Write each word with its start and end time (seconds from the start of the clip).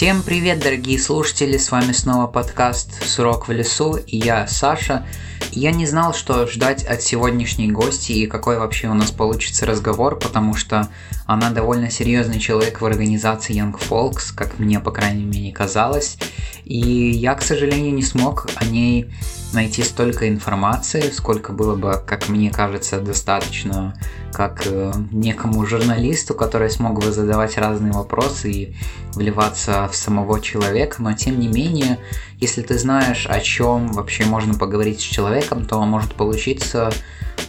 Всем 0.00 0.22
привет, 0.22 0.60
дорогие 0.60 0.98
слушатели, 0.98 1.58
с 1.58 1.70
вами 1.70 1.92
снова 1.92 2.26
подкаст 2.26 3.06
«Сурок 3.06 3.48
в 3.48 3.52
лесу» 3.52 3.96
и 3.96 4.16
я, 4.16 4.46
Саша. 4.46 5.06
Я 5.52 5.72
не 5.72 5.84
знал, 5.84 6.14
что 6.14 6.46
ждать 6.46 6.84
от 6.84 7.02
сегодняшней 7.02 7.70
гости 7.70 8.12
и 8.12 8.26
какой 8.26 8.58
вообще 8.58 8.88
у 8.88 8.94
нас 8.94 9.10
получится 9.10 9.66
разговор, 9.66 10.18
потому 10.18 10.54
что 10.54 10.88
она 11.26 11.50
довольно 11.50 11.90
серьезный 11.90 12.40
человек 12.40 12.80
в 12.80 12.86
организации 12.86 13.54
Young 13.54 13.78
Folks, 13.78 14.34
как 14.34 14.58
мне, 14.58 14.80
по 14.80 14.90
крайней 14.90 15.24
мере, 15.24 15.52
казалось. 15.52 16.16
И 16.64 17.10
я, 17.10 17.34
к 17.34 17.42
сожалению, 17.42 17.94
не 17.94 18.02
смог 18.02 18.46
о 18.56 18.64
ней 18.64 19.10
найти 19.52 19.82
столько 19.82 20.28
информации, 20.28 21.10
сколько 21.10 21.52
было 21.52 21.74
бы, 21.74 22.00
как 22.06 22.28
мне 22.28 22.50
кажется, 22.50 23.00
достаточно 23.00 23.94
как 24.32 24.62
э, 24.66 24.92
некому 25.10 25.66
журналисту, 25.66 26.34
который 26.34 26.70
смог 26.70 27.04
бы 27.04 27.10
задавать 27.10 27.58
разные 27.58 27.92
вопросы 27.92 28.50
и 28.50 28.76
вливаться 29.14 29.88
в 29.88 29.96
самого 29.96 30.40
человека, 30.40 30.96
но 31.02 31.12
тем 31.14 31.40
не 31.40 31.48
менее, 31.48 31.98
если 32.38 32.62
ты 32.62 32.78
знаешь, 32.78 33.26
о 33.26 33.40
чем 33.40 33.88
вообще 33.88 34.24
можно 34.24 34.54
поговорить 34.54 35.00
с 35.00 35.04
человеком, 35.04 35.66
то 35.66 35.84
может 35.84 36.14
получиться 36.14 36.92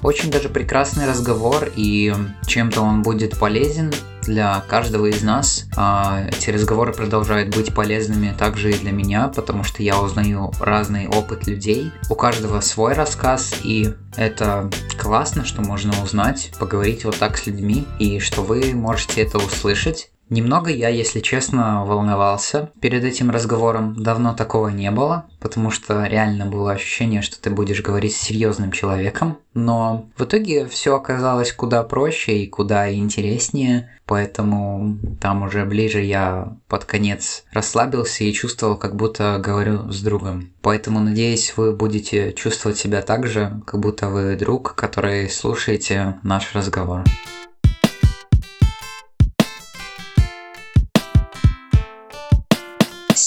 очень 0.02 0.31
даже 0.31 0.49
прекрасный 0.49 1.07
разговор, 1.07 1.69
и 1.75 2.13
чем-то 2.47 2.81
он 2.81 3.03
будет 3.03 3.38
полезен 3.38 3.91
для 4.23 4.61
каждого 4.67 5.07
из 5.07 5.21
нас. 5.23 5.66
А, 5.75 6.25
эти 6.27 6.49
разговоры 6.49 6.93
продолжают 6.93 7.55
быть 7.55 7.73
полезными 7.73 8.34
также 8.38 8.71
и 8.71 8.77
для 8.77 8.91
меня, 8.91 9.27
потому 9.27 9.63
что 9.63 9.84
я 9.84 9.99
узнаю 9.99 10.52
разный 10.59 11.07
опыт 11.07 11.47
людей. 11.47 11.91
У 12.09 12.16
каждого 12.16 12.61
свой 12.61 12.94
рассказ, 12.94 13.53
и 13.63 13.94
это 14.16 14.70
классно, 14.97 15.45
что 15.45 15.61
можно 15.61 15.91
узнать, 16.03 16.52
поговорить 16.59 17.05
вот 17.05 17.17
так 17.17 17.38
с 17.38 17.45
людьми, 17.45 17.85
и 17.99 18.20
что 18.20 18.41
вы 18.41 18.73
можете 18.73 19.22
это 19.22 19.38
услышать. 19.38 20.11
Немного 20.31 20.69
я, 20.71 20.87
если 20.87 21.19
честно, 21.19 21.83
волновался 21.83 22.71
перед 22.79 23.03
этим 23.03 23.31
разговором. 23.31 24.01
Давно 24.01 24.33
такого 24.33 24.69
не 24.69 24.89
было, 24.89 25.25
потому 25.41 25.71
что 25.71 26.05
реально 26.05 26.45
было 26.45 26.71
ощущение, 26.71 27.21
что 27.21 27.39
ты 27.41 27.49
будешь 27.49 27.81
говорить 27.81 28.15
с 28.15 28.21
серьезным 28.21 28.71
человеком. 28.71 29.39
Но 29.53 30.09
в 30.15 30.23
итоге 30.23 30.67
все 30.67 30.95
оказалось 30.95 31.52
куда 31.52 31.83
проще 31.83 32.37
и 32.37 32.47
куда 32.47 32.93
интереснее, 32.93 33.91
поэтому 34.05 34.97
там 35.19 35.43
уже 35.43 35.65
ближе 35.65 35.99
я 35.99 36.55
под 36.69 36.85
конец 36.85 37.43
расслабился 37.52 38.23
и 38.23 38.31
чувствовал, 38.31 38.77
как 38.77 38.95
будто 38.95 39.37
говорю 39.43 39.91
с 39.91 40.02
другом. 40.02 40.53
Поэтому 40.61 41.02
надеюсь, 41.02 41.57
вы 41.57 41.73
будете 41.73 42.31
чувствовать 42.31 42.77
себя 42.77 43.02
так 43.02 43.27
же, 43.27 43.61
как 43.67 43.81
будто 43.81 44.07
вы 44.07 44.37
друг, 44.37 44.75
который 44.75 45.29
слушаете 45.29 46.19
наш 46.23 46.55
разговор. 46.55 47.03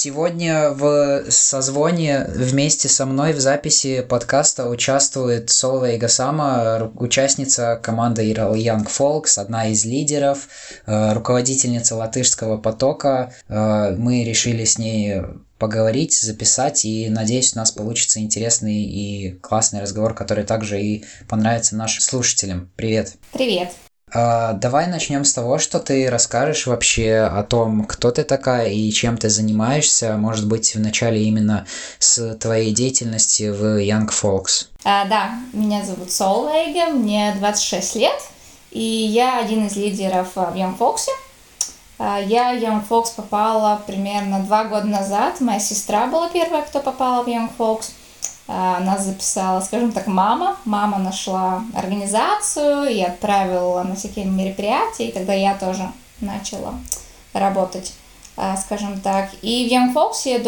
Сегодня 0.05 0.69
в 0.69 1.31
созвоне 1.31 2.27
вместе 2.29 2.91
со 2.91 3.07
мной 3.07 3.33
в 3.33 3.41
записи 3.41 4.03
подкаста 4.03 4.69
участвует 4.69 5.49
Солва 5.49 5.97
Игасама, 5.97 6.93
участница 6.97 7.81
команды 7.83 8.31
Young 8.31 8.87
Folks, 8.87 9.39
одна 9.39 9.69
из 9.69 9.87
лидеров, 9.87 10.49
э, 10.85 11.15
руководительница 11.15 11.97
латышского 11.97 12.59
потока. 12.59 13.33
Э, 13.49 13.97
мы 13.97 14.25
решили 14.25 14.65
с 14.65 14.77
ней 14.77 15.23
поговорить, 15.59 16.21
записать, 16.21 16.85
и 16.85 17.09
надеюсь, 17.09 17.55
у 17.55 17.61
нас 17.61 17.71
получится 17.71 18.21
интересный 18.21 18.83
и 18.83 19.31
классный 19.41 19.81
разговор, 19.81 20.13
который 20.13 20.45
также 20.45 20.83
и 20.83 21.05
понравится 21.31 21.77
нашим 21.77 22.03
слушателям. 22.03 22.71
Привет! 22.77 23.15
Привет! 23.33 23.71
А, 24.15 24.53
давай 24.53 24.87
начнем 24.87 25.25
с 25.25 25.33
того, 25.33 25.59
что 25.59 25.81
ты 25.81 26.09
расскажешь 26.09 26.69
вообще 26.69 27.17
о 27.17 27.43
том, 27.43 27.85
кто 27.85 28.13
ты 28.13 28.23
такая 28.23 28.69
и 28.69 28.91
чем 28.93 29.19
ты 29.19 29.29
занимаешься, 29.29 30.17
может 30.17 30.47
быть, 30.47 30.73
вначале 30.77 31.25
именно 31.25 31.67
с 31.99 32.37
твоей 32.37 32.73
деятельности 32.73 33.51
в 33.51 33.83
Young 33.83 34.09
Folks. 34.09 34.69
А, 34.85 35.05
да, 35.07 35.33
меня 35.53 35.85
зовут 35.85 36.13
Солвейга, 36.13 36.93
мне 36.93 37.35
26 37.39 37.97
лет, 37.97 38.23
и 38.71 38.81
я 38.81 39.41
один 39.41 39.67
из 39.67 39.75
лидеров 39.75 40.37
в 40.37 40.55
Young 40.55 40.79
Folks. 40.79 41.09
А, 41.99 42.21
я 42.21 42.53
в 42.55 42.63
Young 42.63 42.85
Folks 42.89 43.09
попала 43.17 43.83
примерно 43.85 44.45
два 44.45 44.63
года 44.63 44.87
назад, 44.87 45.41
моя 45.41 45.59
сестра 45.59 46.07
была 46.07 46.29
первая, 46.29 46.63
кто 46.63 46.79
попала 46.79 47.25
в 47.25 47.27
Young 47.27 47.51
Folks– 47.59 47.91
а, 47.97 48.04
нас 48.47 49.05
записала, 49.05 49.61
скажем 49.61 49.93
так, 49.93 50.07
мама. 50.07 50.57
Мама 50.65 50.99
нашла 50.99 51.63
организацию 51.75 52.85
и 52.85 53.01
отправила 53.01 53.83
на 53.83 53.95
всякие 53.95 54.27
мероприятия, 54.27 55.09
и 55.09 55.13
тогда 55.13 55.33
я 55.33 55.55
тоже 55.55 55.91
начала 56.21 56.75
работать, 57.33 57.95
а, 58.37 58.57
скажем 58.57 59.01
так. 59.01 59.31
И 59.43 59.69
в 59.69 59.73
Young 59.73 59.95
Folks 59.95 60.23
я 60.25 60.39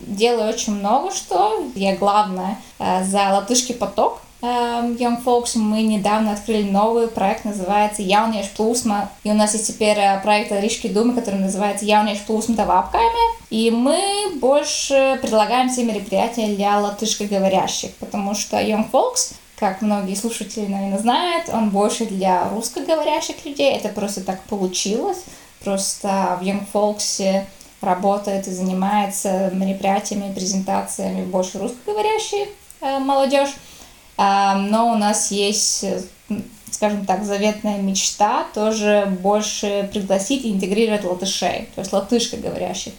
делаю 0.00 0.48
очень 0.48 0.74
много 0.74 1.12
что. 1.12 1.64
Я 1.74 1.96
главная 1.96 2.58
а, 2.78 3.04
за 3.04 3.30
латышский 3.30 3.74
поток. 3.74 4.20
Эм, 4.44 4.96
Young 4.96 5.24
Folks 5.24 5.56
мы 5.56 5.82
недавно 5.82 6.32
открыли 6.32 6.70
новый 6.70 7.08
проект, 7.08 7.46
называется 7.46 8.02
Jauniešu 8.02 8.50
plūsma. 8.58 9.08
И 9.22 9.30
у 9.30 9.34
нас 9.34 9.54
есть 9.54 9.68
теперь 9.68 9.96
э, 9.96 10.20
проект 10.22 10.52
Рижской 10.52 10.90
думы, 10.90 11.14
который 11.14 11.40
называется 11.40 11.86
Jauniešu 11.86 12.26
plūsma 12.28 12.54
Тавапками. 12.54 13.24
И 13.48 13.70
мы 13.70 13.98
больше 14.36 15.18
предлагаем 15.22 15.70
все 15.70 15.84
мероприятия 15.84 16.48
для 16.48 16.78
латышскоговорящих, 16.78 17.94
потому 17.94 18.34
что 18.34 18.58
Young 18.58 18.90
Folks 18.90 19.34
как 19.56 19.80
многие 19.82 20.14
слушатели, 20.16 20.66
наверное, 20.66 20.98
знают, 20.98 21.48
он 21.48 21.70
больше 21.70 22.06
для 22.06 22.48
русскоговорящих 22.50 23.46
людей. 23.46 23.72
Это 23.72 23.88
просто 23.88 24.20
так 24.22 24.42
получилось. 24.42 25.22
Просто 25.62 26.36
в 26.40 26.44
Young 26.44 26.66
Folks 26.70 27.44
работает 27.80 28.46
и 28.48 28.50
занимается 28.50 29.50
мероприятиями, 29.54 30.34
презентациями 30.34 31.24
больше 31.24 31.58
русскоговорящие 31.60 32.48
э, 32.82 32.98
молодежь. 32.98 33.54
Но 34.16 34.92
у 34.92 34.96
нас 34.96 35.30
есть, 35.30 35.84
скажем 36.70 37.04
так, 37.06 37.24
заветная 37.24 37.78
мечта 37.82 38.46
тоже 38.54 39.06
больше 39.22 39.88
пригласить 39.92 40.44
и 40.44 40.52
интегрировать 40.52 41.04
латышей, 41.04 41.68
то 41.74 41.80
есть 41.80 41.92
латышкоговорящих 41.92 42.92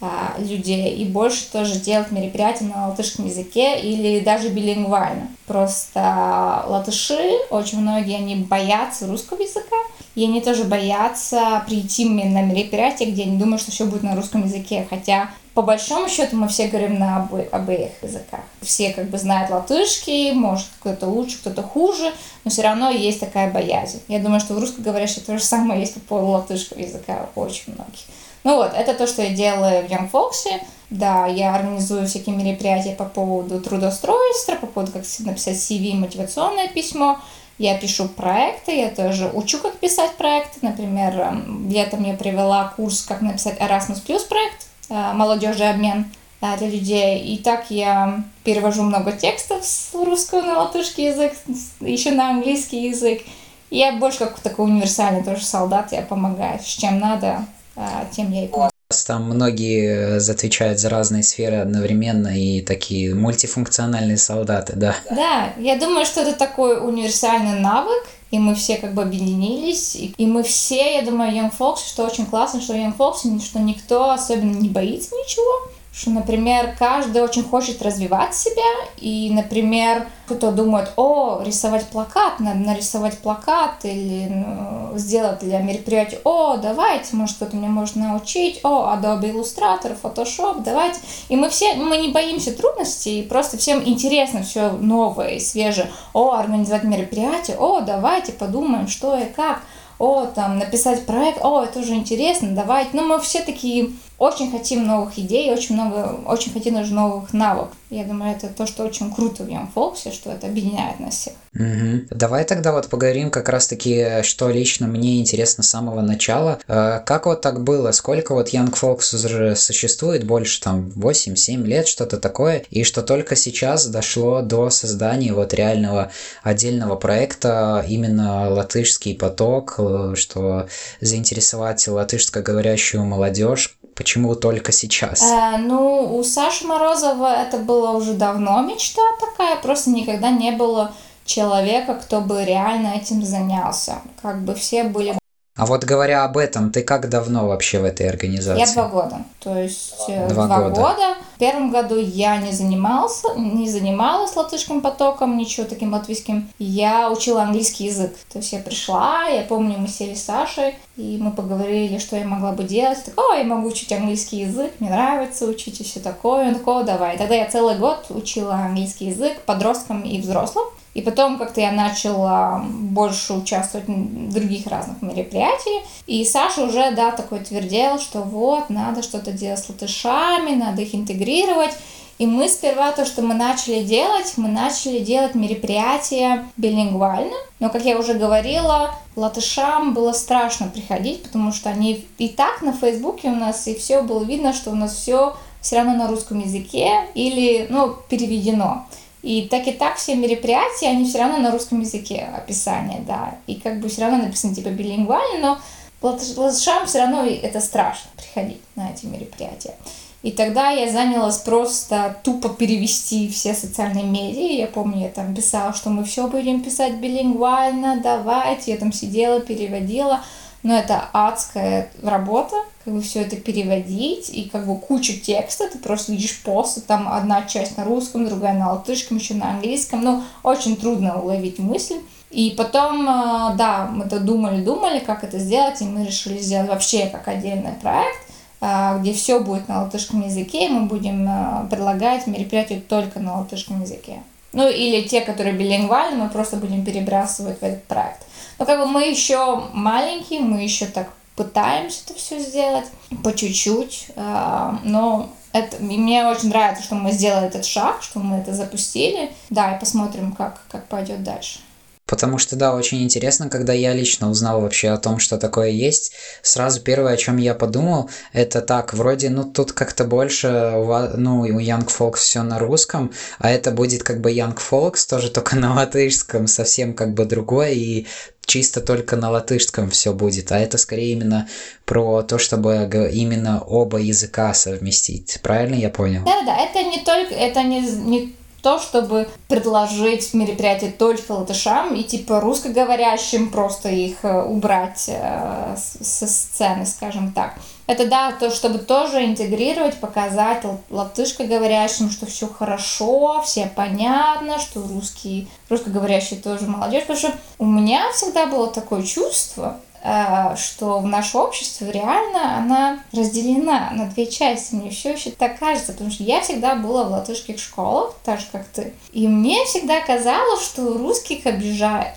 а, 0.00 0.36
людей, 0.38 0.94
и 0.94 1.04
больше 1.04 1.50
тоже 1.50 1.80
делать 1.80 2.12
мероприятия 2.12 2.66
на 2.66 2.88
латышском 2.88 3.26
языке 3.26 3.80
или 3.80 4.20
даже 4.20 4.48
билингвально. 4.48 5.28
Просто 5.46 6.64
латыши, 6.68 7.18
очень 7.50 7.80
многие, 7.80 8.16
они 8.16 8.36
боятся 8.36 9.08
русского 9.08 9.42
языка, 9.42 9.76
и 10.14 10.22
они 10.22 10.40
тоже 10.40 10.62
боятся 10.64 11.64
прийти 11.66 12.04
на 12.08 12.42
мероприятие, 12.42 13.10
где 13.10 13.24
они 13.24 13.38
думают, 13.38 13.60
что 13.60 13.72
все 13.72 13.86
будет 13.86 14.04
на 14.04 14.14
русском 14.14 14.44
языке, 14.44 14.86
хотя 14.88 15.30
по 15.58 15.62
большому 15.62 16.08
счету 16.08 16.36
мы 16.36 16.46
все 16.46 16.68
говорим 16.68 17.00
на 17.00 17.16
обо- 17.28 17.48
обоих 17.50 17.90
языках. 18.00 18.42
Все 18.62 18.92
как 18.92 19.10
бы 19.10 19.18
знают 19.18 19.50
латышский, 19.50 20.30
может 20.30 20.68
кто-то 20.78 21.08
лучше, 21.08 21.38
кто-то 21.38 21.64
хуже, 21.64 22.14
но 22.44 22.50
все 22.52 22.62
равно 22.62 22.90
есть 22.90 23.18
такая 23.18 23.50
боязнь. 23.50 24.00
Я 24.06 24.20
думаю, 24.20 24.38
что 24.38 24.54
в 24.54 24.60
русскоговорящих 24.60 25.24
то 25.24 25.36
же 25.36 25.42
самое 25.42 25.80
есть 25.80 25.94
по 25.94 26.00
поводу 26.00 26.28
латышского 26.28 26.78
языка 26.78 27.28
очень 27.34 27.72
многих. 27.74 28.02
Ну 28.44 28.54
вот, 28.54 28.72
это 28.72 28.94
то, 28.94 29.08
что 29.08 29.22
я 29.22 29.30
делаю 29.30 29.84
в 29.84 29.90
Young 29.90 30.08
Folks. 30.08 30.46
Да, 30.90 31.26
я 31.26 31.56
организую 31.56 32.06
всякие 32.06 32.36
мероприятия 32.36 32.94
по 32.94 33.06
поводу 33.06 33.60
трудоустройства, 33.60 34.54
по 34.54 34.68
поводу 34.68 34.92
как 34.92 35.02
написать 35.18 35.56
CV, 35.56 35.94
мотивационное 35.94 36.68
письмо. 36.68 37.18
Я 37.58 37.76
пишу 37.76 38.06
проекты, 38.06 38.76
я 38.76 38.90
тоже 38.90 39.28
учу, 39.34 39.58
как 39.58 39.76
писать 39.78 40.12
проекты. 40.12 40.60
Например, 40.62 41.18
эм, 41.18 41.68
летом 41.68 42.04
я 42.04 42.14
привела 42.14 42.72
курс, 42.76 43.02
как 43.02 43.22
написать 43.22 43.58
Erasmus 43.58 44.06
Plus 44.06 44.24
проект 44.28 44.67
Э, 44.90 45.12
молодежный 45.12 45.70
обмен 45.70 46.10
э, 46.40 46.56
для 46.56 46.68
людей. 46.68 47.20
И 47.20 47.38
так 47.38 47.70
я 47.70 48.22
перевожу 48.44 48.82
много 48.82 49.12
текстов 49.12 49.64
с 49.64 49.94
русского 49.94 50.40
на 50.40 50.58
латышский 50.60 51.08
язык, 51.08 51.34
еще 51.80 52.12
на 52.12 52.30
английский 52.30 52.88
язык. 52.88 53.22
Я 53.70 53.92
больше 53.92 54.20
как 54.20 54.40
такой 54.40 54.66
универсальный 54.66 55.22
тоже 55.22 55.44
солдат, 55.44 55.92
я 55.92 56.02
помогаю. 56.02 56.58
С 56.58 56.66
чем 56.66 56.98
надо, 57.00 57.44
э, 57.76 57.82
тем 58.12 58.32
я 58.32 58.44
и 58.44 58.48
помогаю. 58.48 58.77
Там 59.06 59.24
многие 59.24 60.16
отвечают 60.16 60.78
за 60.78 60.88
разные 60.88 61.22
сферы 61.22 61.56
одновременно 61.56 62.28
и 62.28 62.62
такие 62.62 63.14
мультифункциональные 63.14 64.16
солдаты, 64.16 64.76
да. 64.76 64.96
Да, 65.10 65.52
я 65.58 65.76
думаю, 65.78 66.06
что 66.06 66.22
это 66.22 66.32
такой 66.32 66.78
универсальный 66.80 67.60
навык, 67.60 68.06
и 68.30 68.38
мы 68.38 68.54
все 68.54 68.76
как 68.78 68.94
бы 68.94 69.02
объединились, 69.02 69.94
и 69.94 70.26
мы 70.26 70.42
все, 70.42 70.94
я 70.94 71.02
думаю, 71.02 71.32
Young 71.32 71.52
Folks, 71.56 71.86
что 71.86 72.06
очень 72.06 72.24
классно, 72.24 72.62
что 72.62 72.72
Young 72.72 72.96
Folks, 72.96 73.44
что 73.44 73.58
никто 73.58 74.08
особенно 74.08 74.56
не 74.56 74.70
боится 74.70 75.14
ничего, 75.14 75.68
что, 75.98 76.10
например, 76.10 76.76
каждый 76.78 77.22
очень 77.22 77.42
хочет 77.42 77.82
развивать 77.82 78.32
себя, 78.32 78.62
и, 78.98 79.30
например, 79.32 80.06
Кто-то 80.26 80.52
думает, 80.52 80.92
о, 80.96 81.40
рисовать 81.42 81.86
плакат, 81.88 82.38
надо 82.38 82.58
нарисовать 82.58 83.16
плакат 83.18 83.84
или 83.84 84.28
ну, 84.28 84.98
сделать 84.98 85.38
для 85.38 85.58
мероприятия, 85.60 86.20
о, 86.22 86.58
давайте, 86.58 87.16
может, 87.16 87.36
кто-то 87.36 87.56
меня 87.56 87.68
может 87.68 87.96
научить, 87.96 88.60
о, 88.62 88.94
Adobe 88.94 89.32
Illustrator, 89.32 89.96
Photoshop, 90.00 90.62
давайте. 90.62 91.00
И 91.30 91.36
мы 91.36 91.48
все, 91.48 91.74
мы 91.76 91.96
не 91.96 92.10
боимся 92.10 92.52
трудностей, 92.52 93.22
просто 93.22 93.56
всем 93.56 93.82
интересно 93.82 94.42
все 94.42 94.70
новое 94.70 95.36
и 95.36 95.40
свежее. 95.40 95.90
О, 96.12 96.32
организовать 96.32 96.84
мероприятие, 96.84 97.56
о, 97.56 97.80
давайте 97.80 98.32
подумаем, 98.32 98.86
что 98.86 99.16
и 99.16 99.24
как 99.24 99.62
о, 99.98 100.26
там, 100.26 100.58
написать 100.58 101.06
проект, 101.06 101.42
о, 101.42 101.64
это 101.64 101.80
уже 101.80 101.94
интересно, 101.94 102.50
давайте. 102.50 102.90
Ну, 102.92 103.06
мы 103.06 103.18
все 103.20 103.40
такие 103.40 103.92
очень 104.18 104.50
хотим 104.50 104.86
новых 104.86 105.18
идей, 105.18 105.52
очень 105.52 105.74
много, 105.74 106.18
очень 106.26 106.52
хотим 106.52 106.74
даже 106.74 106.92
новых 106.92 107.32
навыков. 107.32 107.76
Я 107.90 108.04
думаю, 108.04 108.36
это 108.36 108.48
то, 108.48 108.66
что 108.66 108.84
очень 108.84 109.12
круто 109.12 109.44
в 109.44 109.48
Young 109.48 109.68
что 110.12 110.30
это 110.30 110.46
объединяет 110.46 111.00
нас 111.00 111.14
всех. 111.14 111.34
Угу. 111.54 112.08
Давай 112.10 112.44
тогда 112.44 112.72
вот 112.72 112.88
поговорим 112.88 113.30
как 113.30 113.48
раз-таки, 113.48 114.22
что 114.22 114.50
лично 114.50 114.86
мне 114.86 115.18
интересно 115.20 115.62
с 115.62 115.70
самого 115.70 116.02
начала. 116.02 116.58
Э, 116.68 117.00
как 117.04 117.26
вот 117.26 117.40
так 117.40 117.62
было? 117.62 117.92
Сколько 117.92 118.34
вот 118.34 118.52
Young 118.52 118.72
Folks 118.72 119.14
уже 119.14 119.56
существует? 119.56 120.24
Больше 120.24 120.60
там 120.60 120.92
8-7 120.94 121.64
лет, 121.64 121.88
что-то 121.88 122.18
такое. 122.18 122.64
И 122.70 122.84
что 122.84 123.02
только 123.02 123.36
сейчас 123.36 123.86
дошло 123.86 124.42
до 124.42 124.68
создания 124.68 125.32
вот 125.32 125.54
реального 125.54 126.12
отдельного 126.42 126.96
проекта, 126.96 127.84
именно 127.88 128.50
латышский 128.50 129.14
поток, 129.14 129.76
э, 129.78 130.12
что 130.14 130.68
заинтересовать 131.00 131.88
латышскоговорящую 131.88 133.04
молодежь 133.04 133.78
Почему 133.98 134.36
только 134.36 134.70
сейчас? 134.70 135.20
Э, 135.22 135.56
ну, 135.58 136.16
у 136.16 136.22
Саши 136.22 136.64
Морозова 136.64 137.42
это 137.42 137.58
было 137.78 137.92
уже 137.92 138.14
давно 138.14 138.60
мечта 138.62 139.02
такая, 139.20 139.56
просто 139.56 139.90
никогда 139.90 140.30
не 140.30 140.50
было 140.50 140.92
человека, 141.24 141.94
кто 141.94 142.20
бы 142.20 142.44
реально 142.44 142.94
этим 142.96 143.22
занялся. 143.22 144.02
Как 144.20 144.42
бы 144.42 144.54
все 144.54 144.84
были 144.84 145.16
а 145.58 145.66
вот 145.66 145.82
говоря 145.84 146.24
об 146.24 146.36
этом, 146.36 146.70
ты 146.70 146.82
как 146.82 147.08
давно 147.08 147.48
вообще 147.48 147.80
в 147.80 147.84
этой 147.84 148.08
организации? 148.08 148.60
Я 148.60 148.72
два 148.72 148.86
года. 148.86 149.18
То 149.40 149.58
есть 149.58 150.04
э, 150.08 150.28
два, 150.28 150.46
два 150.46 150.68
года. 150.68 150.80
года. 150.80 151.16
В 151.34 151.38
первом 151.40 151.72
году 151.72 151.96
я 151.96 152.36
не 152.36 152.52
занимался, 152.52 153.34
не 153.36 153.68
занималась 153.68 154.36
латышским 154.36 154.80
потоком, 154.80 155.36
ничего 155.36 155.66
таким 155.66 155.92
латвийским. 155.92 156.48
Я 156.60 157.10
учила 157.10 157.42
английский 157.42 157.86
язык. 157.86 158.12
То 158.32 158.38
есть 158.38 158.52
я 158.52 158.60
пришла, 158.60 159.24
я 159.24 159.42
помню, 159.42 159.78
мы 159.78 159.88
сели 159.88 160.14
с 160.14 160.24
Сашей, 160.24 160.76
и 160.96 161.18
мы 161.20 161.32
поговорили, 161.32 161.98
что 161.98 162.16
я 162.16 162.24
могла 162.24 162.52
бы 162.52 162.62
делать. 162.62 163.04
Так, 163.04 163.18
о, 163.18 163.34
я 163.34 163.42
могу 163.42 163.66
учить 163.66 163.92
английский 163.92 164.38
язык, 164.38 164.72
мне 164.78 164.90
нравится 164.90 165.44
учить 165.44 165.80
и 165.80 165.84
все 165.84 165.98
такое. 165.98 166.48
Он 166.48 166.54
такой, 166.54 166.84
давай. 166.84 167.18
Тогда 167.18 167.34
я 167.34 167.50
целый 167.50 167.76
год 167.76 168.06
учила 168.10 168.54
английский 168.54 169.06
язык 169.06 169.40
подросткам 169.42 170.02
и 170.02 170.20
взрослым. 170.20 170.66
И 170.98 171.00
потом 171.00 171.38
как-то 171.38 171.60
я 171.60 171.70
начала 171.70 172.60
больше 172.68 173.34
участвовать 173.34 173.86
в 173.86 174.32
других 174.32 174.66
разных 174.66 175.00
мероприятиях. 175.00 175.84
И 176.08 176.24
Саша 176.24 176.64
уже, 176.64 176.90
да, 176.90 177.12
такой 177.12 177.38
твердел, 177.38 178.00
что 178.00 178.22
вот, 178.22 178.68
надо 178.68 179.04
что-то 179.04 179.30
делать 179.30 179.60
с 179.60 179.68
латышами, 179.68 180.56
надо 180.56 180.82
их 180.82 180.96
интегрировать. 180.96 181.70
И 182.18 182.26
мы 182.26 182.48
сперва 182.48 182.90
то, 182.90 183.04
что 183.04 183.22
мы 183.22 183.34
начали 183.34 183.84
делать, 183.84 184.32
мы 184.38 184.48
начали 184.48 184.98
делать 184.98 185.36
мероприятия 185.36 186.44
билингвально. 186.56 187.36
Но, 187.60 187.70
как 187.70 187.84
я 187.84 187.96
уже 187.96 188.14
говорила, 188.14 188.92
латышам 189.14 189.94
было 189.94 190.10
страшно 190.10 190.66
приходить, 190.66 191.22
потому 191.22 191.52
что 191.52 191.70
они 191.70 192.04
и 192.18 192.28
так 192.28 192.60
на 192.60 192.72
Фейсбуке 192.72 193.28
у 193.28 193.36
нас, 193.36 193.68
и 193.68 193.76
все 193.76 194.02
было 194.02 194.24
видно, 194.24 194.52
что 194.52 194.72
у 194.72 194.74
нас 194.74 194.96
все 194.96 195.36
все 195.60 195.76
равно 195.76 195.94
на 195.94 196.08
русском 196.08 196.40
языке 196.40 197.06
или, 197.14 197.66
ну, 197.68 197.94
переведено. 198.08 198.86
И 199.22 199.48
так 199.48 199.66
и 199.66 199.72
так 199.72 199.96
все 199.96 200.14
мероприятия, 200.14 200.88
они 200.88 201.08
все 201.08 201.18
равно 201.18 201.38
на 201.38 201.50
русском 201.50 201.80
языке 201.80 202.28
описание, 202.36 203.00
да. 203.06 203.34
И 203.46 203.56
как 203.56 203.80
бы 203.80 203.88
все 203.88 204.02
равно 204.02 204.18
написано 204.18 204.54
типа 204.54 204.68
билингвально, 204.68 205.40
но 205.40 205.58
латышам 206.02 206.86
все 206.86 207.00
равно 207.00 207.24
это 207.24 207.60
страшно 207.60 208.10
приходить 208.16 208.60
на 208.76 208.90
эти 208.90 209.06
мероприятия. 209.06 209.74
И 210.22 210.32
тогда 210.32 210.70
я 210.70 210.90
занялась 210.90 211.38
просто 211.38 212.16
тупо 212.24 212.48
перевести 212.48 213.28
все 213.28 213.54
социальные 213.54 214.04
медиа. 214.04 214.58
Я 214.58 214.66
помню, 214.66 215.02
я 215.02 215.08
там 215.08 215.34
писала, 215.34 215.72
что 215.72 215.90
мы 215.90 216.04
все 216.04 216.26
будем 216.26 216.62
писать 216.62 216.94
билингвально, 216.94 218.00
давайте. 218.02 218.72
Я 218.72 218.78
там 218.78 218.92
сидела, 218.92 219.40
переводила 219.40 220.24
но 220.68 220.76
это 220.76 221.08
адская 221.14 221.88
работа, 222.02 222.56
как 222.84 222.92
бы 222.92 223.00
все 223.00 223.22
это 223.22 223.36
переводить, 223.36 224.28
и 224.28 224.50
как 224.50 224.66
бы 224.66 224.76
куча 224.76 225.14
текста, 225.14 225.66
ты 225.66 225.78
просто 225.78 226.12
видишь 226.12 226.42
посты, 226.42 226.82
там 226.82 227.08
одна 227.08 227.46
часть 227.46 227.78
на 227.78 227.84
русском, 227.84 228.28
другая 228.28 228.52
на 228.52 228.72
латышском, 228.72 229.16
еще 229.16 229.32
на 229.32 229.52
английском, 229.52 230.04
ну, 230.04 230.22
очень 230.42 230.76
трудно 230.76 231.18
уловить 231.22 231.58
мысль. 231.58 232.00
И 232.30 232.50
потом, 232.54 233.08
э, 233.08 233.56
да, 233.56 233.88
мы 233.90 234.04
то 234.10 234.20
думали-думали, 234.20 234.98
как 234.98 235.24
это 235.24 235.38
сделать, 235.38 235.80
и 235.80 235.86
мы 235.86 236.04
решили 236.04 236.36
сделать 236.36 236.68
вообще 236.68 237.06
как 237.06 237.26
отдельный 237.28 237.72
проект, 237.72 238.18
э, 238.60 238.98
где 239.00 239.14
все 239.14 239.40
будет 239.40 239.68
на 239.68 239.84
латышском 239.84 240.20
языке, 240.20 240.66
и 240.66 240.68
мы 240.68 240.82
будем 240.82 241.26
э, 241.26 241.66
предлагать 241.70 242.26
мероприятия 242.26 242.78
только 242.78 243.20
на 243.20 243.38
латышском 243.38 243.80
языке. 243.80 244.18
Ну, 244.52 244.68
или 244.68 245.08
те, 245.08 245.22
которые 245.22 245.56
билингвальны, 245.56 246.24
мы 246.24 246.28
просто 246.28 246.58
будем 246.58 246.84
перебрасывать 246.84 247.58
в 247.58 247.62
этот 247.62 247.84
проект. 247.84 248.27
Но 248.58 248.66
как 248.66 248.78
бы 248.80 248.86
мы 248.86 249.08
еще 249.08 249.64
маленькие, 249.72 250.40
мы 250.40 250.62
еще 250.62 250.86
так 250.86 251.08
пытаемся 251.36 252.00
это 252.04 252.14
все 252.14 252.40
сделать 252.40 252.86
по 253.22 253.32
чуть-чуть, 253.32 254.08
а, 254.16 254.80
но 254.82 255.30
это, 255.52 255.76
мне 255.80 256.26
очень 256.26 256.48
нравится, 256.48 256.82
что 256.82 256.96
мы 256.96 257.12
сделали 257.12 257.46
этот 257.46 257.64
шаг, 257.64 258.02
что 258.02 258.18
мы 258.18 258.38
это 258.38 258.52
запустили. 258.52 259.30
Да, 259.48 259.76
и 259.76 259.80
посмотрим, 259.80 260.32
как, 260.32 260.60
как 260.70 260.86
пойдет 260.88 261.22
дальше. 261.22 261.60
Потому 262.08 262.38
что, 262.38 262.56
да, 262.56 262.74
очень 262.74 263.02
интересно, 263.02 263.50
когда 263.50 263.74
я 263.74 263.92
лично 263.92 264.30
узнал 264.30 264.62
вообще 264.62 264.88
о 264.88 264.96
том, 264.96 265.18
что 265.18 265.36
такое 265.36 265.68
есть, 265.68 266.12
сразу 266.42 266.80
первое, 266.80 267.12
о 267.12 267.16
чем 267.18 267.36
я 267.36 267.54
подумал, 267.54 268.08
это 268.32 268.62
так, 268.62 268.94
вроде, 268.94 269.28
ну, 269.28 269.44
тут 269.44 269.72
как-то 269.72 270.04
больше, 270.04 270.72
ну, 271.16 271.40
у 271.40 271.60
Young 271.60 271.86
Folks 271.86 272.16
все 272.16 272.42
на 272.42 272.58
русском, 272.58 273.12
а 273.38 273.50
это 273.50 273.72
будет 273.72 274.04
как 274.04 274.22
бы 274.22 274.32
Young 274.32 274.58
Folks, 274.58 275.06
тоже 275.06 275.30
только 275.30 275.56
на 275.56 275.74
латышском, 275.74 276.46
совсем 276.46 276.94
как 276.94 277.12
бы 277.12 277.26
другое, 277.26 277.72
и 277.72 278.06
чисто 278.48 278.80
только 278.80 279.14
на 279.16 279.30
латышском 279.30 279.90
все 279.90 280.12
будет, 280.12 280.50
а 280.50 280.58
это 280.58 280.78
скорее 280.78 281.12
именно 281.12 281.48
про 281.84 282.22
то, 282.22 282.38
чтобы 282.38 282.90
именно 283.12 283.62
оба 283.62 283.98
языка 283.98 284.52
совместить. 284.54 285.38
Правильно 285.42 285.74
я 285.76 285.90
понял? 285.90 286.24
Да, 286.24 286.42
да, 286.44 286.56
это 286.56 286.82
не 286.82 287.04
только, 287.04 287.34
это 287.34 287.62
не, 287.62 287.80
не 287.82 288.34
то, 288.62 288.80
чтобы 288.80 289.28
предложить 289.48 290.34
мероприятие 290.34 290.90
только 290.90 291.32
латышам 291.32 291.94
и 291.94 292.02
типа 292.02 292.40
русскоговорящим 292.40 293.50
просто 293.50 293.90
их 293.90 294.16
э, 294.22 294.42
убрать 294.42 295.04
э, 295.08 295.76
со 295.76 296.26
сцены, 296.26 296.86
скажем 296.86 297.32
так. 297.32 297.54
Это 297.88 298.06
да, 298.06 298.30
то, 298.30 298.50
чтобы 298.52 298.78
тоже 298.78 299.24
интегрировать, 299.24 299.98
показать 299.98 300.62
латышкоговорящим, 300.90 302.10
что 302.10 302.26
все 302.26 302.46
хорошо, 302.46 303.42
все 303.44 303.70
понятно, 303.74 304.60
что 304.60 304.80
русские, 304.82 305.48
русскоговорящие 305.68 306.40
тоже 306.40 306.66
молодежь. 306.66 307.02
Потому 307.02 307.18
что 307.18 307.32
у 307.58 307.66
меня 307.66 308.12
всегда 308.12 308.46
было 308.46 308.68
такое 308.68 309.02
чувство, 309.02 309.80
Э, 310.00 310.54
что 310.56 311.00
в 311.00 311.06
наше 311.06 311.38
общество 311.38 311.86
реально 311.86 312.58
она 312.58 313.00
разделена 313.12 313.90
на 313.92 314.06
две 314.06 314.26
части. 314.26 314.74
Мне 314.74 314.90
все 314.90 315.12
еще 315.12 315.30
так 315.30 315.58
кажется, 315.58 315.92
потому 315.92 316.10
что 316.10 316.22
я 316.22 316.40
всегда 316.40 316.76
была 316.76 317.04
в 317.04 317.10
латышских 317.10 317.58
школах, 317.58 318.14
так 318.24 318.38
же, 318.38 318.46
как 318.52 318.64
ты. 318.66 318.92
И 319.12 319.26
мне 319.26 319.64
всегда 319.64 320.00
казалось, 320.00 320.64
что 320.64 320.96
русских 320.96 321.46
обижают. 321.46 322.14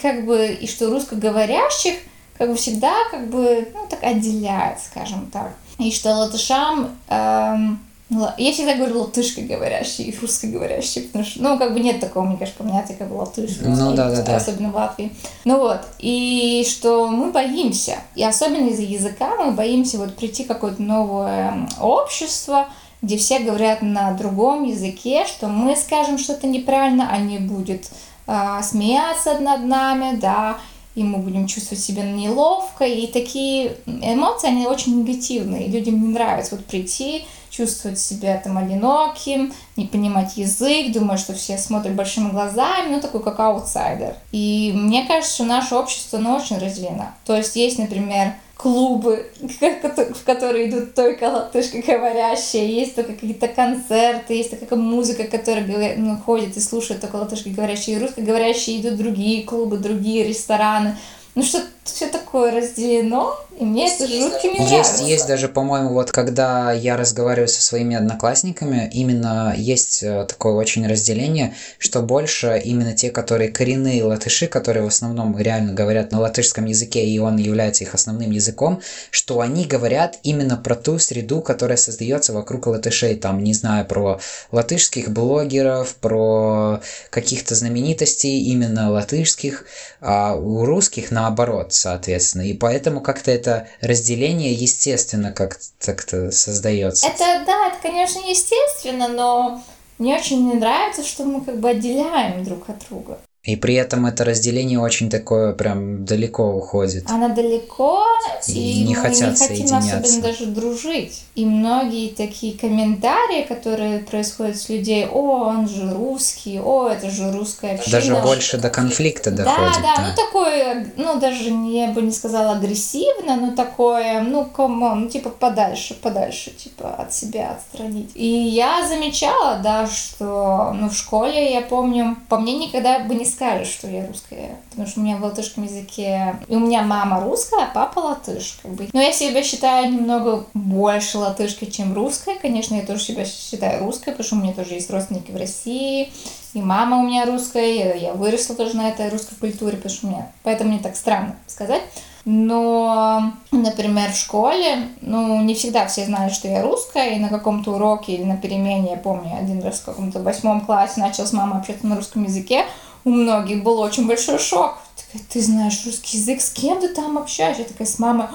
Как 0.00 0.24
бы, 0.24 0.46
и 0.46 0.68
что 0.68 0.88
русскоговорящих 0.88 1.96
как 2.36 2.48
бы 2.50 2.54
всегда 2.56 2.92
как 3.10 3.28
бы, 3.28 3.68
ну, 3.74 3.86
так 3.88 4.02
отделяют, 4.02 4.80
скажем 4.80 5.30
так. 5.32 5.54
И 5.78 5.90
что 5.90 6.14
латышам 6.14 6.90
эм, 7.08 7.80
я 8.10 8.52
всегда 8.52 8.74
говорю 8.74 9.00
латышка 9.00 9.40
говорящий 9.40 10.04
и 10.04 10.18
русскоговорящий, 10.18 11.02
потому 11.02 11.24
что, 11.24 11.42
ну, 11.42 11.58
как 11.58 11.72
бы 11.72 11.80
нет 11.80 12.00
такого, 12.00 12.24
мне 12.24 12.36
кажется, 12.36 12.62
понятия, 12.62 12.94
как 12.94 13.08
бы 13.08 13.14
латыш, 13.14 13.58
ну, 13.62 13.94
да, 13.94 14.10
да, 14.10 14.22
да. 14.22 14.36
особенно 14.36 14.70
в 14.70 14.74
Латвии. 14.74 15.12
Ну 15.44 15.58
вот, 15.58 15.80
и 15.98 16.66
что 16.68 17.08
мы 17.08 17.32
боимся, 17.32 17.96
и 18.14 18.22
особенно 18.22 18.68
из-за 18.68 18.82
языка 18.82 19.34
мы 19.36 19.52
боимся 19.52 19.98
вот 19.98 20.14
прийти 20.14 20.44
в 20.44 20.48
какое-то 20.48 20.82
новое 20.82 21.66
общество, 21.80 22.68
где 23.00 23.16
все 23.16 23.38
говорят 23.38 23.82
на 23.82 24.12
другом 24.12 24.64
языке, 24.64 25.24
что 25.26 25.48
мы 25.48 25.74
скажем 25.74 26.18
что-то 26.18 26.46
неправильно, 26.46 27.08
а 27.10 27.18
не 27.18 27.38
будет 27.38 27.90
а, 28.26 28.62
смеяться 28.62 29.38
над 29.40 29.64
нами, 29.64 30.16
да, 30.16 30.58
и 30.94 31.02
мы 31.02 31.18
будем 31.18 31.46
чувствовать 31.46 31.82
себя 31.82 32.04
неловко, 32.04 32.84
и 32.84 33.06
такие 33.06 33.76
эмоции, 33.86 34.48
они 34.48 34.66
очень 34.66 35.00
негативные, 35.00 35.68
людям 35.68 36.00
не 36.00 36.08
нравится 36.08 36.56
вот 36.56 36.64
прийти, 36.64 37.24
чувствовать 37.50 38.00
себя 38.00 38.36
там 38.42 38.58
одиноким, 38.58 39.52
не 39.76 39.86
понимать 39.86 40.36
язык, 40.36 40.92
думать, 40.92 41.20
что 41.20 41.34
все 41.34 41.56
смотрят 41.56 41.94
большими 41.94 42.30
глазами, 42.30 42.94
ну 42.94 43.00
такой 43.00 43.22
как 43.22 43.38
аутсайдер. 43.38 44.16
И 44.32 44.72
мне 44.74 45.04
кажется, 45.06 45.34
что 45.34 45.44
наше 45.44 45.74
общество, 45.76 46.18
оно 46.18 46.36
очень 46.36 46.58
разделено. 46.58 47.12
То 47.24 47.36
есть 47.36 47.54
есть, 47.54 47.78
например, 47.78 48.34
клубы, 48.56 49.26
в 49.40 50.24
которые 50.24 50.70
идут 50.70 50.94
только 50.94 51.24
латышскоговорящие, 51.24 52.74
есть 52.74 52.94
только 52.94 53.14
какие-то 53.14 53.48
концерты, 53.48 54.34
есть 54.34 54.58
такая 54.58 54.78
музыка, 54.78 55.24
которая 55.24 55.96
ну, 55.96 56.16
ходит 56.16 56.56
и 56.56 56.60
слушает 56.60 57.00
только 57.00 57.16
латышскоговорящие, 57.16 57.96
и 57.96 58.00
русскоговорящие. 58.00 58.80
Идут 58.80 58.96
другие 58.96 59.44
клубы, 59.44 59.78
другие 59.78 60.26
рестораны. 60.26 60.96
Ну 61.34 61.42
что 61.42 61.62
все 61.82 62.06
такое 62.06 62.52
разделено, 62.52 63.36
и 63.58 63.64
мне 63.64 63.92
это 63.92 64.06
жутко 64.06 64.46
не. 64.46 64.78
Есть, 64.78 65.00
есть 65.00 65.26
даже, 65.26 65.48
по-моему, 65.48 65.90
вот 65.90 66.12
когда 66.12 66.72
я 66.72 66.96
разговариваю 66.96 67.48
со 67.48 67.60
своими 67.60 67.96
одноклассниками, 67.96 68.88
именно 68.92 69.52
есть 69.56 70.02
э, 70.02 70.24
такое 70.28 70.54
очень 70.54 70.86
разделение, 70.86 71.54
что 71.78 72.00
больше 72.02 72.60
именно 72.64 72.94
те, 72.94 73.10
которые 73.10 73.50
коренные 73.50 74.04
латыши, 74.04 74.46
которые 74.46 74.84
в 74.84 74.88
основном 74.88 75.36
реально 75.36 75.72
говорят 75.72 76.12
на 76.12 76.20
латышском 76.20 76.66
языке, 76.66 77.04
и 77.04 77.18
он 77.18 77.36
является 77.36 77.84
их 77.84 77.94
основным 77.94 78.30
языком, 78.30 78.80
что 79.10 79.40
они 79.40 79.64
говорят 79.64 80.18
именно 80.22 80.56
про 80.56 80.76
ту 80.76 80.98
среду, 80.98 81.40
которая 81.40 81.76
создается 81.76 82.32
вокруг 82.32 82.68
латышей, 82.68 83.16
там, 83.16 83.42
не 83.42 83.54
знаю, 83.54 83.86
про 83.86 84.20
латышских 84.52 85.10
блогеров, 85.10 85.96
про 85.96 86.80
каких-то 87.10 87.56
знаменитостей 87.56 88.44
именно 88.44 88.90
латышских, 88.90 89.64
а 90.00 90.36
у 90.36 90.64
русских 90.64 91.10
на 91.10 91.24
наоборот, 91.24 91.72
соответственно. 91.72 92.42
И 92.42 92.52
поэтому 92.52 93.00
как-то 93.00 93.30
это 93.30 93.43
разделение 93.80 94.52
естественно 94.52 95.32
как-то 95.32 96.30
создается. 96.30 97.06
Это, 97.06 97.44
да, 97.46 97.68
это, 97.68 97.76
конечно, 97.82 98.20
естественно, 98.20 99.08
но 99.08 99.62
мне 99.98 100.16
очень 100.16 100.46
не 100.48 100.54
нравится, 100.54 101.04
что 101.04 101.24
мы 101.24 101.44
как 101.44 101.60
бы 101.60 101.70
отделяем 101.70 102.44
друг 102.44 102.68
от 102.68 102.86
друга. 102.88 103.18
И 103.44 103.56
при 103.56 103.74
этом 103.74 104.06
это 104.06 104.24
разделение 104.24 104.80
очень 104.80 105.10
такое 105.10 105.52
прям 105.52 106.06
далеко 106.06 106.44
уходит. 106.44 107.10
Она 107.10 107.28
далеко, 107.28 108.02
и, 108.48 108.80
и 108.80 108.84
не 108.84 108.94
мы 108.94 109.02
хотят 109.02 109.32
не 109.32 109.36
хотим 109.36 109.76
особенно 109.76 110.22
даже 110.22 110.46
дружить. 110.46 111.24
И 111.34 111.44
многие 111.44 112.08
такие 112.08 112.56
комментарии, 112.56 113.42
которые 113.42 113.98
происходят 113.98 114.56
с 114.56 114.70
людей, 114.70 115.06
о, 115.06 115.48
он 115.48 115.68
же 115.68 115.92
русский, 115.92 116.58
о, 116.58 116.88
это 116.88 117.10
же 117.10 117.32
русская 117.32 117.74
община. 117.74 118.00
Даже 118.00 118.14
больше 118.16 118.56
до 118.56 118.70
конфликта 118.70 119.30
доходит. 119.30 119.74
Да, 119.74 119.80
да, 119.82 119.96
да, 119.96 120.08
ну 120.08 120.14
такое, 120.16 120.92
ну 120.96 121.20
даже 121.20 121.50
я 121.50 121.88
бы 121.88 122.00
не 122.00 122.12
сказала 122.12 122.52
агрессивно, 122.52 123.36
но 123.36 123.54
такое, 123.54 124.22
ну, 124.22 124.46
кому, 124.46 124.94
ну 124.94 125.08
типа 125.10 125.28
подальше, 125.28 125.94
подальше, 125.94 126.50
типа 126.50 126.94
от 126.94 127.12
себя 127.12 127.58
отстранить. 127.58 128.12
И 128.14 128.26
я 128.26 128.86
замечала, 128.88 129.58
да, 129.62 129.86
что, 129.86 130.72
ну 130.74 130.88
в 130.88 130.94
школе, 130.94 131.52
я 131.52 131.60
помню, 131.60 132.16
по 132.30 132.38
мне 132.38 132.56
никогда 132.56 133.00
бы 133.00 133.14
не 133.14 133.33
скажешь, 133.34 133.68
что 133.68 133.88
я 133.88 134.06
русская, 134.06 134.56
потому 134.70 134.88
что 134.88 135.00
у 135.00 135.02
меня 135.02 135.16
в 135.16 135.22
латышском 135.22 135.64
языке... 135.64 136.36
И 136.48 136.54
у 136.54 136.60
меня 136.60 136.82
мама 136.82 137.20
русская, 137.20 137.64
а 137.64 137.70
папа 137.74 137.98
латыш, 137.98 138.58
как 138.62 138.72
бы. 138.72 138.88
Но 138.92 139.00
я 139.00 139.12
себя 139.12 139.42
считаю 139.42 139.92
немного 139.92 140.46
больше 140.54 141.18
латышкой, 141.18 141.70
чем 141.70 141.94
русская. 141.94 142.36
Конечно, 142.36 142.76
я 142.76 142.82
тоже 142.82 143.02
себя 143.02 143.24
считаю 143.24 143.84
русской, 143.84 144.10
потому 144.10 144.24
что 144.24 144.36
у 144.36 144.38
меня 144.40 144.52
тоже 144.52 144.74
есть 144.74 144.90
родственники 144.90 145.30
в 145.30 145.36
России, 145.36 146.12
и 146.54 146.60
мама 146.60 146.98
у 146.98 147.02
меня 147.02 147.26
русская, 147.26 147.94
я 147.96 148.12
выросла 148.12 148.54
тоже 148.54 148.76
на 148.76 148.88
этой 148.88 149.08
русской 149.08 149.34
культуре, 149.34 149.76
потому 149.76 149.94
что 149.94 150.06
у 150.06 150.10
меня... 150.10 150.32
Поэтому 150.44 150.70
мне 150.70 150.78
так 150.78 150.96
странно 150.96 151.34
сказать. 151.46 151.82
Но, 152.24 153.32
например, 153.50 154.10
в 154.10 154.16
школе, 154.16 154.88
ну, 155.02 155.42
не 155.42 155.54
всегда 155.54 155.86
все 155.86 156.06
знают, 156.06 156.32
что 156.32 156.48
я 156.48 156.62
русская, 156.62 157.10
и 157.10 157.18
на 157.18 157.28
каком-то 157.28 157.72
уроке 157.72 158.14
или 158.14 158.22
на 158.22 158.38
перемене, 158.38 158.92
я 158.92 158.96
помню, 158.96 159.36
один 159.36 159.62
раз 159.62 159.80
в 159.80 159.84
каком-то 159.84 160.22
восьмом 160.22 160.62
классе 160.62 161.00
начал 161.00 161.26
с 161.26 161.32
мамой 161.34 161.58
общаться 161.58 161.86
на 161.86 161.96
русском 161.96 162.24
языке, 162.24 162.64
у 163.04 163.10
многих 163.10 163.62
был 163.62 163.80
очень 163.80 164.06
большой 164.06 164.38
шок. 164.38 164.78
Такая, 164.96 165.26
ты 165.28 165.40
знаешь 165.40 165.84
русский 165.84 166.18
язык, 166.18 166.40
с 166.40 166.50
кем 166.50 166.80
ты 166.80 166.88
там 166.88 167.18
общаешься? 167.18 167.62
Я 167.62 167.68
такая 167.68 167.86
с 167.86 167.98
мамой, 167.98 168.26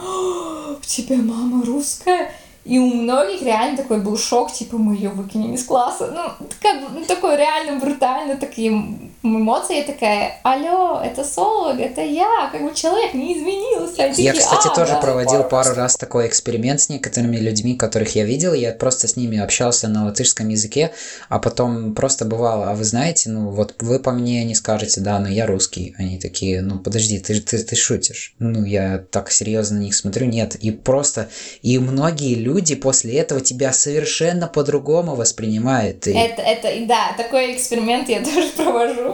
у 0.71 0.85
тебя 0.85 1.17
мама 1.17 1.65
русская? 1.65 2.31
И 2.65 2.77
у 2.77 2.93
многих 2.93 3.41
реально 3.41 3.77
такой 3.77 3.99
был 3.99 4.17
шок, 4.17 4.51
типа, 4.51 4.77
мы 4.77 4.93
ее 4.93 5.09
выкинем 5.09 5.53
из 5.53 5.63
класса. 5.63 6.11
Ну, 6.13 6.47
как 6.61 6.81
бы, 6.81 6.99
ну, 6.99 7.05
такой 7.05 7.35
реально 7.35 7.79
брутально, 7.79 8.35
такие 8.35 9.08
эмоции. 9.23 9.81
Такая, 9.81 10.39
алло, 10.43 11.01
это 11.03 11.23
Солог, 11.23 11.79
это 11.79 12.01
я, 12.01 12.49
как 12.51 12.61
бы 12.61 12.73
человек 12.75 13.13
не 13.13 13.37
изменился. 13.37 14.03
Я, 14.03 14.09
такие, 14.09 14.33
кстати, 14.33 14.67
а, 14.67 14.75
тоже 14.75 14.93
да, 14.93 15.01
проводил 15.01 15.43
пару 15.43 15.73
раз 15.73 15.95
такой 15.97 16.27
эксперимент 16.27 16.81
с 16.81 16.89
некоторыми 16.89 17.37
людьми, 17.37 17.75
которых 17.75 18.15
я 18.15 18.23
видел. 18.23 18.53
Я 18.53 18.71
просто 18.71 19.07
с 19.07 19.15
ними 19.15 19.39
общался 19.39 19.87
на 19.87 20.05
латышском 20.05 20.47
языке, 20.49 20.91
а 21.29 21.39
потом 21.39 21.95
просто 21.95 22.25
бывало, 22.25 22.69
а 22.69 22.75
вы 22.75 22.83
знаете, 22.83 23.29
ну, 23.29 23.49
вот 23.49 23.75
вы 23.79 23.99
по 23.99 24.11
мне 24.11 24.43
не 24.45 24.55
скажете, 24.55 25.01
да, 25.01 25.19
но 25.19 25.27
я 25.27 25.45
русский. 25.45 25.95
Они 25.97 26.19
такие, 26.19 26.61
ну, 26.61 26.79
подожди, 26.79 27.19
ты, 27.19 27.39
ты, 27.41 27.57
ты 27.57 27.75
шутишь. 27.75 28.35
Ну, 28.39 28.63
я 28.63 29.03
так 29.11 29.31
серьезно 29.31 29.77
на 29.77 29.83
них 29.83 29.95
смотрю. 29.95 30.27
Нет, 30.27 30.55
и 30.55 30.71
просто, 30.71 31.29
и 31.61 31.77
многие 31.79 32.35
люди 32.35 32.59
люди 32.59 32.75
после 32.75 33.13
этого 33.19 33.41
тебя 33.41 33.71
совершенно 33.73 34.47
по-другому 34.47 35.15
воспринимают. 35.15 36.07
И... 36.07 36.11
Это, 36.11 36.41
это, 36.41 36.85
да, 36.87 37.13
такой 37.17 37.55
эксперимент 37.55 38.09
я 38.09 38.19
тоже 38.23 38.49
провожу. 38.55 39.08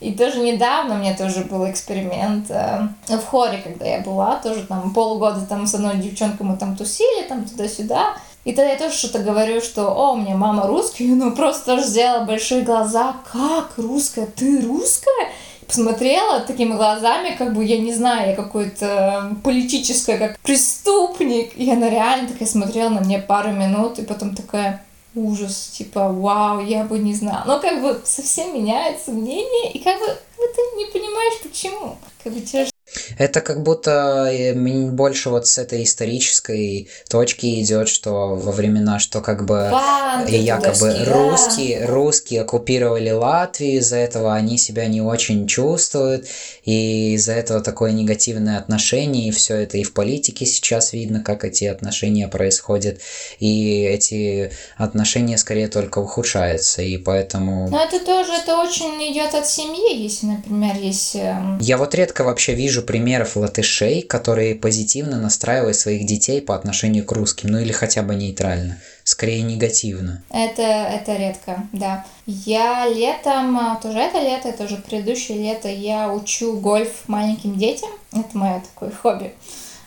И 0.00 0.12
тоже 0.12 0.40
недавно 0.40 0.94
у 0.94 0.98
меня 0.98 1.16
тоже 1.16 1.44
был 1.44 1.70
эксперимент 1.70 2.50
э, 2.50 2.88
в 3.08 3.24
хоре, 3.24 3.58
когда 3.62 3.86
я 3.86 4.00
была, 4.00 4.36
тоже 4.36 4.66
там 4.66 4.92
полгода 4.92 5.46
там 5.46 5.66
с 5.66 5.74
одной 5.74 5.96
девчонкой 5.96 6.46
мы 6.46 6.56
там 6.56 6.76
тусили, 6.76 7.26
там 7.28 7.44
туда-сюда. 7.44 8.14
И 8.44 8.52
тогда 8.52 8.72
я 8.72 8.78
тоже 8.78 8.96
что-то 8.96 9.20
говорю, 9.20 9.60
что, 9.60 9.88
о, 9.90 10.12
у 10.12 10.16
меня 10.16 10.34
мама 10.34 10.66
русская, 10.66 11.06
ну 11.06 11.30
просто 11.30 11.66
тоже 11.66 11.86
сделала 11.86 12.24
большие 12.24 12.62
глаза, 12.62 13.14
как 13.32 13.74
русская, 13.76 14.26
ты 14.26 14.60
русская? 14.62 15.28
посмотрела 15.72 16.40
такими 16.40 16.74
глазами, 16.74 17.34
как 17.36 17.54
бы, 17.54 17.64
я 17.64 17.78
не 17.78 17.94
знаю, 17.94 18.30
я 18.30 18.36
какой-то 18.36 19.36
политическая, 19.42 20.18
как 20.18 20.38
преступник. 20.40 21.56
И 21.56 21.70
она 21.70 21.88
реально 21.88 22.28
такая 22.28 22.46
смотрела 22.46 22.90
на 22.90 23.00
меня 23.00 23.20
пару 23.20 23.52
минут, 23.52 23.98
и 23.98 24.02
потом 24.02 24.34
такая, 24.34 24.84
ужас, 25.14 25.68
типа, 25.76 26.12
вау, 26.12 26.60
я 26.60 26.84
бы 26.84 26.98
не 26.98 27.14
знала. 27.14 27.44
Но 27.46 27.60
как 27.60 27.82
бы 27.82 28.00
совсем 28.04 28.54
меняется 28.54 29.10
мнение, 29.10 29.72
и 29.72 29.78
как 29.78 29.98
бы, 29.98 30.06
ты 30.06 30.60
не 30.76 30.86
понимаешь, 30.86 31.40
почему. 31.42 31.96
Как 32.22 32.32
бы 32.32 32.40
тебе 32.40 32.71
это 33.18 33.40
как 33.40 33.62
будто 33.62 34.28
э, 34.30 34.54
больше 34.90 35.30
вот 35.30 35.46
с 35.46 35.58
этой 35.58 35.84
исторической 35.84 36.88
точки 37.08 37.60
идет, 37.60 37.88
что 37.88 38.34
во 38.34 38.52
времена, 38.52 38.98
что 38.98 39.20
как 39.20 39.44
бы 39.44 39.68
Банды, 39.70 40.36
якобы 40.36 40.92
да. 40.92 41.12
русские, 41.12 41.86
русские 41.86 42.42
оккупировали 42.42 43.10
Латвию, 43.10 43.78
из-за 43.78 43.96
этого 43.96 44.34
они 44.34 44.58
себя 44.58 44.86
не 44.86 45.00
очень 45.00 45.46
чувствуют, 45.46 46.26
и 46.64 47.14
из-за 47.14 47.32
этого 47.32 47.60
такое 47.60 47.92
негативное 47.92 48.58
отношение, 48.58 49.28
и 49.28 49.30
все 49.30 49.56
это 49.56 49.78
и 49.78 49.82
в 49.82 49.92
политике 49.92 50.46
сейчас 50.46 50.92
видно, 50.92 51.20
как 51.20 51.44
эти 51.44 51.64
отношения 51.64 52.28
происходят, 52.28 53.00
и 53.38 53.82
эти 53.84 54.52
отношения 54.76 55.38
скорее 55.38 55.68
только 55.68 55.98
ухудшаются, 55.98 56.82
и 56.82 56.96
поэтому... 56.98 57.68
Но 57.68 57.82
это 57.82 58.04
тоже, 58.04 58.32
это 58.32 58.60
очень 58.60 59.12
идет 59.12 59.34
от 59.34 59.46
семьи, 59.46 60.02
если, 60.02 60.26
например, 60.26 60.76
есть... 60.76 61.16
Эм, 61.16 61.58
Я 61.60 61.76
вот 61.76 61.94
редко 61.94 62.24
вообще 62.24 62.54
вижу 62.54 62.81
примеров 62.82 63.36
латышей, 63.36 64.02
которые 64.02 64.54
позитивно 64.54 65.18
настраивают 65.18 65.76
своих 65.76 66.06
детей 66.06 66.40
по 66.40 66.54
отношению 66.54 67.04
к 67.04 67.12
русским, 67.12 67.50
ну 67.50 67.58
или 67.58 67.72
хотя 67.72 68.02
бы 68.02 68.14
нейтрально, 68.14 68.78
скорее 69.04 69.42
негативно. 69.42 70.22
Это, 70.30 70.62
это 70.62 71.16
редко, 71.16 71.66
да. 71.72 72.04
Я 72.26 72.86
летом, 72.88 73.56
а, 73.56 73.76
тоже 73.76 73.98
это 73.98 74.20
лето, 74.20 74.48
это 74.48 74.64
уже 74.64 74.76
предыдущее 74.76 75.38
лето, 75.38 75.68
я 75.68 76.12
учу 76.12 76.58
гольф 76.58 77.08
маленьким 77.08 77.56
детям, 77.56 77.90
это 78.12 78.36
мое 78.36 78.60
такое 78.60 78.90
хобби. 79.02 79.32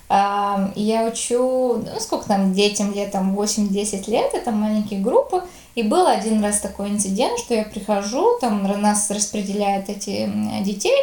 Я 0.07 1.11
учу, 1.11 1.77
ну 1.77 1.99
сколько 1.99 2.27
там 2.27 2.53
детям 2.53 2.93
летом, 2.93 3.37
8-10 3.37 4.09
лет, 4.09 4.33
это 4.33 4.51
маленькие 4.51 4.99
группы, 4.99 5.41
и 5.73 5.83
был 5.83 6.05
один 6.07 6.43
раз 6.43 6.59
такой 6.59 6.89
инцидент, 6.89 7.39
что 7.39 7.53
я 7.53 7.63
прихожу, 7.63 8.37
там 8.39 8.63
нас 8.81 9.09
распределяют 9.09 9.89
эти 9.89 10.31
детей, 10.61 10.95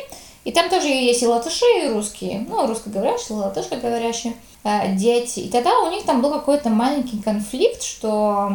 и 0.44 0.52
там 0.52 0.68
тоже 0.68 0.88
есть 0.88 1.22
и 1.22 1.26
латыши, 1.26 1.64
и 1.84 1.88
русские, 1.88 2.46
ну, 2.48 2.66
русскоговорящие, 2.66 3.38
латышскоговорящие 3.38 4.34
э, 4.64 4.94
дети. 4.94 5.40
И 5.40 5.48
тогда 5.48 5.78
у 5.80 5.90
них 5.90 6.04
там 6.04 6.20
был 6.20 6.32
какой-то 6.32 6.68
маленький 6.68 7.20
конфликт, 7.22 7.82
что 7.82 8.50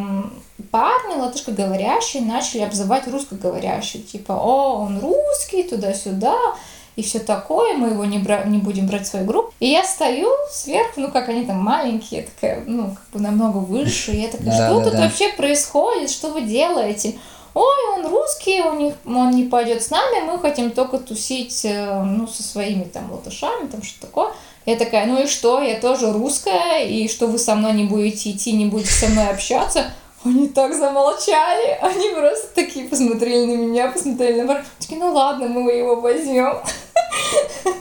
парни 0.72 1.16
латышскоговорящие 1.20 2.24
начали 2.24 2.62
обзывать 2.62 3.08
русскоговорящие. 3.08 4.04
Типа, 4.04 4.34
о, 4.34 4.82
он 4.82 5.00
русский, 5.00 5.64
туда-сюда 5.64 6.36
и 6.98 7.04
все 7.04 7.20
такое, 7.20 7.76
мы 7.78 7.90
его 7.90 8.06
не, 8.06 8.18
бра- 8.18 8.44
не 8.46 8.58
будем 8.58 8.88
брать 8.88 9.04
в 9.04 9.08
свою 9.08 9.26
группу. 9.26 9.54
И 9.60 9.68
я 9.68 9.84
стою 9.84 10.30
сверху, 10.52 11.00
ну 11.00 11.12
как 11.12 11.30
они 11.30 11.46
там 11.46 11.58
маленькие, 11.58 12.24
такая, 12.24 12.64
ну 12.66 12.96
как 12.96 13.06
бы 13.14 13.20
намного 13.20 13.58
выше, 13.58 14.14
и 14.14 14.22
я 14.22 14.30
такая, 14.30 14.52
что 14.56 14.84
тут 14.84 14.94
вообще 15.04 15.30
происходит, 15.30 16.10
что 16.10 16.30
вы 16.34 16.42
делаете? 16.42 17.14
Ой, 17.58 17.96
он 17.96 18.06
русский, 18.08 18.62
у 18.62 18.74
них, 18.74 18.94
он 19.06 19.32
не 19.32 19.44
пойдет 19.44 19.82
с 19.82 19.90
нами, 19.90 20.22
мы 20.22 20.40
хотим 20.40 20.72
только 20.72 21.00
тусить, 21.00 21.66
э, 21.66 22.04
ну, 22.04 22.28
со 22.28 22.44
своими 22.44 22.84
там 22.84 23.12
латышами, 23.12 23.68
там 23.68 23.82
что 23.82 24.02
такое. 24.02 24.32
Я 24.66 24.76
такая, 24.76 25.06
ну 25.06 25.24
и 25.24 25.28
что, 25.28 25.62
я 25.62 25.80
тоже 25.80 26.12
русская, 26.12 26.84
и 26.84 27.08
что 27.08 27.28
вы 27.28 27.40
со 27.40 27.56
мной 27.56 27.74
не 27.74 27.86
будете 27.86 28.32
идти, 28.32 28.52
не 28.52 28.66
будете 28.66 28.92
со 28.92 29.08
мной 29.08 29.30
общаться? 29.30 29.86
Они 30.24 30.48
так 30.50 30.76
замолчали, 30.76 31.78
они 31.82 32.10
просто 32.10 32.48
такие 32.54 32.88
посмотрели 32.88 33.46
на 33.46 33.56
меня, 33.56 33.92
посмотрели 33.92 34.42
на 34.42 34.48
парня, 34.48 34.66
такие, 34.80 35.00
ну 35.00 35.14
ладно, 35.14 35.48
мы 35.48 35.72
его 35.72 36.00
возьмем. 36.00 36.62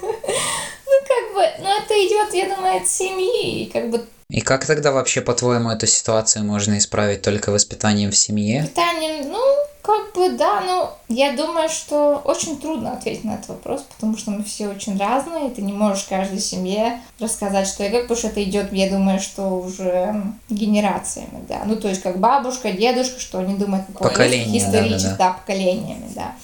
Ну, 0.88 0.92
как 1.09 1.35
бы, 1.35 1.64
ну, 1.64 1.68
это 1.68 1.95
идет, 1.95 2.33
я 2.33 2.54
думаю, 2.54 2.76
от 2.76 2.87
семьи, 2.87 3.64
и 3.64 3.71
как 3.71 3.90
бы 3.90 4.06
и 4.28 4.40
как 4.40 4.66
тогда 4.66 4.90
вообще, 4.90 5.21
по-твоему, 5.21 5.71
эту 5.71 5.87
ситуацию 5.87 6.45
можно 6.45 6.78
исправить 6.78 7.23
только 7.23 7.50
воспитанием 7.52 8.11
в 8.11 8.16
семье? 8.16 8.62
Воспитанием, 8.62 9.30
ну, 9.30 9.40
как 9.83 10.12
бы 10.14 10.30
да, 10.30 10.62
но 10.62 10.99
я 11.09 11.37
думаю, 11.37 11.68
что 11.68 12.21
очень 12.25 12.59
трудно 12.59 12.95
ответить 12.95 13.23
на 13.23 13.35
этот 13.35 13.50
вопрос, 13.50 13.83
потому 13.83 14.16
что 14.16 14.33
мы 14.33 14.42
все 14.42 14.66
очень 14.66 14.99
разные, 14.99 15.49
и 15.49 15.54
ты 15.54 15.62
не 15.62 15.73
можешь 15.73 16.04
каждой 16.04 16.40
семье 16.40 17.00
рассказать, 17.21 17.68
что 17.68 17.85
и 17.85 17.90
как, 17.90 18.02
потому 18.02 18.18
что 18.18 18.28
это 18.28 18.42
идет, 18.42 18.73
я 18.73 18.90
думаю, 18.90 19.21
что 19.21 19.45
уже 19.45 20.21
генерациями, 20.49 21.45
да. 21.49 21.62
Ну, 21.64 21.76
то 21.76 21.87
есть 21.87 22.02
как 22.02 22.18
бабушка, 22.18 22.73
дедушка, 22.73 23.21
что 23.21 23.38
они 23.38 23.54
думают, 23.54 23.87
какое 23.87 24.11
Поколение, 24.11 24.59
исторически, 24.59 25.04
да, 25.04 25.11
да, 25.11 25.16
да. 25.18 25.25
да, 25.25 25.33
поколениями, 25.35 26.11
да. 26.16 26.35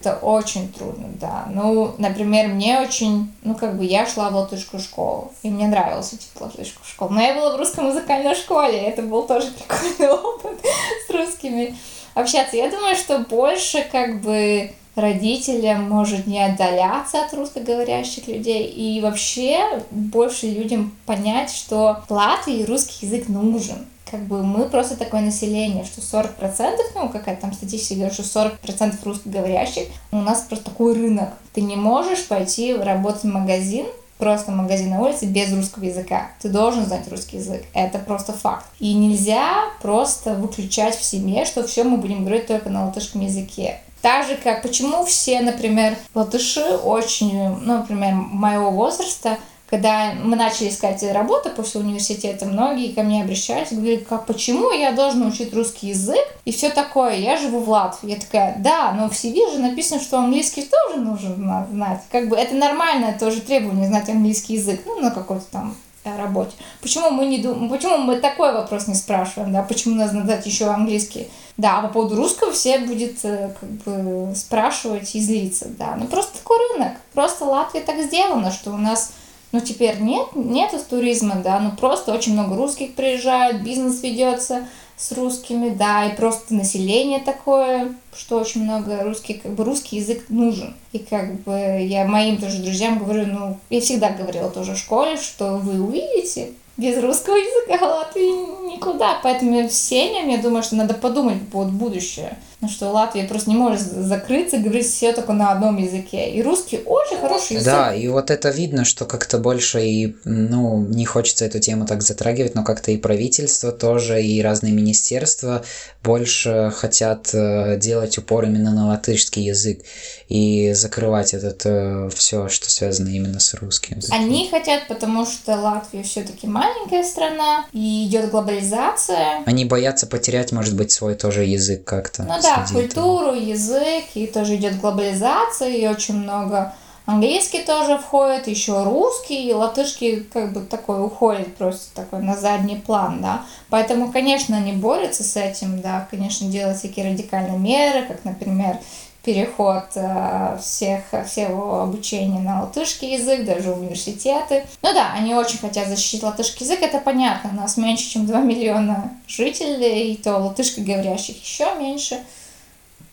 Это 0.00 0.14
очень 0.16 0.72
трудно, 0.72 1.08
да. 1.20 1.48
Ну, 1.52 1.94
например, 1.98 2.48
мне 2.48 2.80
очень, 2.80 3.32
ну, 3.42 3.56
как 3.56 3.76
бы 3.76 3.84
я 3.84 4.06
шла 4.06 4.30
в 4.30 4.36
латышскую 4.36 4.80
школу, 4.80 5.32
и 5.42 5.50
мне 5.50 5.66
нравилось 5.66 6.14
идти 6.14 6.26
в 6.34 6.40
латышскую 6.40 6.86
школу. 6.86 7.10
Но 7.10 7.20
я 7.20 7.34
была 7.34 7.56
в 7.56 7.58
русской 7.58 7.80
музыкальной 7.80 8.36
школе, 8.36 8.78
это 8.78 9.02
был 9.02 9.24
тоже 9.24 9.48
прикольный 9.68 10.14
опыт 10.14 10.60
с 11.06 11.10
русскими 11.10 11.76
общаться. 12.14 12.56
Я 12.56 12.70
думаю, 12.70 12.94
что 12.94 13.18
больше, 13.18 13.84
как 13.90 14.20
бы, 14.20 14.72
родителям 14.94 15.88
может 15.88 16.26
не 16.26 16.44
отдаляться 16.44 17.24
от 17.24 17.32
русскоговорящих 17.32 18.28
людей 18.28 18.66
и 18.66 19.00
вообще 19.00 19.82
больше 19.90 20.46
людям 20.46 20.96
понять, 21.06 21.50
что 21.50 22.02
Латвии 22.08 22.64
русский 22.64 23.06
язык 23.06 23.28
нужен 23.28 23.86
как 24.10 24.20
бы 24.26 24.42
мы 24.42 24.68
просто 24.68 24.96
такое 24.96 25.20
население, 25.20 25.84
что 25.84 26.00
40%, 26.00 26.76
ну, 26.94 27.08
какая 27.08 27.36
там 27.36 27.52
статистика 27.52 28.00
говорит, 28.00 28.14
что 28.14 28.22
40% 28.22 28.96
русскоговорящих, 29.04 29.88
у 30.12 30.16
нас 30.16 30.42
просто 30.42 30.66
такой 30.66 30.94
рынок. 30.94 31.30
Ты 31.52 31.60
не 31.60 31.76
можешь 31.76 32.26
пойти 32.26 32.74
работать 32.74 33.22
в 33.22 33.26
магазин, 33.26 33.86
просто 34.18 34.50
магазин 34.50 34.90
на 34.90 35.00
улице 35.00 35.26
без 35.26 35.52
русского 35.52 35.84
языка. 35.84 36.30
Ты 36.40 36.48
должен 36.48 36.84
знать 36.84 37.08
русский 37.08 37.36
язык. 37.36 37.64
Это 37.72 37.98
просто 37.98 38.32
факт. 38.32 38.66
И 38.80 38.92
нельзя 38.94 39.64
просто 39.80 40.34
выключать 40.34 40.96
в 40.96 41.04
семье, 41.04 41.44
что 41.44 41.66
все 41.66 41.84
мы 41.84 41.96
будем 41.96 42.24
говорить 42.24 42.46
только 42.46 42.68
на 42.68 42.86
латышском 42.86 43.20
языке. 43.20 43.80
Так 44.02 44.26
же, 44.26 44.36
как 44.36 44.62
почему 44.62 45.04
все, 45.04 45.40
например, 45.40 45.96
латыши 46.14 46.62
очень, 46.62 47.48
ну, 47.48 47.78
например, 47.78 48.14
моего 48.14 48.70
возраста, 48.70 49.38
когда 49.70 50.14
мы 50.14 50.36
начали 50.36 50.70
искать 50.70 51.02
работу 51.12 51.50
после 51.50 51.80
университета, 51.80 52.46
многие 52.46 52.92
ко 52.92 53.02
мне 53.02 53.22
обращались, 53.22 53.72
говорили, 53.72 53.96
как, 53.96 54.24
почему 54.24 54.70
я 54.70 54.92
должна 54.92 55.26
учить 55.26 55.52
русский 55.52 55.88
язык 55.88 56.26
и 56.46 56.52
все 56.52 56.70
такое, 56.70 57.16
я 57.16 57.36
живу 57.36 57.60
в 57.60 57.68
Латвии. 57.68 58.10
Я 58.10 58.16
такая, 58.16 58.56
да, 58.58 58.92
но 58.92 59.10
в 59.10 59.12
CV 59.12 59.52
же 59.52 59.58
написано, 59.58 60.00
что 60.00 60.18
английский 60.18 60.62
тоже 60.62 61.00
нужно 61.00 61.66
знать. 61.70 62.00
Как 62.10 62.28
бы 62.28 62.36
это 62.36 62.54
нормальное 62.54 63.18
тоже 63.18 63.42
требование 63.42 63.86
знать 63.86 64.08
английский 64.08 64.54
язык, 64.54 64.80
ну, 64.86 65.00
на 65.00 65.10
какой-то 65.10 65.44
там 65.52 65.76
э, 66.04 66.16
работе. 66.16 66.52
Почему 66.80 67.10
мы 67.10 67.26
не 67.26 67.36
думаем, 67.36 67.68
почему 67.68 67.98
мы 67.98 68.16
такой 68.16 68.54
вопрос 68.54 68.86
не 68.86 68.94
спрашиваем, 68.94 69.52
да, 69.52 69.62
почему 69.62 69.96
нужно 69.96 70.22
знать 70.22 70.46
еще 70.46 70.68
английский? 70.68 71.28
Да, 71.58 71.80
а 71.80 71.82
по 71.82 71.88
поводу 71.88 72.16
русского 72.16 72.52
все 72.52 72.78
будет 72.78 73.22
э, 73.24 73.54
как 73.60 73.68
бы 73.68 74.34
спрашивать 74.34 75.14
и 75.14 75.20
злиться, 75.20 75.66
да. 75.68 75.94
Ну 75.96 76.06
просто 76.06 76.38
такой 76.38 76.56
рынок, 76.72 76.92
просто 77.12 77.44
Латвия 77.44 77.82
так 77.82 78.00
сделано, 78.00 78.50
что 78.50 78.70
у 78.70 78.78
нас 78.78 79.12
ну, 79.52 79.60
теперь 79.60 80.00
нет, 80.00 80.28
нет 80.34 80.72
туризма, 80.88 81.36
да, 81.42 81.58
ну, 81.60 81.72
просто 81.72 82.12
очень 82.12 82.34
много 82.34 82.56
русских 82.56 82.94
приезжают, 82.94 83.62
бизнес 83.62 84.02
ведется 84.02 84.66
с 84.96 85.12
русскими, 85.12 85.70
да, 85.70 86.06
и 86.06 86.16
просто 86.16 86.54
население 86.54 87.20
такое, 87.20 87.94
что 88.14 88.38
очень 88.38 88.64
много 88.64 89.04
русских, 89.04 89.42
как 89.42 89.52
бы 89.52 89.64
русский 89.64 89.96
язык 89.96 90.24
нужен. 90.28 90.76
И 90.92 90.98
как 90.98 91.40
бы 91.42 91.52
я 91.52 92.04
моим 92.04 92.38
тоже 92.38 92.58
друзьям 92.58 92.98
говорю, 92.98 93.26
ну, 93.26 93.58
я 93.70 93.80
всегда 93.80 94.10
говорила 94.10 94.50
тоже 94.50 94.74
в 94.74 94.78
школе, 94.78 95.16
что 95.16 95.56
вы 95.56 95.80
увидите, 95.80 96.50
без 96.76 96.96
русского 97.02 97.34
языка 97.34 97.84
Латвии 97.84 98.72
никуда. 98.72 99.18
Поэтому 99.22 99.68
всем, 99.68 100.28
я 100.28 100.38
думаю, 100.38 100.62
что 100.62 100.76
надо 100.76 100.94
подумать 100.94 101.48
под 101.50 101.70
будущее. 101.72 102.38
Ну 102.60 102.68
что 102.68 102.90
Латвия 102.90 103.22
просто 103.22 103.50
не 103.50 103.56
может 103.56 103.80
закрыться, 103.80 104.58
говорить 104.58 104.86
все 104.86 105.12
только 105.12 105.32
на 105.32 105.52
одном 105.52 105.76
языке. 105.76 106.30
И 106.30 106.42
русский 106.42 106.80
очень 106.84 107.16
хороший 107.18 107.52
язык. 107.52 107.64
Да, 107.64 107.94
и 107.94 108.08
вот 108.08 108.32
это 108.32 108.50
видно, 108.50 108.84
что 108.84 109.04
как-то 109.04 109.38
больше 109.38 109.84
и, 109.84 110.16
ну, 110.24 110.84
не 110.84 111.04
хочется 111.04 111.44
эту 111.44 111.60
тему 111.60 111.86
так 111.86 112.02
затрагивать, 112.02 112.56
но 112.56 112.64
как-то 112.64 112.90
и 112.90 112.96
правительство 112.96 113.70
тоже, 113.70 114.20
и 114.22 114.42
разные 114.42 114.72
министерства 114.72 115.64
больше 116.02 116.72
хотят 116.74 117.32
э, 117.32 117.76
делать 117.78 118.18
упор 118.18 118.44
именно 118.44 118.72
на 118.72 118.88
латышский 118.88 119.44
язык 119.44 119.82
и 120.28 120.72
закрывать 120.72 121.34
этот 121.34 121.62
э, 121.64 122.10
все, 122.12 122.48
что 122.48 122.70
связано 122.70 123.08
именно 123.08 123.38
с 123.38 123.54
русским. 123.54 124.00
Они 124.10 124.48
хотят, 124.50 124.88
потому 124.88 125.26
что 125.26 125.54
Латвия 125.56 126.02
все-таки 126.02 126.48
маленькая 126.48 127.04
страна, 127.04 127.66
и 127.72 128.06
идет 128.06 128.30
глобализация. 128.30 129.44
Они 129.46 129.64
боятся 129.64 130.08
потерять, 130.08 130.50
может 130.50 130.74
быть, 130.74 130.90
свой 130.90 131.14
тоже 131.14 131.44
язык 131.44 131.84
как-то. 131.84 132.24
Ну 132.24 132.34
да, 132.42 132.47
да, 132.56 132.66
культуру, 132.72 133.34
язык, 133.34 134.04
и 134.14 134.26
тоже 134.26 134.56
идет 134.56 134.80
глобализация, 134.80 135.68
и 135.68 135.86
очень 135.86 136.16
много 136.16 136.74
английский 137.06 137.62
тоже 137.62 137.96
входит, 137.96 138.48
еще 138.48 138.84
русский, 138.84 139.48
и 139.48 139.52
латышский 139.52 140.20
как 140.24 140.52
бы 140.52 140.60
такой 140.60 141.04
уходит 141.04 141.56
просто 141.56 141.94
такой 141.94 142.22
на 142.22 142.36
задний 142.36 142.76
план, 142.76 143.22
да. 143.22 143.42
Поэтому, 143.70 144.12
конечно, 144.12 144.56
они 144.56 144.72
борются 144.72 145.24
с 145.24 145.36
этим, 145.36 145.80
да, 145.80 146.06
конечно, 146.10 146.48
делают 146.48 146.78
всякие 146.78 147.10
радикальные 147.10 147.58
меры, 147.58 148.06
как, 148.06 148.24
например, 148.24 148.78
переход 149.24 149.84
э, 149.94 150.58
всех, 150.60 151.02
всего 151.26 151.80
обучения 151.80 152.40
на 152.40 152.62
латышский 152.62 153.14
язык, 153.14 153.44
даже 153.44 153.72
университеты. 153.72 154.64
Ну 154.82 154.92
да, 154.94 155.12
они 155.14 155.34
очень 155.34 155.58
хотят 155.58 155.88
защитить 155.88 156.22
латышский 156.22 156.64
язык, 156.64 156.82
это 156.82 156.98
понятно, 156.98 157.50
у 157.50 157.56
нас 157.56 157.76
меньше, 157.76 158.08
чем 158.08 158.26
2 158.26 158.40
миллиона 158.40 159.12
жителей, 159.26 160.12
и 160.12 160.16
то 160.16 160.38
латышскоговорящих 160.38 161.42
еще 161.42 161.74
меньше. 161.78 162.18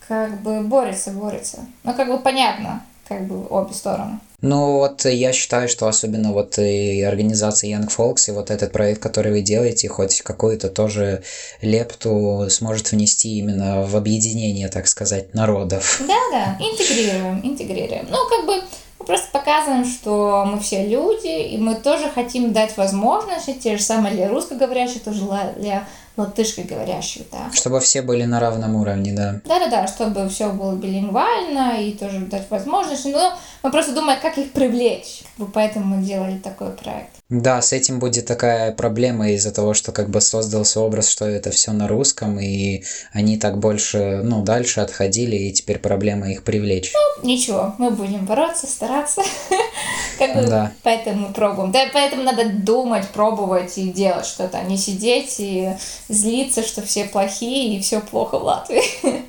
Как 0.08 0.41
бы 0.41 0.62
борется, 0.62 1.12
борется. 1.12 1.65
Но 1.84 1.94
как 1.94 2.08
бы 2.08 2.20
понятно, 2.20 2.84
как 3.08 3.28
бы 3.28 3.46
обе 3.50 3.74
стороны. 3.74 4.20
Ну 4.41 4.74
вот 4.74 5.06
я 5.06 5.34
считаю, 5.34 5.68
что 5.68 5.88
особенно 5.88 6.32
вот 6.32 6.60
и 6.60 7.02
организация 7.02 7.72
Young 7.72 7.88
Folks, 7.88 8.30
и 8.30 8.32
вот 8.32 8.52
этот 8.52 8.72
проект, 8.72 9.02
который 9.02 9.32
вы 9.32 9.41
делаете, 9.41 9.88
хоть 9.88 10.22
какую-то 10.22 10.70
тоже 10.70 11.24
лепту 11.62 12.48
сможет 12.50 12.91
внести 12.91 13.38
именно 13.39 13.84
в 13.84 13.96
объединение, 13.96 14.68
так 14.68 14.88
сказать, 14.88 15.34
народов. 15.34 16.02
Да-да, 16.08 16.58
интегрируем, 16.60 17.41
интегрируем. 17.44 18.06
Ну, 18.10 18.18
как 18.30 18.46
бы 18.46 18.62
мы 19.00 19.06
просто 19.06 19.28
показываем, 19.32 19.86
что 19.86 20.46
мы 20.46 20.60
все 20.60 20.86
люди, 20.86 21.48
и 21.50 21.58
мы 21.58 21.76
тоже 21.76 22.10
хотим 22.10 22.54
дать 22.54 22.78
возможности, 22.78 23.54
те 23.54 23.78
же 23.78 23.84
самые 23.84 24.13
для 24.13 24.30
русскоговорящих, 24.30 25.04
тоже 25.04 25.22
для 25.58 25.88
латышскоговорящих, 26.17 27.23
да. 27.32 27.51
Чтобы 27.54 27.80
все 27.80 28.01
были 28.01 28.23
на 28.23 28.39
равном 28.39 28.75
уровне, 28.75 29.13
да. 29.13 29.41
Да-да-да, 29.45 29.88
чтобы 29.88 30.30
все 30.30 30.51
было 30.51 30.75
билингвально 30.75 31.82
и 31.82 31.91
тоже 31.91 32.19
дать 32.19 32.49
возможность. 32.49 33.06
Но 33.06 33.34
мы 33.63 33.71
просто 33.71 33.93
думаем, 33.93 34.19
как 34.21 34.38
их 34.38 34.51
привлечь. 34.51 35.23
Поэтому 35.54 35.98
мы 35.98 36.04
делали 36.04 36.38
такой 36.38 36.71
проект. 36.71 37.10
Да, 37.30 37.62
с 37.62 37.74
этим 37.74 38.00
будет 38.00 38.28
такая 38.28 38.71
проблема 38.71 39.32
из-за 39.32 39.52
того, 39.52 39.74
что 39.74 39.91
как 39.91 40.10
бы 40.10 40.21
создался 40.21 40.80
образ, 40.80 41.10
что 41.10 41.26
это 41.26 41.50
все 41.50 41.71
на 41.71 41.88
русском, 41.88 42.39
и 42.39 42.84
они 43.12 43.38
так 43.38 43.58
больше, 43.58 44.21
ну, 44.24 44.43
дальше 44.43 44.80
отходили, 44.82 45.36
и 45.36 45.52
теперь 45.52 45.80
проблема 45.80 46.30
их 46.32 46.43
привлечь. 46.43 46.93
Ну, 46.93 47.28
ничего, 47.28 47.74
мы 47.80 47.89
будем 47.89 48.26
бороться, 48.26 48.67
стараться. 48.67 49.24
Как 50.19 50.36
бы, 50.36 50.48
да. 50.48 50.71
Поэтому 50.84 51.34
пробуем. 51.34 51.71
Да, 51.71 51.88
поэтому 51.91 52.24
надо 52.24 52.45
думать, 52.50 53.08
пробовать 53.10 53.78
и 53.78 53.91
делать 53.91 54.26
что-то, 54.26 54.60
а 54.60 54.63
не 54.63 54.78
сидеть 54.78 55.36
и 55.39 55.74
злиться, 56.08 56.62
что 56.63 56.82
все 56.84 57.06
плохие 57.06 57.76
и 57.76 57.82
все 57.82 58.00
плохо 58.02 58.38
в 58.38 58.43
Латвии. 58.43 58.84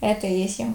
Это 0.00 0.26
и 0.26 0.40
есть 0.40 0.58
Young 0.58 0.74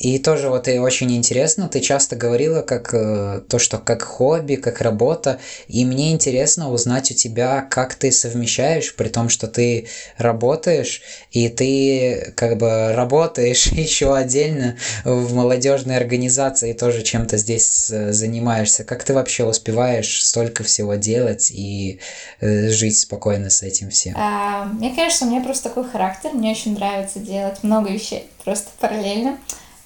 И 0.00 0.18
тоже 0.18 0.48
вот 0.48 0.68
и 0.68 0.78
очень 0.78 1.14
интересно, 1.16 1.68
ты 1.68 1.80
часто 1.80 2.16
говорила 2.16 2.62
как 2.62 2.94
э, 2.94 3.40
то, 3.48 3.58
что 3.58 3.78
как 3.78 4.02
хобби, 4.02 4.54
как 4.54 4.80
работа, 4.80 5.40
и 5.66 5.84
мне 5.84 6.12
интересно 6.12 6.70
узнать 6.70 7.10
у 7.10 7.14
тебя, 7.14 7.62
как 7.62 7.94
ты 7.94 8.12
совмещаешь, 8.12 8.94
при 8.94 9.08
том, 9.08 9.28
что 9.28 9.48
ты 9.48 9.88
работаешь, 10.16 11.02
и 11.32 11.48
ты 11.48 12.32
как 12.36 12.58
бы 12.58 12.92
работаешь 12.94 13.66
еще 13.72 14.14
отдельно 14.14 14.76
в 15.04 15.34
молодежной 15.34 15.96
организации, 15.96 16.72
тоже 16.72 17.02
чем-то 17.02 17.36
здесь 17.36 17.90
э, 17.90 18.12
занимаешься. 18.12 18.84
Как 18.84 19.04
ты 19.04 19.14
вообще 19.14 19.44
успеваешь 19.44 20.24
столько 20.24 20.62
всего 20.62 20.94
делать 20.94 21.50
и 21.50 22.00
э, 22.40 22.68
жить 22.68 22.98
спокойно 22.98 23.50
с 23.50 23.62
этим 23.62 23.90
всем? 23.90 24.14
А, 24.16 24.64
мне 24.64 24.94
кажется, 24.94 25.24
у 25.24 25.28
меня 25.28 25.42
просто 25.42 25.68
такой 25.68 25.88
характер, 25.88 26.30
мне 26.32 26.52
очень 26.52 26.74
нравится 26.74 27.18
делать 27.18 27.62
много 27.62 27.90
вещей 27.90 28.28
просто 28.44 28.70
параллельно. 28.80 29.36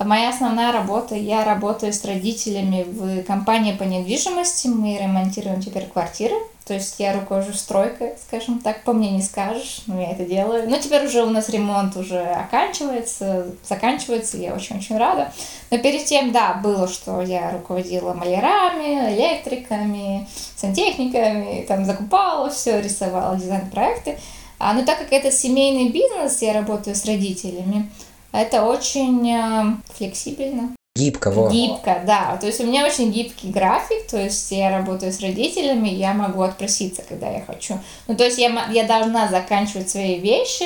Моя 0.05 0.31
основная 0.31 0.73
работа, 0.73 1.15
я 1.15 1.45
работаю 1.45 1.93
с 1.93 2.05
родителями 2.05 2.85
в 2.87 3.23
компании 3.25 3.73
по 3.73 3.83
недвижимости, 3.83 4.69
мы 4.69 4.99
ремонтируем 4.99 5.61
теперь 5.61 5.87
квартиры 5.87 6.35
То 6.65 6.75
есть 6.75 6.99
я 6.99 7.13
руковожу 7.13 7.53
стройкой, 7.53 8.15
скажем 8.27 8.61
так, 8.61 8.85
по 8.85 8.93
мне 8.93 9.11
не 9.11 9.23
скажешь, 9.23 9.83
но 9.87 10.01
я 10.01 10.11
это 10.11 10.25
делаю. 10.25 10.69
Но 10.69 10.79
теперь 10.79 11.07
уже 11.07 11.23
у 11.23 11.31
нас 11.31 11.49
ремонт 11.49 11.97
уже 11.97 12.21
оканчивается, 12.21 13.47
заканчивается, 13.69 14.39
я 14.39 14.55
очень-очень 14.55 14.97
рада. 14.97 15.33
Но 15.71 15.79
перед 15.79 16.05
тем, 16.05 16.33
да, 16.33 16.55
было, 16.55 16.89
что 16.89 17.21
я 17.23 17.51
руководила 17.51 18.15
малярами, 18.15 19.15
электриками, 19.15 20.27
сантехниками, 20.57 21.65
там 21.67 21.85
закупала 21.85 22.51
все, 22.51 22.81
рисовала 22.81 23.37
дизайн-проекты. 23.37 24.19
А, 24.59 24.75
но 24.75 24.85
так 24.85 24.99
как 24.99 25.13
это 25.13 25.33
семейный 25.33 25.89
бизнес, 25.89 26.41
я 26.41 26.53
работаю 26.53 26.95
с 26.95 27.05
родителями, 27.05 27.91
это 28.33 28.65
очень 28.65 29.31
э, 29.31 29.77
флексибельно. 29.95 30.75
Гибко, 30.95 31.31
во. 31.31 31.49
Гибко, 31.49 32.03
да. 32.07 32.37
То 32.39 32.47
есть 32.47 32.61
у 32.61 32.67
меня 32.67 32.87
очень 32.87 33.11
гибкий 33.11 33.51
график, 33.51 34.07
то 34.11 34.19
есть 34.19 34.51
я 34.53 34.71
работаю 34.71 35.11
с 35.11 35.21
родителями, 35.21 35.89
я 35.89 36.13
могу 36.13 36.43
отпроситься, 36.43 37.03
когда 37.09 37.31
я 37.31 37.43
хочу. 37.43 37.79
Ну, 38.09 38.15
то 38.15 38.25
есть 38.25 38.37
я, 38.37 38.67
я 38.71 38.85
должна 38.85 39.29
заканчивать 39.29 39.89
свои 39.89 40.19
вещи, 40.19 40.65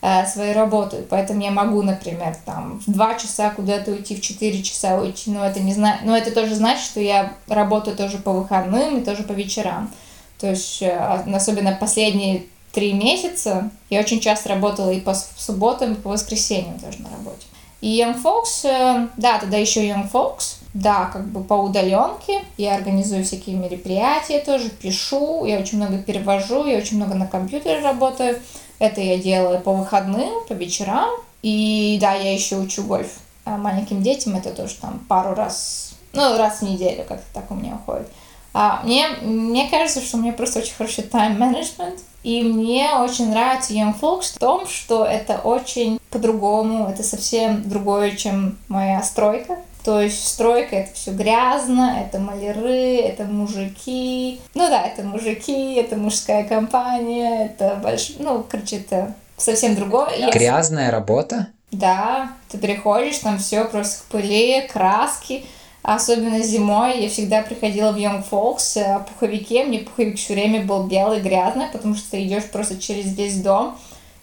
э, 0.00 0.26
свою 0.26 0.54
работу, 0.54 1.04
поэтому 1.10 1.42
я 1.42 1.50
могу, 1.50 1.82
например, 1.82 2.34
там 2.46 2.80
в 2.86 2.90
2 2.90 3.14
часа 3.16 3.50
куда-то 3.50 3.90
уйти, 3.90 4.16
в 4.16 4.22
4 4.22 4.62
часа 4.62 4.98
уйти, 4.98 5.30
но 5.30 5.44
это 5.46 5.60
не 5.60 5.74
знаю, 5.74 5.98
но 6.04 6.16
это 6.16 6.30
тоже 6.30 6.54
значит, 6.54 6.84
что 6.84 7.00
я 7.00 7.34
работаю 7.46 7.98
тоже 7.98 8.16
по 8.16 8.32
выходным 8.32 8.98
и 8.98 9.04
тоже 9.04 9.24
по 9.24 9.32
вечерам. 9.32 9.92
То 10.38 10.48
есть, 10.48 10.80
э, 10.80 10.96
особенно 11.34 11.72
последние 11.72 12.44
три 12.76 12.92
месяца, 12.92 13.70
я 13.88 14.00
очень 14.00 14.20
часто 14.20 14.50
работала 14.50 14.90
и 14.90 15.00
по 15.00 15.14
субботам, 15.14 15.94
и 15.94 15.96
по 15.96 16.10
воскресеньям 16.10 16.78
тоже 16.78 17.00
на 17.00 17.08
работе. 17.08 17.46
И 17.80 17.98
Young 17.98 18.22
Folks, 18.22 18.68
э, 18.68 19.08
да, 19.16 19.38
тогда 19.38 19.56
еще 19.56 19.88
Young 19.88 20.12
Folks, 20.12 20.56
да, 20.74 21.06
как 21.06 21.26
бы 21.26 21.42
по 21.42 21.54
удаленке. 21.54 22.44
Я 22.58 22.74
организую 22.74 23.24
всякие 23.24 23.56
мероприятия 23.56 24.40
тоже, 24.40 24.68
пишу, 24.68 25.46
я 25.46 25.58
очень 25.58 25.78
много 25.78 25.96
перевожу, 26.02 26.66
я 26.66 26.76
очень 26.76 26.98
много 26.98 27.14
на 27.14 27.26
компьютере 27.26 27.80
работаю. 27.80 28.38
Это 28.78 29.00
я 29.00 29.16
делаю 29.16 29.58
по 29.60 29.72
выходным, 29.72 30.44
по 30.46 30.52
вечерам. 30.52 31.08
И 31.42 31.96
да, 31.98 32.12
я 32.12 32.34
еще 32.34 32.56
учу 32.56 32.82
гольф. 32.82 33.20
А 33.46 33.56
маленьким 33.56 34.02
детям 34.02 34.36
это 34.36 34.50
тоже 34.50 34.74
там 34.74 34.98
пару 35.08 35.34
раз, 35.34 35.94
ну, 36.12 36.36
раз 36.36 36.58
в 36.58 36.62
неделю 36.62 37.04
как-то 37.08 37.24
так 37.32 37.50
у 37.50 37.54
меня 37.54 37.76
уходит. 37.76 38.08
А 38.52 38.82
мне, 38.84 39.08
мне 39.22 39.68
кажется, 39.70 40.00
что 40.00 40.16
у 40.18 40.20
меня 40.20 40.32
просто 40.32 40.58
очень 40.58 40.74
хороший 40.74 41.04
тайм-менеджмент. 41.04 42.00
И 42.22 42.42
мне 42.42 42.90
очень 42.96 43.30
нравится 43.30 43.72
Young 43.72 43.98
Folks 43.98 44.34
в 44.34 44.38
том, 44.38 44.66
что 44.66 45.04
это 45.04 45.38
очень 45.38 46.00
по-другому, 46.10 46.88
это 46.88 47.02
совсем 47.02 47.68
другое, 47.68 48.16
чем 48.16 48.58
моя 48.68 49.02
стройка. 49.02 49.58
То 49.84 50.00
есть 50.00 50.26
стройка 50.26 50.74
это 50.74 50.94
все 50.94 51.12
грязно, 51.12 52.04
это 52.04 52.18
маляры, 52.18 52.96
это 52.96 53.22
мужики. 53.22 54.40
Ну 54.54 54.68
да, 54.68 54.84
это 54.84 55.04
мужики, 55.04 55.74
это 55.74 55.94
мужская 55.94 56.42
компания, 56.42 57.46
это 57.46 57.78
больш... 57.80 58.14
ну, 58.18 58.44
короче, 58.48 58.78
это 58.78 59.14
совсем 59.36 59.76
другое. 59.76 60.32
Грязная 60.32 60.90
работа? 60.90 61.48
Да, 61.70 62.32
ты 62.48 62.58
приходишь, 62.58 63.18
там 63.18 63.38
все 63.38 63.64
просто 63.64 64.02
в 64.02 64.06
пыли, 64.06 64.66
краски. 64.72 65.44
Особенно 65.86 66.42
зимой 66.42 67.00
я 67.00 67.08
всегда 67.08 67.42
приходила 67.42 67.92
в 67.92 67.96
Young 67.96 68.24
Folks 68.28 68.76
э, 68.76 68.98
в 68.98 69.04
пуховике. 69.04 69.62
Мне 69.62 69.78
пуховик 69.78 70.18
все 70.18 70.34
время 70.34 70.64
был 70.64 70.82
белый, 70.82 71.20
грязный, 71.20 71.68
потому 71.72 71.94
что 71.94 72.10
ты 72.10 72.24
идешь 72.24 72.42
просто 72.46 72.76
через 72.76 73.16
весь 73.16 73.40
дом, 73.40 73.78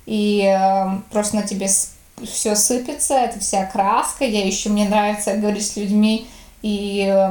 и 0.06 0.43
э, 0.43 0.99
просто 1.10 1.38
на 1.38 1.43
тебе 1.43 1.69
все 2.21 2.56
сыпется, 2.58 3.13
это 3.13 3.39
вся 3.39 3.65
краска. 3.65 4.26
Я 4.26 4.45
еще, 4.45 4.71
мне 4.71 4.89
нравится 4.89 5.38
говорить 5.38 5.65
с 5.65 5.78
людьми 5.78 6.28
и 6.63 7.06
э, 7.08 7.30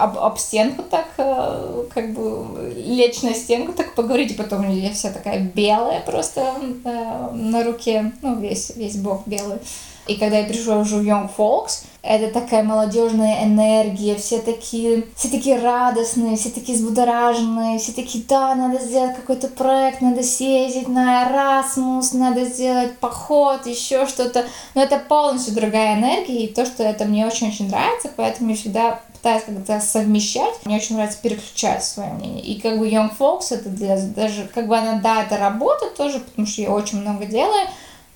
об, 0.00 0.16
об 0.20 0.38
стенку 0.38 0.82
так, 0.82 1.08
э, 1.18 1.84
как 1.92 2.14
бы 2.14 2.72
лечь 2.78 3.20
на 3.20 3.34
стенку 3.34 3.74
так 3.74 3.94
поговорить, 3.94 4.30
и 4.30 4.36
потом 4.36 4.70
я 4.70 4.90
вся 4.94 5.10
такая 5.10 5.40
белая 5.40 6.00
просто 6.00 6.54
э, 6.82 7.30
на 7.34 7.62
руке, 7.62 8.10
ну, 8.22 8.40
весь, 8.40 8.70
весь 8.74 8.96
бок 8.96 9.24
белый. 9.26 9.58
И 10.06 10.16
когда 10.16 10.38
я 10.38 10.44
пришла 10.44 10.78
уже 10.78 10.96
в 10.96 11.02
Young 11.02 11.28
Folks, 11.36 11.84
это 12.02 12.32
такая 12.32 12.62
молодежная 12.62 13.44
энергия, 13.44 14.14
все 14.14 14.38
такие, 14.38 15.04
все 15.16 15.28
такие 15.28 15.58
радостные, 15.58 16.36
все 16.36 16.50
такие 16.50 16.78
взбудораженные, 16.78 17.80
все 17.80 17.92
такие, 17.92 18.22
да, 18.28 18.54
надо 18.54 18.78
сделать 18.78 19.16
какой-то 19.16 19.48
проект, 19.48 20.00
надо 20.00 20.22
съездить 20.22 20.88
на 20.88 21.24
Erasmus, 21.24 22.16
надо 22.16 22.44
сделать 22.44 22.96
поход, 22.98 23.66
еще 23.66 24.06
что-то. 24.06 24.44
Но 24.74 24.82
это 24.82 24.98
полностью 24.98 25.54
другая 25.54 25.98
энергия, 25.98 26.44
и 26.44 26.52
то, 26.52 26.64
что 26.64 26.84
это 26.84 27.04
мне 27.04 27.26
очень-очень 27.26 27.68
нравится, 27.68 28.10
поэтому 28.16 28.50
я 28.50 28.56
всегда 28.56 29.00
пытаюсь 29.12 29.42
как-то 29.42 29.80
совмещать. 29.80 30.54
Мне 30.64 30.76
очень 30.76 30.94
нравится 30.94 31.18
переключать 31.20 31.84
свое 31.84 32.10
мнение. 32.12 32.44
И 32.44 32.60
как 32.60 32.78
бы 32.78 32.88
Young 32.88 33.10
Folks, 33.18 33.46
это 33.50 33.68
для, 33.68 33.98
даже, 34.00 34.48
как 34.54 34.68
бы 34.68 34.76
она, 34.78 35.00
да, 35.00 35.24
это 35.24 35.38
работа 35.38 35.86
тоже, 35.96 36.20
потому 36.20 36.46
что 36.46 36.62
я 36.62 36.70
очень 36.70 37.00
много 37.00 37.26
делаю, 37.26 37.66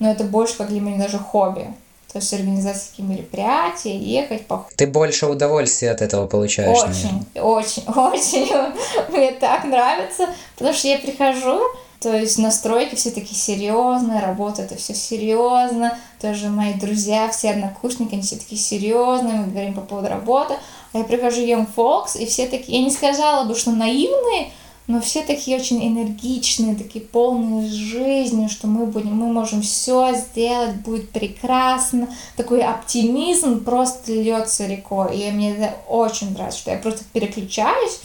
но 0.01 0.11
это 0.11 0.23
больше 0.23 0.57
как 0.57 0.69
для 0.69 0.81
меня 0.81 0.97
даже 0.97 1.19
хобби. 1.19 1.67
То 2.11 2.17
есть 2.17 2.33
организовать 2.33 2.89
такие 2.89 3.07
мероприятия, 3.07 3.95
ехать, 3.95 4.45
походить. 4.47 4.75
Ты 4.75 4.87
больше 4.87 5.27
удовольствия 5.27 5.91
от 5.91 6.01
этого 6.01 6.25
получаешь, 6.27 6.77
Очень, 6.77 7.23
наверное. 7.35 7.41
очень, 7.41 7.83
очень. 7.87 9.15
Мне 9.15 9.31
так 9.31 9.63
нравится, 9.63 10.27
потому 10.57 10.75
что 10.75 10.87
я 10.89 10.97
прихожу, 10.97 11.61
то 12.01 12.13
есть 12.17 12.39
настройки 12.39 12.95
все 12.95 13.11
такие 13.11 13.35
серьезные, 13.35 14.19
работа 14.21 14.63
это 14.63 14.75
все 14.75 14.95
серьезно. 14.95 15.95
Тоже 16.19 16.49
мои 16.49 16.73
друзья, 16.73 17.29
все 17.29 17.51
однокурсники, 17.51 18.13
они 18.13 18.23
все 18.23 18.37
такие 18.37 18.59
серьезные, 18.59 19.35
мы 19.35 19.47
говорим 19.51 19.75
по 19.75 19.81
поводу 19.81 20.09
работы. 20.09 20.55
А 20.93 20.97
я 20.97 21.03
прихожу 21.03 21.41
Young 21.41 21.67
Folks, 21.73 22.17
и 22.17 22.25
все 22.25 22.47
такие, 22.47 22.79
я 22.79 22.83
не 22.83 22.91
сказала 22.91 23.45
бы, 23.45 23.55
что 23.55 23.69
наивные, 23.71 24.51
но 24.91 24.99
все 24.99 25.23
такие 25.23 25.57
очень 25.57 25.87
энергичные, 25.87 26.75
такие 26.75 27.05
полные 27.05 27.69
жизни, 27.69 28.47
что 28.47 28.67
мы 28.67 28.85
будем, 28.85 29.15
мы 29.15 29.31
можем 29.31 29.61
все 29.61 30.13
сделать, 30.13 30.75
будет 30.81 31.11
прекрасно. 31.11 32.09
Такой 32.35 32.61
оптимизм 32.61 33.63
просто 33.63 34.11
льется 34.11 34.65
рекой. 34.67 35.17
И 35.17 35.31
мне 35.31 35.55
это 35.55 35.75
очень 35.87 36.33
нравится, 36.33 36.59
что 36.59 36.71
я 36.71 36.77
просто 36.77 37.05
переключаюсь, 37.13 38.01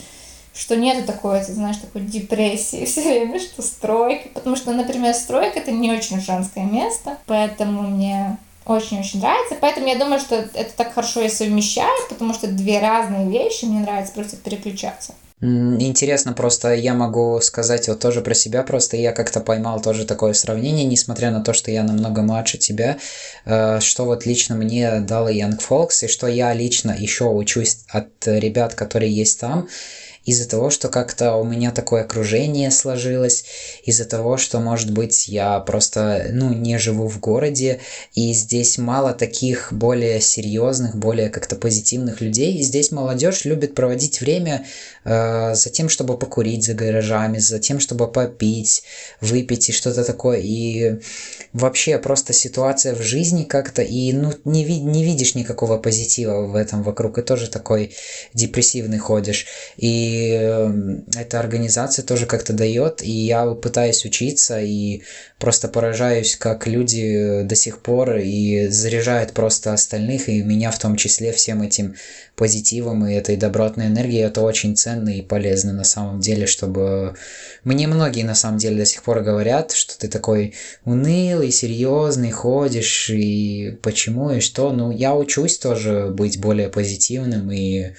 что 0.53 0.77
нету 0.77 1.05
такой, 1.05 1.43
ты 1.43 1.53
знаешь, 1.53 1.75
такой 1.75 2.03
депрессии 2.03 2.85
все 2.85 3.01
время, 3.01 3.37
что 3.41 3.61
стройка. 3.61 4.29
Потому 4.33 4.55
что, 4.55 4.71
например, 4.71 5.13
стройка 5.13 5.59
это 5.59 5.71
не 5.71 5.91
очень 5.91 6.21
женское 6.21 6.63
место, 6.63 7.17
поэтому 7.25 7.81
мне 7.81 8.37
очень-очень 8.65 9.19
нравится. 9.19 9.57
Поэтому 9.59 9.87
я 9.87 9.97
думаю, 9.97 10.21
что 10.21 10.35
это 10.35 10.71
так 10.77 10.93
хорошо 10.93 11.19
я 11.19 11.29
совмещаю, 11.29 11.97
потому 12.07 12.33
что 12.33 12.47
две 12.47 12.79
разные 12.79 13.27
вещи, 13.27 13.65
мне 13.65 13.81
нравится 13.81 14.13
просто 14.13 14.37
переключаться. 14.37 15.13
Интересно, 15.39 16.33
просто 16.33 16.73
я 16.73 16.95
могу 16.95 17.39
сказать 17.41 17.87
вот 17.87 17.99
тоже 17.99 18.21
про 18.21 18.33
себя, 18.33 18.63
просто 18.63 18.97
я 18.97 19.11
как-то 19.11 19.39
поймал 19.39 19.79
тоже 19.79 20.03
такое 20.03 20.33
сравнение, 20.33 20.83
несмотря 20.83 21.29
на 21.29 21.43
то, 21.43 21.53
что 21.53 21.69
я 21.69 21.83
намного 21.83 22.23
младше 22.23 22.57
тебя, 22.57 22.97
э, 23.45 23.79
что 23.79 24.05
вот 24.05 24.25
лично 24.25 24.55
мне 24.55 24.99
дало 25.01 25.29
Young 25.29 25.59
Folks, 25.59 26.05
и 26.05 26.07
что 26.07 26.25
я 26.25 26.53
лично 26.53 26.95
еще 26.97 27.25
учусь 27.25 27.81
от 27.87 28.09
ребят, 28.25 28.73
которые 28.73 29.15
есть 29.15 29.39
там, 29.39 29.67
из-за 30.27 30.45
того, 30.47 30.69
что 30.69 30.89
как-то 30.89 31.35
у 31.35 31.45
меня 31.45 31.71
такое 31.71 32.01
окружение 32.03 32.69
сложилось, 32.69 33.45
из-за 33.85 34.03
того, 34.03 34.35
что, 34.35 34.59
может 34.59 34.91
быть, 34.91 35.29
я 35.29 35.57
просто, 35.61 36.27
ну, 36.33 36.53
не 36.53 36.77
живу 36.77 37.07
в 37.07 37.21
городе, 37.21 37.79
и 38.13 38.33
здесь 38.33 38.77
мало 38.77 39.13
таких 39.13 39.71
более 39.71 40.19
серьезных, 40.19 40.97
более 40.97 41.29
как-то 41.29 41.55
позитивных 41.55 42.19
людей, 42.19 42.57
и 42.57 42.61
здесь 42.61 42.91
молодежь 42.91 43.45
любит 43.45 43.73
проводить 43.73 44.19
время 44.19 44.65
э, 45.05 45.55
за 45.55 45.69
тем, 45.69 45.87
чтобы 45.87 46.17
покурить 46.17 46.65
за 46.65 46.73
гаражами, 46.73 47.37
за 47.37 47.59
тем, 47.59 47.79
чтобы 47.79 48.11
попить, 48.11 48.83
выпить 49.21 49.69
и 49.69 49.71
что-то 49.71 50.03
такое, 50.03 50.39
и 50.39 50.99
вообще 51.53 51.99
просто 51.99 52.33
ситуация 52.33 52.95
в 52.95 53.01
жизни 53.01 53.45
как-то, 53.45 53.81
и, 53.81 54.11
ну, 54.11 54.33
не, 54.43 54.65
ви- 54.65 54.81
не 54.81 55.05
видишь 55.05 55.35
никакого 55.35 55.77
позитива 55.77 56.47
в 56.47 56.55
этом 56.57 56.83
вокруг, 56.83 57.17
и 57.17 57.21
тоже 57.21 57.49
такой 57.49 57.95
депрессивный 58.33 58.97
ходишь, 58.97 59.45
и 59.77 60.16
Эм, 60.17 61.05
эта 61.15 61.39
организация 61.39 62.03
тоже 62.03 62.25
как-то 62.25 62.53
дает, 62.53 63.03
и 63.03 63.11
я 63.11 63.45
пытаюсь 63.51 64.05
учиться, 64.05 64.59
и 64.59 65.01
просто 65.39 65.67
поражаюсь, 65.67 66.35
как 66.35 66.67
люди 66.67 67.43
до 67.43 67.55
сих 67.55 67.79
пор 67.81 68.17
и 68.17 68.67
заряжают 68.67 69.33
просто 69.33 69.73
остальных, 69.73 70.29
и 70.29 70.41
меня 70.41 70.71
в 70.71 70.79
том 70.79 70.95
числе 70.95 71.31
всем 71.31 71.61
этим 71.61 71.95
позитивом 72.35 73.05
и 73.05 73.13
этой 73.13 73.35
добротной 73.35 73.87
энергией. 73.87 74.23
Это 74.23 74.41
очень 74.41 74.75
ценно 74.75 75.09
и 75.09 75.21
полезно 75.21 75.73
на 75.73 75.83
самом 75.83 76.19
деле, 76.19 76.45
чтобы... 76.45 77.15
Мне 77.63 77.87
многие 77.87 78.23
на 78.23 78.35
самом 78.35 78.57
деле 78.59 78.77
до 78.77 78.85
сих 78.85 79.03
пор 79.03 79.21
говорят, 79.21 79.71
что 79.71 79.97
ты 79.97 80.07
такой 80.07 80.53
унылый, 80.85 81.51
серьезный, 81.51 82.31
ходишь, 82.31 83.09
и 83.09 83.77
почему, 83.81 84.31
и 84.31 84.39
что. 84.39 84.71
Ну, 84.71 84.91
я 84.91 85.15
учусь 85.15 85.57
тоже 85.57 86.09
быть 86.09 86.39
более 86.39 86.69
позитивным 86.69 87.51
и 87.51 87.93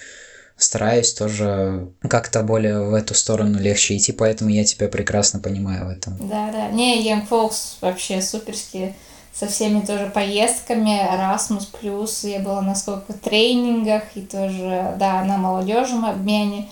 стараюсь 0.59 1.13
тоже 1.13 1.89
как-то 2.07 2.43
более 2.43 2.81
в 2.81 2.93
эту 2.93 3.15
сторону 3.15 3.59
легче 3.59 3.97
идти, 3.97 4.11
поэтому 4.11 4.49
я 4.49 4.63
тебя 4.63 4.87
прекрасно 4.87 5.39
понимаю 5.39 5.87
в 5.87 5.89
этом. 5.89 6.17
Да, 6.19 6.51
да. 6.51 6.67
Не, 6.69 7.03
Young 7.03 7.27
Folks 7.27 7.75
вообще 7.81 8.21
суперские 8.21 8.95
со 9.33 9.47
всеми 9.47 9.79
тоже 9.81 10.07
поездками, 10.13 10.99
Erasmus+, 10.99 12.29
я 12.29 12.39
была 12.39 12.61
на 12.61 12.75
сколько 12.75 13.13
тренингах, 13.13 14.03
и 14.15 14.21
тоже, 14.21 14.95
да, 14.97 15.23
на 15.23 15.37
молодежном 15.37 16.05
обмене. 16.05 16.69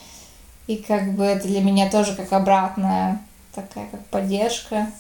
И 0.68 0.76
как 0.76 1.14
бы 1.14 1.24
это 1.24 1.48
для 1.48 1.62
меня 1.62 1.90
тоже 1.90 2.14
как 2.14 2.34
обратная 2.34 3.22
такая 3.58 3.88
как 3.90 4.06
поддержка. 4.08 4.92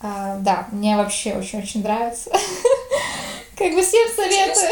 А, 0.00 0.36
да, 0.38 0.68
мне 0.72 0.96
вообще 0.96 1.34
очень-очень 1.34 1.82
нравится. 1.82 2.30
Как 3.56 3.74
бы 3.74 3.82
всем 3.82 4.08
советую. 4.14 4.70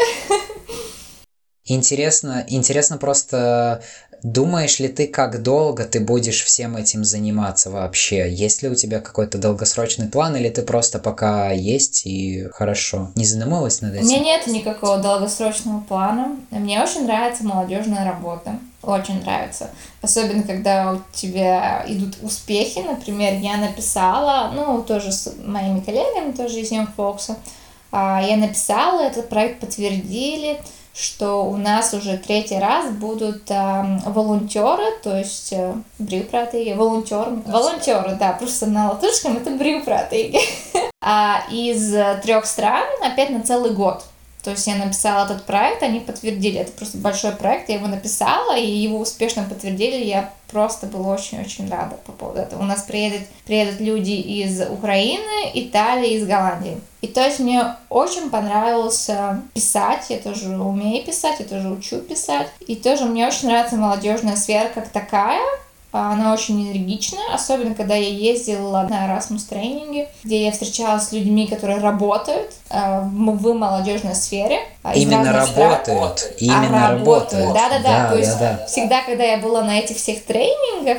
Интересно, 1.67 2.45
интересно 2.47 2.97
просто 2.97 3.81
Думаешь 4.23 4.79
ли 4.79 4.87
ты, 4.87 5.07
как 5.07 5.43
долго 5.43 5.85
ты 5.85 5.99
будешь 5.99 6.43
всем 6.43 6.75
этим 6.75 7.03
заниматься 7.03 7.69
вообще? 7.69 8.31
Есть 8.31 8.63
ли 8.63 8.69
у 8.69 8.75
тебя 8.75 8.99
какой-то 8.99 9.37
долгосрочный 9.37 10.07
план, 10.07 10.35
или 10.35 10.49
ты 10.49 10.63
просто 10.63 10.97
пока 10.97 11.51
есть 11.51 12.05
и 12.05 12.47
хорошо? 12.51 13.11
Не 13.15 13.25
задумывалась 13.25 13.81
над 13.81 13.93
этим? 13.93 14.05
У 14.05 14.09
меня 14.09 14.19
нет 14.19 14.47
никакого 14.47 14.97
долгосрочного 14.97 15.81
плана. 15.81 16.35
Мне 16.49 16.81
очень 16.81 17.05
нравится 17.05 17.43
молодежная 17.43 18.05
работа. 18.05 18.57
Очень 18.81 19.21
нравится. 19.21 19.69
Особенно, 20.01 20.43
когда 20.43 20.93
у 20.93 21.01
тебя 21.13 21.85
идут 21.87 22.17
успехи. 22.21 22.79
Например, 22.79 23.33
я 23.39 23.57
написала, 23.57 24.51
ну, 24.53 24.81
тоже 24.81 25.11
с 25.11 25.31
моими 25.45 25.81
коллегами, 25.81 26.31
тоже 26.31 26.61
из 26.61 26.71
Young 26.71 26.87
Fox, 26.97 27.35
а, 27.91 28.21
я 28.21 28.35
написала, 28.37 29.01
этот 29.01 29.29
проект 29.29 29.59
подтвердили, 29.59 30.59
что 30.97 31.43
у 31.43 31.57
нас 31.57 31.93
уже 31.93 32.17
третий 32.17 32.57
раз 32.57 32.89
будут 32.91 33.51
э, 33.51 33.99
волонтеры, 34.05 34.85
то 35.03 35.15
есть 35.15 35.53
э, 35.53 35.75
брюпратыги, 35.99 36.73
волонтеры, 36.73 37.37
волонтеры, 37.45 38.15
да, 38.19 38.33
просто 38.33 38.65
на 38.65 38.89
латышском 38.89 39.37
это 39.37 39.51
брюпратыги, 39.51 40.39
а 41.01 41.43
из 41.51 41.93
трех 42.23 42.45
стран 42.47 42.85
опять 43.03 43.29
на 43.29 43.41
целый 43.43 43.71
год. 43.71 44.03
То 44.47 44.51
есть 44.51 44.65
я 44.65 44.77
написала 44.77 45.25
этот 45.25 45.43
проект, 45.43 45.83
они 45.83 45.99
подтвердили. 45.99 46.59
Это 46.59 46.71
просто 46.71 46.97
большой 46.99 47.33
проект, 47.33 47.67
я 47.67 47.75
его 47.75 47.87
написала, 47.87 48.55
и 48.55 48.65
его 48.65 48.99
успешно 48.99 49.43
подтвердили. 49.43 50.05
Я 50.05 50.31
просто 50.49 50.87
была 50.87 51.15
очень-очень 51.15 51.69
рада 51.69 51.97
по 52.05 52.13
поводу 52.13 52.39
этого. 52.39 52.61
У 52.61 52.65
нас 52.65 52.83
приедут, 52.83 53.27
приедут 53.45 53.81
люди 53.81 54.11
из 54.11 54.61
Украины, 54.61 55.51
Италии, 55.53 56.13
из 56.13 56.25
Голландии. 56.25 56.79
И 57.01 57.07
то 57.07 57.25
есть 57.25 57.39
мне 57.39 57.75
очень 57.89 58.29
понравилось 58.29 59.09
писать, 59.53 60.05
я 60.07 60.17
тоже 60.17 60.47
умею 60.57 61.03
писать, 61.03 61.35
я 61.39 61.45
тоже 61.45 61.67
учу 61.67 61.97
писать. 61.97 62.47
И 62.65 62.77
тоже 62.77 63.03
мне 63.03 63.27
очень 63.27 63.49
нравится 63.49 63.75
молодежная 63.75 64.37
сфера 64.37 64.69
как 64.69 64.87
такая, 64.87 65.41
она 65.91 66.33
очень 66.33 66.67
энергичная, 66.67 67.33
особенно 67.33 67.73
когда 67.73 67.95
я 67.95 68.09
ездила 68.09 68.85
на 68.89 69.07
Erasmus 69.07 69.47
тренинги, 69.49 70.07
где 70.23 70.45
я 70.45 70.51
встречалась 70.51 71.09
с 71.09 71.11
людьми, 71.11 71.47
которые 71.47 71.79
работают 71.79 72.51
э, 72.69 72.99
в 73.01 73.53
молодежной 73.53 74.15
сфере. 74.15 74.59
А, 74.83 74.93
Именно 74.93 75.31
работают. 75.31 76.19
Стран. 76.19 76.33
Именно 76.39 76.87
а, 76.87 76.91
работают. 76.91 77.53
Да-да-да. 77.53 78.03
Да, 78.03 78.09
То 78.11 78.17
есть 78.17 78.39
да, 78.39 78.57
да. 78.59 78.65
всегда, 78.65 79.01
когда 79.03 79.23
я 79.23 79.37
была 79.37 79.63
на 79.63 79.79
этих 79.79 79.97
всех 79.97 80.23
тренингах, 80.25 80.97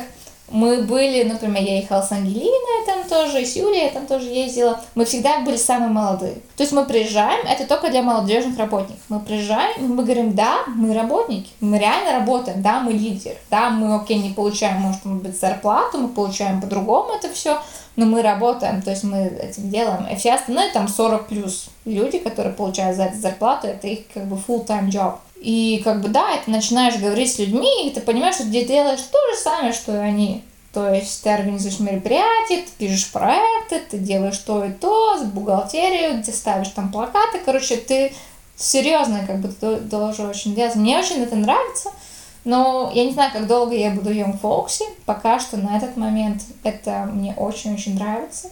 мы 0.51 0.83
были, 0.83 1.23
например, 1.23 1.63
я 1.63 1.77
ехала 1.77 2.01
с 2.01 2.11
Ангелиной 2.11 2.85
там 2.85 3.03
тоже, 3.03 3.41
и 3.41 3.45
с 3.45 3.55
Юлией 3.55 3.85
я 3.85 3.89
там 3.89 4.07
тоже 4.07 4.27
ездила. 4.27 4.79
Мы 4.95 5.05
всегда 5.05 5.39
были 5.39 5.57
самые 5.57 5.89
молодые. 5.89 6.35
То 6.55 6.63
есть 6.63 6.71
мы 6.71 6.85
приезжаем, 6.85 7.45
это 7.47 7.67
только 7.67 7.89
для 7.89 8.01
молодежных 8.01 8.57
работников. 8.57 9.01
Мы 9.09 9.19
приезжаем, 9.19 9.95
мы 9.95 10.03
говорим, 10.03 10.33
да, 10.33 10.63
мы 10.67 10.93
работники, 10.93 11.49
мы 11.59 11.77
реально 11.77 12.19
работаем, 12.19 12.61
да, 12.61 12.79
мы 12.79 12.93
лидер, 12.93 13.35
да, 13.49 13.69
мы, 13.69 13.95
окей, 13.95 14.17
не 14.17 14.31
получаем, 14.31 14.81
может 14.81 15.05
быть, 15.05 15.39
зарплату, 15.39 15.97
мы 15.97 16.09
получаем 16.09 16.61
по-другому 16.61 17.13
это 17.13 17.31
все, 17.33 17.61
но 17.95 18.05
мы 18.05 18.21
работаем, 18.21 18.81
то 18.81 18.91
есть 18.91 19.03
мы 19.03 19.27
этим 19.27 19.69
делаем. 19.69 20.07
И 20.07 20.15
все 20.15 20.33
остальные 20.33 20.71
там 20.71 20.87
40 20.87 21.27
плюс 21.27 21.69
люди, 21.85 22.17
которые 22.17 22.53
получают 22.53 22.95
за 22.95 23.03
это 23.03 23.17
зарплату, 23.17 23.67
это 23.67 23.87
их 23.87 24.07
как 24.13 24.25
бы 24.25 24.37
full-time 24.37 24.89
job. 24.89 25.15
И 25.39 25.81
как 25.85 26.01
бы 26.01 26.09
да, 26.09 26.37
ты 26.43 26.51
начинаешь 26.51 26.97
говорить 26.97 27.33
с 27.33 27.39
людьми, 27.39 27.87
и 27.87 27.91
ты 27.91 28.01
понимаешь, 28.01 28.35
что 28.35 28.43
ты 28.43 28.65
делаешь 28.65 28.99
то 28.99 29.17
же 29.31 29.39
самое, 29.41 29.73
что 29.73 29.93
и 29.93 29.97
они. 29.97 30.43
То 30.73 30.93
есть 30.93 31.23
ты 31.23 31.29
организуешь 31.29 31.79
мероприятия, 31.79 32.57
ты 32.57 32.69
пишешь 32.77 33.11
проекты, 33.11 33.81
ты 33.89 33.97
делаешь 33.97 34.37
то 34.37 34.63
и 34.65 34.71
то, 34.71 35.17
с 35.17 35.23
бухгалтерию, 35.23 36.23
ты 36.23 36.31
ставишь 36.31 36.69
там 36.69 36.91
плакаты. 36.91 37.39
Короче, 37.43 37.77
ты 37.77 38.13
серьезно 38.55 39.25
как 39.25 39.39
бы 39.39 39.49
должен 39.79 40.29
очень 40.29 40.53
делать. 40.53 40.75
Мне 40.75 40.99
очень 40.99 41.23
это 41.23 41.35
нравится. 41.35 41.89
Но 42.43 42.91
я 42.93 43.05
не 43.05 43.11
знаю, 43.11 43.31
как 43.31 43.47
долго 43.47 43.75
я 43.75 43.91
буду 43.91 44.11
Young 44.11 44.39
Folksy. 44.39 44.83
Пока 45.05 45.39
что 45.39 45.57
на 45.57 45.77
этот 45.77 45.97
момент 45.97 46.43
это 46.63 47.09
мне 47.11 47.33
очень-очень 47.35 47.95
нравится. 47.95 48.49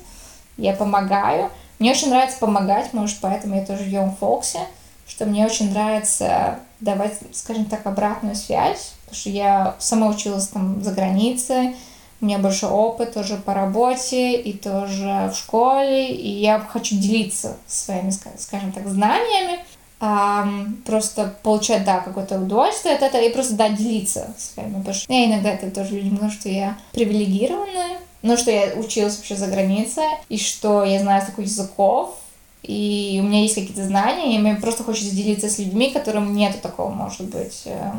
Я 0.57 0.73
помогаю. 0.73 1.51
Мне 1.79 1.91
очень 1.91 2.09
нравится 2.09 2.39
помогать, 2.39 2.93
может, 2.93 3.17
поэтому 3.21 3.55
я 3.55 3.65
тоже 3.65 3.83
Young 3.83 4.13
Folksy 4.19 4.59
что 5.07 5.25
мне 5.25 5.45
очень 5.45 5.71
нравится 5.71 6.59
давать, 6.79 7.13
скажем 7.31 7.65
так, 7.65 7.85
обратную 7.85 8.35
связь, 8.35 8.93
потому 9.05 9.15
что 9.15 9.29
я 9.29 9.75
сама 9.79 10.07
училась 10.07 10.47
там 10.47 10.83
за 10.83 10.91
границей, 10.91 11.75
у 12.19 12.25
меня 12.25 12.39
большой 12.39 12.69
опыт 12.69 13.13
тоже 13.13 13.37
по 13.37 13.53
работе 13.53 14.35
и 14.35 14.53
тоже 14.53 15.31
в 15.31 15.35
школе, 15.35 16.11
и 16.11 16.27
я 16.27 16.59
хочу 16.59 16.95
делиться 16.95 17.57
своими, 17.67 18.09
скажем 18.09 18.71
так, 18.71 18.87
знаниями, 18.87 19.59
а, 19.99 20.47
просто 20.85 21.35
получать, 21.43 21.83
да, 21.83 21.99
какое-то 21.99 22.39
удовольствие 22.39 22.95
от 22.95 23.03
этого 23.03 23.21
и 23.21 23.31
просто, 23.31 23.53
да, 23.53 23.69
делиться 23.69 24.33
своими. 24.37 24.79
Потому 24.79 24.93
что 24.93 25.13
я 25.13 25.25
иногда 25.25 25.49
это 25.49 25.69
тоже 25.71 25.95
людям 25.95 26.17
говорю, 26.17 26.33
что 26.33 26.49
я 26.49 26.77
привилегированная, 26.91 27.99
но 28.23 28.35
что 28.35 28.51
я 28.51 28.73
училась 28.75 29.17
вообще 29.17 29.35
за 29.35 29.47
границей, 29.47 30.03
и 30.29 30.37
что 30.37 30.83
я 30.83 30.99
знаю 30.99 31.21
столько 31.21 31.41
языков, 31.41 32.15
и 32.63 33.19
у 33.21 33.27
меня 33.27 33.41
есть 33.41 33.55
какие-то 33.55 33.85
знания, 33.85 34.35
и 34.35 34.39
мне 34.39 34.55
просто 34.55 34.83
хочется 34.83 35.15
делиться 35.15 35.49
с 35.49 35.59
людьми, 35.59 35.91
которым 35.91 36.35
нету 36.35 36.57
такого, 36.61 36.89
может 36.89 37.23
быть, 37.29 37.63
э, 37.65 37.91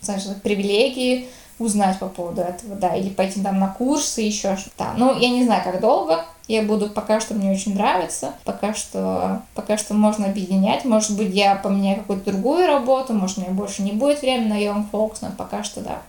знаешь, 0.00 0.22
привилегии 0.42 1.28
узнать 1.58 1.98
по 1.98 2.08
поводу 2.08 2.40
этого, 2.42 2.74
да, 2.74 2.94
или 2.96 3.08
пойти 3.08 3.40
там 3.40 3.60
на 3.60 3.68
курсы, 3.68 4.22
еще 4.22 4.56
что-то. 4.56 4.92
Ну, 4.96 5.16
я 5.18 5.28
не 5.28 5.44
знаю, 5.44 5.62
как 5.64 5.80
долго 5.80 6.24
я 6.48 6.62
буду, 6.62 6.90
пока 6.90 7.20
что 7.20 7.34
мне 7.34 7.50
очень 7.50 7.74
нравится, 7.74 8.34
пока 8.44 8.74
что, 8.74 9.42
пока 9.54 9.78
что 9.78 9.94
можно 9.94 10.26
объединять, 10.26 10.84
может 10.84 11.16
быть, 11.16 11.34
я 11.34 11.54
поменяю 11.56 11.98
какую-то 11.98 12.32
другую 12.32 12.66
работу, 12.66 13.14
может, 13.14 13.38
у 13.38 13.40
меня 13.42 13.52
больше 13.52 13.82
не 13.82 13.92
будет 13.92 14.20
времени 14.20 14.48
на 14.48 14.60
Young 14.60 14.84
Folks, 14.92 15.18
но 15.22 15.30
пока 15.36 15.62
что 15.62 15.80
да. 15.80 16.02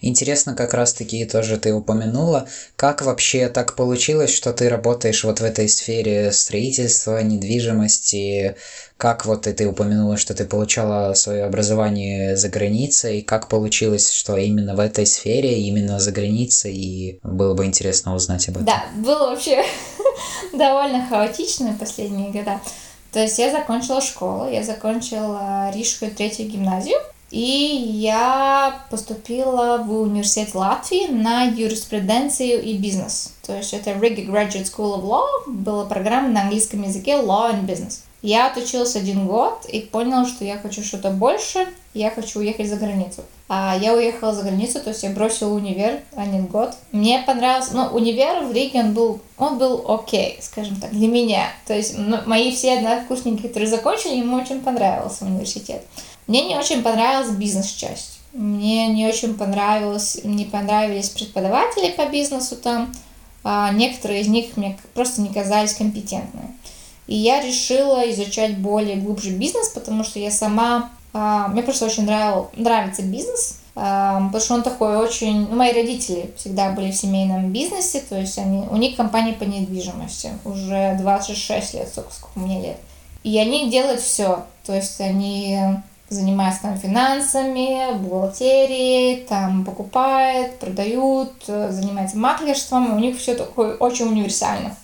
Интересно, 0.00 0.54
как 0.54 0.74
раз-таки 0.74 1.24
тоже 1.24 1.58
ты 1.58 1.72
упомянула, 1.72 2.48
как 2.76 3.02
вообще 3.02 3.48
так 3.48 3.76
получилось, 3.76 4.34
что 4.34 4.52
ты 4.52 4.68
работаешь 4.68 5.22
вот 5.22 5.40
в 5.40 5.44
этой 5.44 5.68
сфере 5.68 6.32
строительства, 6.32 7.22
недвижимости, 7.22 8.56
как 8.96 9.26
вот 9.26 9.46
и 9.46 9.52
ты 9.52 9.68
упомянула, 9.68 10.16
что 10.16 10.34
ты 10.34 10.44
получала 10.44 11.14
свое 11.14 11.44
образование 11.44 12.36
за 12.36 12.48
границей, 12.48 13.22
как 13.22 13.48
получилось, 13.48 14.10
что 14.10 14.36
именно 14.36 14.74
в 14.74 14.80
этой 14.80 15.06
сфере, 15.06 15.60
именно 15.60 16.00
за 16.00 16.10
границей, 16.10 16.74
и 16.74 17.20
было 17.22 17.54
бы 17.54 17.64
интересно 17.64 18.14
узнать 18.14 18.48
об 18.48 18.56
этом. 18.56 18.66
Да, 18.66 18.84
было 18.96 19.30
вообще 19.30 19.62
довольно 20.52 21.06
хаотично 21.06 21.76
последние 21.78 22.32
года. 22.32 22.60
То 23.12 23.20
есть 23.20 23.38
я 23.38 23.52
закончила 23.52 24.00
школу, 24.00 24.50
я 24.50 24.62
закончила 24.62 25.70
Рижскую 25.72 26.10
третью 26.10 26.46
гимназию, 26.46 26.98
и 27.30 27.40
я 27.40 28.80
поступила 28.90 29.78
в 29.78 29.92
университет 29.92 30.54
Латвии 30.54 31.08
на 31.08 31.44
юриспруденцию 31.44 32.62
и 32.62 32.76
бизнес. 32.76 33.34
То 33.46 33.56
есть 33.56 33.72
это 33.74 33.90
Riga 33.90 34.26
Graduate 34.26 34.64
School 34.64 35.00
of 35.00 35.04
Law, 35.04 35.26
была 35.46 35.84
программа 35.84 36.28
на 36.28 36.42
английском 36.42 36.82
языке 36.82 37.12
Law 37.12 37.52
and 37.52 37.66
Business. 37.66 38.00
Я 38.20 38.48
отучилась 38.48 38.96
один 38.96 39.26
год 39.28 39.64
и 39.66 39.80
поняла, 39.80 40.26
что 40.26 40.44
я 40.44 40.58
хочу 40.58 40.82
что-то 40.82 41.10
больше, 41.10 41.68
я 41.94 42.10
хочу 42.10 42.40
уехать 42.40 42.68
за 42.68 42.76
границу. 42.76 43.22
А 43.48 43.76
я 43.80 43.94
уехала 43.94 44.34
за 44.34 44.42
границу, 44.42 44.80
то 44.80 44.90
есть 44.90 45.04
я 45.04 45.10
бросила 45.10 45.54
универ 45.54 46.00
один 46.16 46.46
год. 46.46 46.74
Мне 46.90 47.22
понравился, 47.24 47.74
ну, 47.74 47.84
универ 47.96 48.44
в 48.44 48.52
Риге, 48.52 48.80
он 48.80 48.92
был, 48.92 49.20
он 49.38 49.58
был 49.58 49.84
окей, 49.88 50.38
скажем 50.42 50.76
так, 50.80 50.90
для 50.90 51.06
меня. 51.06 51.46
То 51.66 51.74
есть 51.74 51.96
ну, 51.96 52.18
мои 52.26 52.50
все 52.50 52.78
однокурсники, 52.78 53.46
которые 53.46 53.68
закончили, 53.68 54.16
им 54.16 54.34
очень 54.34 54.60
понравился 54.60 55.24
университет. 55.24 55.82
Мне 56.28 56.46
не 56.46 56.56
очень 56.56 56.82
понравилась 56.82 57.30
бизнес-часть. 57.30 58.20
Мне 58.34 58.86
не 58.88 59.06
очень 59.06 59.34
понравилось, 59.34 60.20
не 60.22 60.44
понравились 60.44 61.08
преподаватели 61.08 61.90
по 61.90 62.06
бизнесу 62.06 62.54
там. 62.54 62.94
А 63.42 63.72
некоторые 63.72 64.20
из 64.20 64.28
них 64.28 64.56
мне 64.56 64.78
просто 64.94 65.22
не 65.22 65.30
казались 65.30 65.74
компетентными. 65.74 66.54
И 67.06 67.16
я 67.16 67.40
решила 67.40 68.08
изучать 68.10 68.58
более 68.58 68.96
глубже 68.96 69.30
бизнес, 69.30 69.68
потому 69.70 70.04
что 70.04 70.18
я 70.18 70.30
сама... 70.30 70.90
А, 71.14 71.48
мне 71.48 71.62
просто 71.62 71.86
очень 71.86 72.04
нравил, 72.04 72.50
нравится 72.54 73.02
бизнес, 73.02 73.60
а, 73.74 74.26
потому 74.26 74.40
что 74.42 74.54
он 74.54 74.62
такой 74.62 74.96
очень... 74.98 75.48
Ну, 75.48 75.56
мои 75.56 75.72
родители 75.72 76.30
всегда 76.36 76.72
были 76.72 76.90
в 76.90 76.96
семейном 76.96 77.50
бизнесе, 77.50 78.02
то 78.06 78.20
есть 78.20 78.36
они, 78.36 78.66
у 78.68 78.76
них 78.76 78.96
компания 78.96 79.32
по 79.32 79.44
недвижимости 79.44 80.32
уже 80.44 80.98
26 81.00 81.74
лет, 81.74 81.88
сколько, 81.88 82.12
сколько 82.12 82.38
мне 82.38 82.60
лет. 82.60 82.76
И 83.24 83.38
они 83.38 83.70
делают 83.70 84.02
все. 84.02 84.44
То 84.66 84.74
есть 84.74 85.00
они 85.00 85.58
занимается 86.08 86.62
там 86.62 86.76
финансами, 86.76 87.96
бухгалтерией, 87.98 89.24
там 89.26 89.64
покупает, 89.64 90.58
продают, 90.58 91.32
э, 91.48 91.70
занимается 91.70 92.16
маклерством, 92.16 92.94
у 92.94 92.98
них 92.98 93.18
все 93.18 93.34
такое 93.34 93.76
очень 93.76 94.06
универсально. 94.06 94.74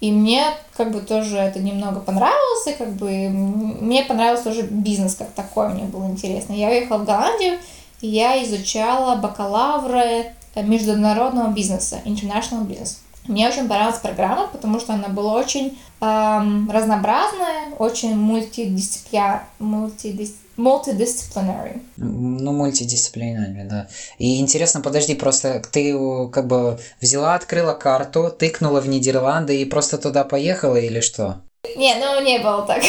И 0.00 0.10
мне 0.10 0.44
как 0.76 0.90
бы 0.90 1.00
тоже 1.00 1.38
это 1.38 1.60
немного 1.60 2.00
понравилось, 2.00 2.66
и 2.66 2.72
как 2.72 2.92
бы 2.94 3.28
мне 3.28 4.02
понравился 4.02 4.44
тоже 4.44 4.62
бизнес 4.62 5.14
как 5.14 5.30
такой, 5.30 5.68
мне 5.68 5.84
было 5.84 6.06
интересно. 6.06 6.54
Я 6.54 6.68
уехала 6.68 6.98
в 6.98 7.04
Голландию, 7.04 7.58
я 8.00 8.42
изучала 8.44 9.14
бакалавры 9.14 10.32
международного 10.56 11.52
бизнеса, 11.52 12.00
international 12.04 12.66
business. 12.66 12.96
Мне 13.28 13.48
очень 13.48 13.68
понравилась 13.68 14.00
программа, 14.00 14.48
потому 14.48 14.80
что 14.80 14.94
она 14.94 15.08
была 15.08 15.34
очень 15.34 15.78
эм, 16.00 16.68
разнообразная, 16.68 17.70
очень 17.78 18.16
мультидисциплинарная, 18.16 19.46
мультидис... 19.60 20.34
multidisciplinary. 20.62 21.80
Ну, 21.96 22.52
мультидисциплинарный, 22.52 23.64
да. 23.64 23.88
И 24.18 24.40
интересно, 24.40 24.80
подожди, 24.80 25.14
просто 25.14 25.60
ты 25.72 25.92
как 26.30 26.46
бы 26.46 26.78
взяла, 27.00 27.34
открыла 27.34 27.74
карту, 27.74 28.30
тыкнула 28.30 28.80
в 28.80 28.88
Нидерланды 28.88 29.60
и 29.60 29.64
просто 29.64 29.98
туда 29.98 30.24
поехала 30.24 30.76
или 30.76 31.00
что? 31.00 31.40
Не, 31.76 31.96
ну 31.96 32.22
не 32.22 32.38
было 32.38 32.62
так. 32.62 32.82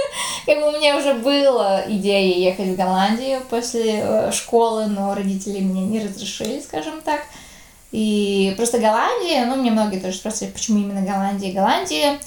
как 0.46 0.58
бы 0.60 0.68
у 0.68 0.72
меня 0.72 0.96
уже 0.96 1.14
была 1.14 1.82
идея 1.88 2.36
ехать 2.36 2.68
в 2.68 2.76
Голландию 2.76 3.40
после 3.48 4.00
э, 4.02 4.32
школы, 4.32 4.86
но 4.86 5.14
родители 5.14 5.60
мне 5.60 5.82
не 5.82 6.00
разрешили, 6.00 6.60
скажем 6.60 7.00
так. 7.04 7.20
И 7.92 8.54
просто 8.56 8.78
Голландия, 8.78 9.46
ну, 9.46 9.56
мне 9.56 9.70
многие 9.70 9.98
тоже 9.98 10.16
спрашивают, 10.16 10.54
почему 10.54 10.78
именно 10.78 11.02
Голландия. 11.02 11.52
Голландия 11.52 12.18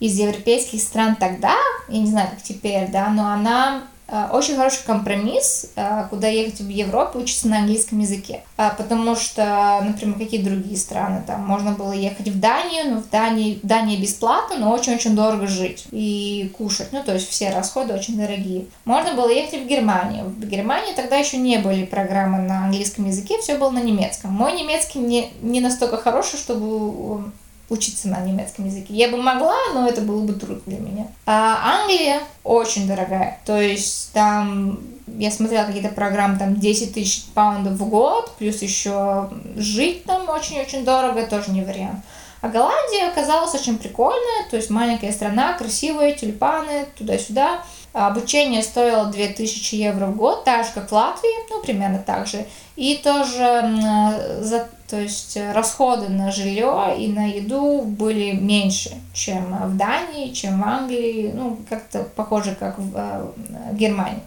из 0.00 0.18
европейских 0.18 0.80
стран 0.80 1.14
тогда, 1.14 1.54
я 1.88 1.98
не 1.98 2.08
знаю, 2.08 2.30
как 2.30 2.42
теперь, 2.42 2.88
да, 2.90 3.08
но 3.08 3.28
она 3.28 3.84
Э, 3.84 3.91
очень 4.32 4.56
хороший 4.56 4.84
компромисс, 4.84 5.70
э, 5.74 6.04
куда 6.10 6.28
ехать 6.28 6.60
в 6.60 6.68
Европу 6.68 7.18
учиться 7.18 7.48
на 7.48 7.58
английском 7.58 7.98
языке. 7.98 8.42
Э, 8.58 8.70
потому 8.76 9.16
что, 9.16 9.80
например, 9.82 10.18
какие 10.18 10.42
другие 10.42 10.76
страны, 10.76 11.22
там 11.26 11.40
можно 11.46 11.72
было 11.72 11.92
ехать 11.92 12.28
в 12.28 12.38
Данию, 12.38 12.94
но 12.94 13.00
в 13.00 13.08
Дании, 13.08 13.58
Дания 13.62 13.98
бесплатно, 13.98 14.56
но 14.58 14.72
очень-очень 14.72 15.16
дорого 15.16 15.46
жить 15.46 15.86
и 15.90 16.52
кушать. 16.58 16.88
Ну, 16.92 17.02
то 17.02 17.14
есть 17.14 17.28
все 17.28 17.50
расходы 17.50 17.94
очень 17.94 18.18
дорогие. 18.18 18.66
Можно 18.84 19.14
было 19.14 19.30
ехать 19.30 19.62
в 19.62 19.66
Германию. 19.66 20.26
В 20.26 20.46
Германии 20.46 20.92
тогда 20.94 21.16
еще 21.16 21.38
не 21.38 21.58
были 21.58 21.84
программы 21.84 22.38
на 22.38 22.64
английском 22.64 23.06
языке, 23.06 23.38
все 23.40 23.56
было 23.56 23.70
на 23.70 23.80
немецком. 23.80 24.32
Мой 24.32 24.52
немецкий 24.52 24.98
не, 24.98 25.30
не 25.40 25.60
настолько 25.60 25.96
хороший, 25.96 26.38
чтобы 26.38 27.32
учиться 27.72 28.08
на 28.08 28.20
немецком 28.20 28.66
языке. 28.66 28.94
Я 28.94 29.08
бы 29.08 29.16
могла, 29.16 29.56
но 29.74 29.88
это 29.88 30.02
было 30.02 30.22
бы 30.22 30.34
трудно 30.34 30.62
для 30.66 30.78
меня. 30.78 31.06
А 31.26 31.80
Англия 31.80 32.20
очень 32.44 32.86
дорогая. 32.86 33.40
То 33.44 33.60
есть 33.60 34.12
там 34.12 34.78
я 35.18 35.30
смотрела 35.30 35.64
какие-то 35.64 35.88
программы, 35.88 36.38
там 36.38 36.56
10 36.56 36.94
тысяч 36.94 37.24
паундов 37.34 37.74
в 37.74 37.88
год, 37.88 38.32
плюс 38.38 38.62
еще 38.62 39.30
жить 39.56 40.04
там 40.04 40.28
очень-очень 40.28 40.84
дорого, 40.84 41.26
тоже 41.26 41.50
не 41.50 41.62
вариант. 41.62 42.00
А 42.40 42.48
Голландия 42.48 43.08
оказалась 43.08 43.54
очень 43.54 43.78
прикольная, 43.78 44.48
то 44.50 44.56
есть 44.56 44.68
маленькая 44.68 45.12
страна, 45.12 45.52
красивые 45.52 46.14
тюльпаны, 46.14 46.86
туда-сюда. 46.98 47.62
Обучение 47.92 48.62
стоило 48.62 49.06
2000 49.06 49.74
евро 49.74 50.06
в 50.06 50.16
год, 50.16 50.44
так 50.44 50.64
же, 50.64 50.72
как 50.74 50.90
в 50.90 50.92
Латвии, 50.92 51.50
ну, 51.50 51.62
примерно 51.62 51.98
так 51.98 52.26
же. 52.26 52.44
И 52.74 52.96
тоже, 52.96 54.40
за, 54.40 54.66
то 54.92 55.00
есть, 55.00 55.38
расходы 55.54 56.10
на 56.10 56.30
жилье 56.30 56.94
и 56.98 57.08
на 57.08 57.24
еду 57.24 57.80
были 57.80 58.32
меньше, 58.32 58.90
чем 59.14 59.56
в 59.70 59.74
Дании, 59.78 60.34
чем 60.34 60.60
в 60.60 60.64
Англии, 60.66 61.32
ну, 61.34 61.58
как-то 61.70 62.04
похоже, 62.14 62.54
как 62.60 62.78
в, 62.78 62.94
э, 62.94 63.26
в 63.70 63.74
Германии. 63.74 64.20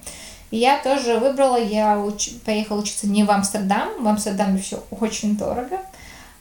И 0.49 0.57
я 0.57 0.79
тоже 0.79 1.19
выбрала, 1.19 1.57
я 1.57 1.99
уч, 1.99 2.31
поехала 2.43 2.79
учиться 2.79 3.05
не 3.05 3.23
в 3.23 3.29
Амстердам, 3.29 3.89
в 3.99 4.07
Амстердаме 4.07 4.57
все 4.57 4.83
очень 4.89 5.37
дорого, 5.37 5.77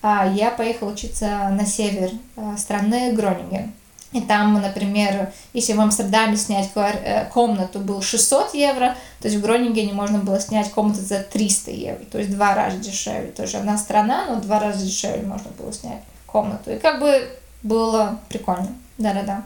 а 0.00 0.26
я 0.26 0.50
поехала 0.50 0.92
учиться 0.92 1.50
на 1.50 1.66
север 1.66 2.10
э, 2.36 2.54
страны 2.56 3.12
Гронинген. 3.12 3.74
И 4.14 4.20
там, 4.20 4.54
например, 4.54 5.32
если 5.54 5.72
в 5.72 5.80
Амстердаме 5.80 6.36
снять 6.36 6.70
э, 6.76 7.28
комнату 7.32 7.80
было 7.80 8.00
600 8.00 8.54
евро, 8.54 8.96
то 9.20 9.26
есть 9.26 9.36
в 9.36 9.42
Гронингене 9.42 9.92
можно 9.92 10.20
было 10.20 10.38
снять 10.38 10.70
комнату 10.70 11.00
за 11.00 11.18
300 11.18 11.72
евро, 11.72 12.04
то 12.04 12.18
есть 12.18 12.30
два 12.30 12.54
раза 12.54 12.76
дешевле. 12.76 13.32
Тоже 13.32 13.56
одна 13.56 13.76
страна, 13.76 14.26
но 14.28 14.36
два 14.36 14.60
раза 14.60 14.86
дешевле 14.86 15.26
можно 15.26 15.50
было 15.58 15.72
снять 15.72 16.00
комнату. 16.26 16.70
И 16.70 16.78
как 16.78 17.00
бы 17.00 17.28
было 17.64 18.20
прикольно. 18.28 18.68
Да-да-да. 18.98 19.42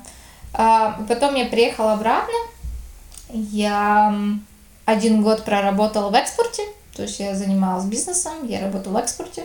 А 0.53 1.01
потом 1.09 1.35
я 1.35 1.47
приехала 1.47 1.95
обратно. 1.95 2.35
Я 3.31 4.15
один 4.85 5.23
год 5.23 5.47
проработала 5.47 6.11
в 6.11 6.15
экспорте, 6.15 6.63
то 6.95 7.05
есть 7.05 7.21
я 7.21 7.35
занималась 7.35 7.87
бизнесом, 7.87 8.47
я 8.47 8.61
работала 8.61 8.95
в 8.95 8.97
экспорте, 8.99 9.45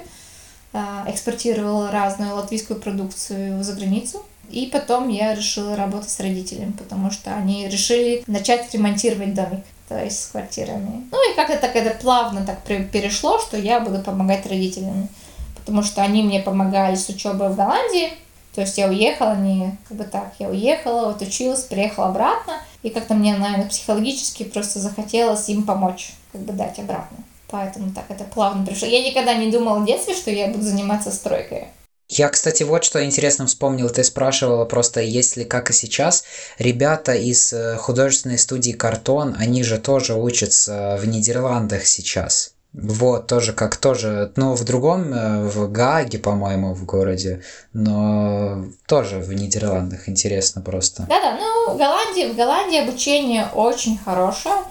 а, 0.74 1.06
экспортировала 1.08 1.92
разную 1.92 2.36
латвийскую 2.36 2.78
продукцию 2.78 3.64
за 3.64 3.72
границу. 3.72 4.26
И 4.54 4.68
потом 4.68 5.10
я 5.10 5.34
решила 5.34 5.76
работать 5.76 6.12
с 6.12 6.20
родителями, 6.20 6.74
потому 6.74 7.10
что 7.10 7.34
они 7.34 7.68
решили 7.68 8.24
начать 8.28 8.72
ремонтировать 8.72 9.34
домик, 9.34 9.66
то 9.90 10.02
есть 10.02 10.22
с 10.22 10.28
квартирами. 10.28 11.08
Ну 11.12 11.32
и 11.32 11.36
как-то 11.36 11.58
так 11.58 11.76
это 11.76 11.98
плавно 12.00 12.46
так 12.46 12.62
перешло, 12.62 13.40
что 13.40 13.58
я 13.58 13.80
буду 13.80 13.98
помогать 14.04 14.46
родителям, 14.46 15.10
потому 15.56 15.82
что 15.82 16.04
они 16.04 16.22
мне 16.22 16.40
помогали 16.40 16.96
с 16.96 17.10
учебой 17.10 17.50
в 17.50 17.56
Голландии, 17.56 18.14
то 18.54 18.62
есть 18.62 18.78
я 18.78 18.88
уехала, 18.88 19.36
не 19.36 19.76
как 19.88 19.98
бы 19.98 20.04
так, 20.04 20.36
я 20.38 20.50
уехала, 20.50 21.08
вот 21.08 21.24
училась, 21.24 21.64
приехала 21.64 22.10
обратно, 22.10 22.54
и 22.84 22.92
как-то 22.92 23.16
мне, 23.16 23.36
наверное, 23.36 23.68
психологически 23.68 24.44
просто 24.44 24.78
захотелось 24.78 25.50
им 25.50 25.64
помочь, 25.64 26.14
как 26.32 26.42
бы 26.42 26.54
дать 26.54 26.78
обратно. 26.78 27.18
Поэтому 27.48 27.92
так 27.92 28.06
это 28.10 28.24
плавно 28.24 28.64
пришло. 28.64 28.88
Я 28.88 29.04
никогда 29.04 29.34
не 29.34 29.52
думала 29.52 29.80
в 29.80 29.86
детстве, 29.86 30.14
что 30.14 30.30
я 30.30 30.50
буду 30.50 30.64
заниматься 30.64 31.12
стройкой. 31.12 31.70
Я, 32.10 32.30
кстати, 32.30 32.64
вот 32.64 32.84
что 32.84 33.04
интересно 33.04 33.48
вспомнил. 33.48 33.90
Ты 33.90 34.04
спрашивала 34.04 34.66
просто, 34.66 35.02
есть 35.02 35.38
ли, 35.38 35.46
как 35.46 35.70
и 35.70 35.74
сейчас, 35.74 36.24
ребята 36.60 37.14
из 37.14 37.54
э, 37.54 37.78
художественной 37.78 38.38
студии 38.38 38.72
«Картон», 38.72 39.36
они 39.40 39.64
же 39.64 39.78
тоже 39.80 40.14
учатся 40.14 40.98
в 41.02 41.08
Нидерландах 41.08 41.86
сейчас. 41.86 42.54
Вот, 42.74 43.28
тоже 43.28 43.54
как 43.54 43.78
тоже, 43.78 44.32
ну, 44.36 44.56
в 44.56 44.64
другом, 44.64 45.14
э, 45.14 45.44
в 45.48 45.72
Гаге, 45.72 46.18
по-моему, 46.18 46.74
в 46.74 46.86
городе, 46.86 47.44
но 47.72 48.66
тоже 48.88 49.20
в 49.20 49.32
Нидерландах, 49.32 50.10
интересно 50.10 50.62
просто. 50.62 51.06
Да-да, 51.08 51.38
ну, 51.38 51.74
в 51.74 51.78
Голландии, 51.78 52.32
в 52.32 52.36
Голландии 52.36 52.82
обучение 52.82 53.48
очень 53.54 54.00
хорошее 54.04 54.64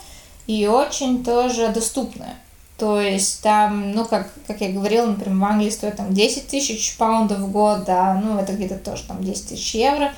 и 0.48 0.66
очень 0.66 1.24
тоже 1.24 1.68
доступное. 1.68 2.34
То 2.82 3.00
есть 3.00 3.42
там, 3.42 3.92
ну, 3.92 4.04
как, 4.04 4.28
как 4.48 4.60
я 4.60 4.72
говорила, 4.72 5.06
например, 5.06 5.38
в 5.38 5.44
Англии 5.44 5.70
стоит 5.70 5.98
там 5.98 6.12
10 6.12 6.48
тысяч 6.48 6.96
паундов 6.96 7.38
в 7.38 7.52
год, 7.52 7.84
да, 7.84 8.20
ну, 8.20 8.40
это 8.40 8.54
где-то 8.54 8.74
тоже 8.74 9.04
там 9.06 9.22
10 9.22 9.50
тысяч 9.50 9.76
евро. 9.76 10.12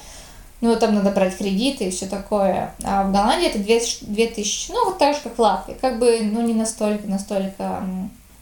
Ну, 0.63 0.75
там 0.77 0.95
надо 0.95 1.11
брать 1.11 1.37
кредиты 1.37 1.85
и 1.85 1.91
все 1.91 2.07
такое. 2.07 2.75
А 2.83 3.03
в 3.03 3.13
Голландии 3.13 3.49
это 3.49 3.59
2 3.59 4.27
тысячи. 4.35 4.71
Ну, 4.73 4.87
вот 4.87 4.97
так 4.97 5.15
же, 5.15 5.21
как 5.21 5.37
в 5.37 5.41
Латвии. 5.43 5.77
Как 5.79 5.99
бы, 5.99 6.21
ну, 6.23 6.41
не 6.41 6.55
настолько, 6.55 7.07
настолько... 7.07 7.83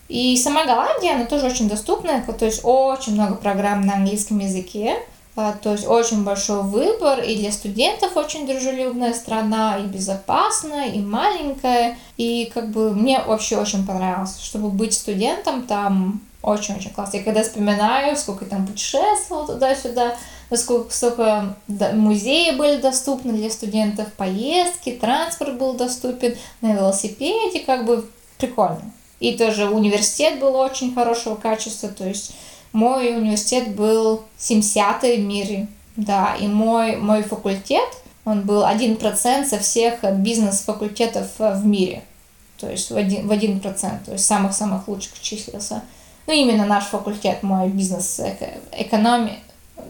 И 0.08 0.36
сама 0.36 0.66
Голландия, 0.66 1.16
она 1.16 1.24
тоже 1.24 1.46
очень 1.46 1.68
доступная, 1.68 2.22
то 2.22 2.44
есть 2.44 2.60
очень 2.62 3.14
много 3.14 3.34
программ 3.34 3.80
на 3.80 3.94
английском 3.94 4.38
языке. 4.38 4.98
А, 5.34 5.52
то 5.52 5.72
есть 5.72 5.86
очень 5.86 6.24
большой 6.24 6.62
выбор, 6.62 7.20
и 7.20 7.36
для 7.36 7.52
студентов 7.52 8.16
очень 8.16 8.46
дружелюбная 8.46 9.14
страна, 9.14 9.78
и 9.78 9.84
безопасная, 9.84 10.90
и 10.90 11.00
маленькая. 11.00 11.96
И 12.18 12.50
как 12.52 12.70
бы 12.70 12.90
мне 12.90 13.20
вообще 13.20 13.56
очень 13.56 13.86
понравилось, 13.86 14.38
чтобы 14.40 14.68
быть 14.68 14.92
студентом 14.92 15.62
там 15.62 16.20
очень-очень 16.42 16.90
классно. 16.90 17.18
Я 17.18 17.22
когда 17.22 17.42
вспоминаю, 17.42 18.16
сколько 18.16 18.44
там 18.44 18.66
путешествовал 18.66 19.46
туда-сюда, 19.46 20.16
насколько 20.50 20.92
сколько 20.92 21.56
музеи 21.94 22.54
были 22.56 22.80
доступны 22.80 23.32
для 23.32 23.48
студентов, 23.48 24.12
поездки, 24.12 24.92
транспорт 24.92 25.56
был 25.56 25.74
доступен 25.74 26.36
на 26.60 26.74
велосипеде, 26.74 27.60
как 27.60 27.86
бы 27.86 28.06
прикольно. 28.38 28.92
И 29.20 29.38
тоже 29.38 29.68
университет 29.68 30.40
был 30.40 30.56
очень 30.56 30.92
хорошего 30.94 31.36
качества, 31.36 31.88
то 31.88 32.06
есть 32.06 32.32
мой 32.72 33.16
университет 33.16 33.74
был 33.74 34.22
70 34.38 35.02
в 35.02 35.18
мире, 35.20 35.68
да, 35.96 36.34
и 36.34 36.46
мой, 36.46 36.96
мой 36.96 37.22
факультет, 37.22 37.88
он 38.24 38.42
был 38.42 38.62
1% 38.62 39.44
со 39.44 39.58
всех 39.58 40.02
бизнес-факультетов 40.18 41.28
в 41.38 41.66
мире. 41.66 42.02
То 42.58 42.70
есть 42.70 42.90
в 42.90 42.96
1%, 42.96 43.22
в 43.26 43.30
1% 43.30 44.04
то 44.04 44.12
есть 44.12 44.24
самых-самых 44.24 44.86
лучших 44.86 45.20
числился. 45.20 45.82
Ну, 46.26 46.32
именно 46.32 46.64
наш 46.64 46.84
факультет, 46.84 47.42
мой 47.42 47.68
бизнес-экономи, 47.68 49.40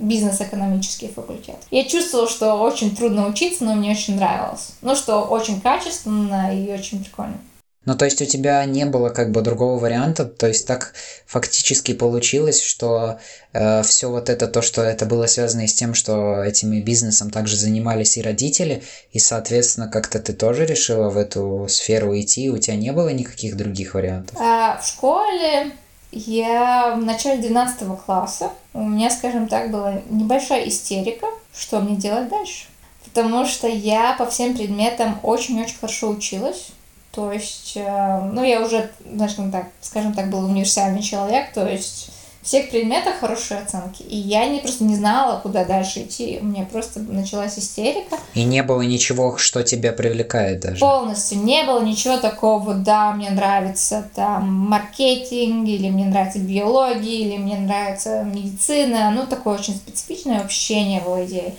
бизнес-экономический 0.00 1.08
факультет. 1.08 1.56
Я 1.70 1.84
чувствовала, 1.84 2.28
что 2.28 2.54
очень 2.54 2.96
трудно 2.96 3.28
учиться, 3.28 3.64
но 3.64 3.74
мне 3.74 3.90
очень 3.90 4.16
нравилось. 4.16 4.70
Ну, 4.80 4.96
что 4.96 5.20
очень 5.20 5.60
качественно 5.60 6.58
и 6.58 6.72
очень 6.72 7.04
прикольно. 7.04 7.36
Ну, 7.84 7.96
то 7.96 8.04
есть 8.04 8.22
у 8.22 8.24
тебя 8.24 8.64
не 8.64 8.86
было 8.86 9.08
как 9.08 9.32
бы 9.32 9.40
другого 9.40 9.78
варианта, 9.78 10.24
то 10.24 10.46
есть 10.46 10.66
так 10.68 10.94
фактически 11.26 11.94
получилось, 11.94 12.62
что 12.62 13.18
э, 13.52 13.82
все 13.82 14.08
вот 14.08 14.28
это, 14.28 14.46
то, 14.46 14.62
что 14.62 14.82
это 14.82 15.04
было 15.04 15.26
связано 15.26 15.62
и 15.62 15.66
с 15.66 15.74
тем, 15.74 15.94
что 15.94 16.44
этими 16.44 16.80
бизнесом 16.80 17.30
также 17.30 17.56
занимались 17.56 18.16
и 18.16 18.22
родители, 18.22 18.84
и, 19.10 19.18
соответственно, 19.18 19.88
как-то 19.88 20.20
ты 20.20 20.32
тоже 20.32 20.64
решила 20.64 21.10
в 21.10 21.16
эту 21.16 21.66
сферу 21.68 22.16
идти, 22.18 22.50
у 22.50 22.58
тебя 22.58 22.76
не 22.76 22.92
было 22.92 23.08
никаких 23.08 23.56
других 23.56 23.94
вариантов? 23.94 24.36
А, 24.40 24.78
в 24.80 24.86
школе 24.86 25.72
я 26.12 26.94
в 26.94 27.04
начале 27.04 27.42
12 27.42 27.88
класса, 28.06 28.50
у 28.74 28.82
меня, 28.82 29.10
скажем 29.10 29.48
так, 29.48 29.72
была 29.72 30.00
небольшая 30.08 30.68
истерика, 30.68 31.26
что 31.52 31.80
мне 31.80 31.96
делать 31.96 32.28
дальше. 32.28 32.66
Потому 33.04 33.44
что 33.44 33.66
я 33.66 34.14
по 34.16 34.26
всем 34.26 34.56
предметам 34.56 35.18
очень-очень 35.22 35.76
хорошо 35.80 36.10
училась, 36.10 36.68
То 37.12 37.30
есть, 37.30 37.74
э, 37.76 38.30
ну, 38.32 38.42
я 38.42 38.62
уже, 38.62 38.90
скажем 39.14 39.52
так, 39.52 39.66
скажем 39.80 40.14
так, 40.14 40.30
был 40.30 40.46
универсальный 40.46 41.02
человек, 41.02 41.52
то 41.52 41.68
есть 41.68 42.10
всех 42.42 42.70
предметах 42.70 43.20
хорошие 43.20 43.60
оценки. 43.60 44.02
И 44.02 44.16
я 44.16 44.46
не, 44.46 44.58
просто 44.58 44.84
не 44.84 44.96
знала, 44.96 45.38
куда 45.40 45.64
дальше 45.64 46.02
идти. 46.02 46.38
У 46.42 46.46
меня 46.46 46.64
просто 46.64 47.00
началась 47.00 47.58
истерика. 47.58 48.18
И 48.34 48.42
не 48.42 48.62
было 48.64 48.82
ничего, 48.82 49.36
что 49.36 49.62
тебя 49.62 49.92
привлекает 49.92 50.60
даже? 50.60 50.80
Полностью. 50.80 51.38
Не 51.38 51.64
было 51.64 51.82
ничего 51.82 52.16
такого, 52.16 52.74
да, 52.74 53.12
мне 53.12 53.30
нравится 53.30 54.08
там 54.14 54.52
маркетинг, 54.52 55.68
или 55.68 55.88
мне 55.88 56.06
нравится 56.06 56.40
биология, 56.40 57.20
или 57.20 57.36
мне 57.36 57.58
нравится 57.58 58.24
медицина. 58.24 59.12
Ну, 59.12 59.26
такое 59.26 59.54
очень 59.58 59.76
специфичное 59.76 60.40
вообще 60.42 60.82
не 60.84 61.00
было 61.00 61.24
идеи. 61.24 61.54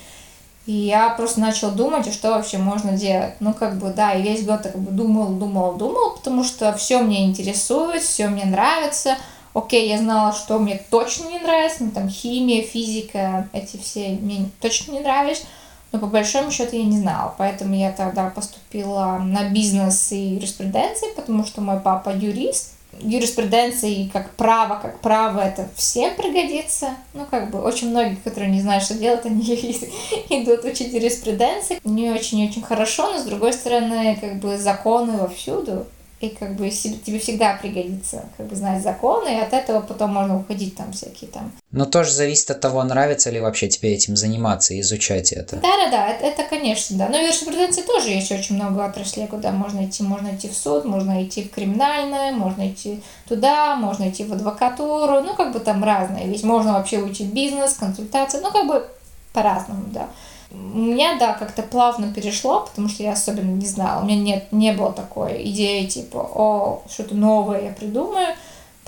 И 0.66 0.72
я 0.72 1.10
просто 1.10 1.42
начала 1.42 1.72
думать, 1.72 2.08
а 2.08 2.12
что 2.12 2.32
вообще 2.32 2.58
можно 2.58 2.94
делать. 2.94 3.34
Ну, 3.42 3.54
как 3.54 3.78
бы, 3.78 3.90
да, 3.90 4.14
и 4.14 4.22
весь 4.22 4.46
год 4.46 4.62
как 4.62 4.78
бы 4.78 4.92
думал, 4.92 5.34
думал, 5.34 5.74
думал, 5.74 6.16
потому 6.16 6.44
что 6.44 6.74
все 6.74 7.00
мне 7.00 7.26
интересует, 7.26 8.02
все 8.02 8.28
мне 8.28 8.46
нравится– 8.46 9.18
окей, 9.54 9.90
я 9.90 9.98
знала, 9.98 10.34
что 10.34 10.60
мне 10.60 10.82
точно 10.90 11.30
не 11.30 11.40
нравится, 11.40 11.84
ну, 11.84 11.92
там, 11.92 12.10
химия, 12.10 12.64
физика, 12.64 13.48
эти 13.54 13.78
все 13.78 14.10
мне 14.10 14.50
точно 14.60 14.94
не 14.94 15.00
нравились, 15.00 15.44
но 15.92 16.00
по 16.00 16.08
большому 16.08 16.52
счету 16.52 16.76
я 16.76 16.84
не 16.84 16.98
знала, 16.98 17.34
поэтому 17.38 17.76
я 17.76 17.92
тогда 17.92 18.30
поступила 18.30 19.20
на 19.20 19.50
бизнес 19.50 20.12
и 20.12 20.36
юриспруденции, 20.36 21.14
потому 21.16 21.46
что 21.46 21.62
мой 21.62 21.80
папа 21.80 22.10
юрист, 22.10 22.74
юриспруденция 23.02 23.90
и 23.90 24.08
как 24.08 24.32
право, 24.32 24.80
как 24.82 25.00
право, 25.00 25.40
это 25.40 25.68
всем 25.76 26.16
пригодится. 26.16 26.96
Ну, 27.14 27.26
как 27.30 27.52
бы, 27.52 27.62
очень 27.62 27.90
многие, 27.90 28.16
которые 28.16 28.52
не 28.52 28.62
знают, 28.62 28.84
что 28.84 28.96
делать, 28.96 29.26
они 29.26 29.42
идут 30.30 30.66
учить 30.66 30.94
юриспруденции. 30.94 31.80
Не 31.84 32.12
очень-очень 32.12 32.62
хорошо, 32.62 33.12
но, 33.12 33.20
с 33.20 33.24
другой 33.24 33.54
стороны, 33.54 34.18
как 34.20 34.40
бы, 34.40 34.58
законы 34.58 35.18
вовсюду 35.18 35.86
и 36.24 36.30
как 36.30 36.56
бы 36.56 36.70
тебе 36.70 37.20
всегда 37.20 37.58
пригодится 37.62 38.24
как 38.38 38.48
бы 38.48 38.56
знать 38.56 38.82
законы, 38.82 39.28
и 39.28 39.42
от 39.42 39.52
этого 39.52 39.82
потом 39.82 40.14
можно 40.14 40.38
уходить 40.38 40.78
там 40.78 40.94
всякие 40.94 41.30
там. 41.30 41.52
Но 41.72 41.84
тоже 41.84 42.12
зависит 42.12 42.50
от 42.50 42.62
того, 42.62 42.82
нравится 42.84 43.30
ли 43.30 43.42
вообще 43.42 43.68
тебе 43.68 43.94
этим 43.94 44.16
заниматься 44.16 44.74
и 44.74 44.80
изучать 44.80 45.34
это. 45.34 45.58
Да-да-да, 45.58 46.08
это, 46.08 46.26
это 46.26 46.44
конечно, 46.50 46.98
да. 46.98 47.10
Но 47.10 47.18
в 47.18 47.22
юриспруденции 47.22 47.82
тоже 47.82 48.12
есть 48.12 48.32
очень 48.32 48.56
много 48.56 48.86
отраслей, 48.86 49.28
куда 49.28 49.52
можно 49.52 49.86
идти. 49.86 50.02
Можно 50.02 50.34
идти 50.34 50.48
в 50.48 50.56
суд, 50.56 50.86
можно 50.86 51.22
идти 51.26 51.44
в 51.44 51.52
криминальное, 51.52 52.32
можно 52.32 52.70
идти 52.70 53.04
туда, 53.28 53.76
можно 53.76 54.10
идти 54.10 54.24
в 54.24 54.32
адвокатуру, 54.32 55.22
ну 55.22 55.36
как 55.36 55.52
бы 55.52 55.60
там 55.60 55.84
разное. 55.84 56.24
Ведь 56.26 56.44
можно 56.44 56.74
вообще 56.74 57.00
учить 57.00 57.34
бизнес, 57.34 57.74
консультации, 57.74 58.40
ну 58.40 58.50
как 58.52 58.66
бы 58.66 58.88
по-разному, 59.34 59.84
да. 59.88 60.08
У 60.54 60.58
меня, 60.58 61.18
да, 61.18 61.34
как-то 61.34 61.64
плавно 61.64 62.14
перешло, 62.14 62.62
потому 62.62 62.88
что 62.88 63.02
я 63.02 63.14
особенно 63.14 63.52
не 63.52 63.66
знала. 63.66 64.02
У 64.02 64.06
меня 64.06 64.22
нет, 64.22 64.52
не 64.52 64.72
было 64.72 64.94
такой 64.94 65.50
идеи, 65.50 65.88
типа, 65.88 66.18
о, 66.18 66.84
что-то 66.88 67.16
новое 67.16 67.62
я 67.62 67.72
придумаю. 67.72 68.36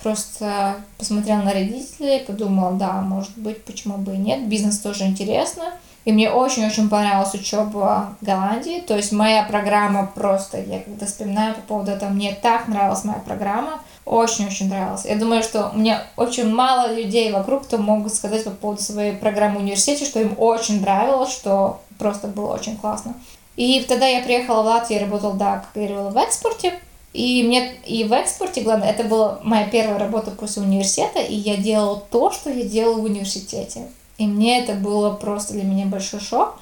Просто 0.00 0.76
посмотрела 0.98 1.42
на 1.42 1.52
родителей, 1.52 2.24
подумала, 2.24 2.72
да, 2.72 3.00
может 3.00 3.36
быть, 3.36 3.64
почему 3.64 3.96
бы 3.96 4.14
и 4.14 4.18
нет. 4.18 4.46
Бизнес 4.48 4.78
тоже 4.78 5.04
интересно. 5.04 5.64
И 6.04 6.12
мне 6.12 6.30
очень-очень 6.30 6.88
понравилась 6.88 7.34
учеба 7.34 8.16
в 8.20 8.24
Голландии. 8.24 8.80
То 8.86 8.96
есть 8.96 9.10
моя 9.10 9.42
программа 9.42 10.06
просто, 10.14 10.60
я 10.60 10.78
когда 10.78 11.04
вспоминаю 11.06 11.56
по 11.56 11.62
поводу 11.62 11.90
этого, 11.90 12.10
мне 12.10 12.32
так 12.40 12.68
нравилась 12.68 13.02
моя 13.02 13.18
программа. 13.18 13.80
Очень-очень 14.06 14.68
нравилась. 14.68 15.04
Я 15.04 15.16
думаю, 15.16 15.42
что 15.42 15.72
мне 15.74 15.98
очень 16.16 16.48
мало 16.48 16.94
людей 16.94 17.32
вокруг, 17.32 17.64
кто 17.64 17.76
могут 17.76 18.14
сказать 18.14 18.44
по 18.44 18.50
поводу 18.50 18.80
своей 18.80 19.12
программы 19.12 19.56
в 19.58 19.62
университете, 19.62 20.04
что 20.04 20.20
им 20.20 20.34
очень 20.38 20.80
нравилось, 20.80 21.32
что 21.32 21.80
просто 21.98 22.28
было 22.28 22.54
очень 22.54 22.76
классно. 22.76 23.14
И 23.56 23.80
тогда 23.80 24.06
я 24.06 24.22
приехала 24.22 24.62
в 24.62 24.66
Латвию, 24.66 25.00
работала, 25.00 25.34
да, 25.34 25.56
как 25.56 25.82
я 25.82 25.88
говорила, 25.88 26.10
в 26.10 26.16
экспорте. 26.18 26.74
И 27.14 27.42
мне 27.42 27.74
и 27.84 28.04
в 28.04 28.12
экспорте, 28.12 28.60
главное, 28.60 28.90
это 28.90 29.02
была 29.02 29.40
моя 29.42 29.66
первая 29.66 29.98
работа 29.98 30.30
после 30.30 30.62
университета, 30.62 31.18
и 31.20 31.34
я 31.34 31.56
делала 31.56 32.00
то, 32.10 32.30
что 32.30 32.48
я 32.48 32.64
делала 32.64 33.00
в 33.00 33.04
университете. 33.04 33.88
И 34.18 34.26
мне 34.26 34.62
это 34.62 34.74
было 34.74 35.14
просто 35.14 35.54
для 35.54 35.64
меня 35.64 35.86
большой 35.86 36.20
шок. 36.20 36.60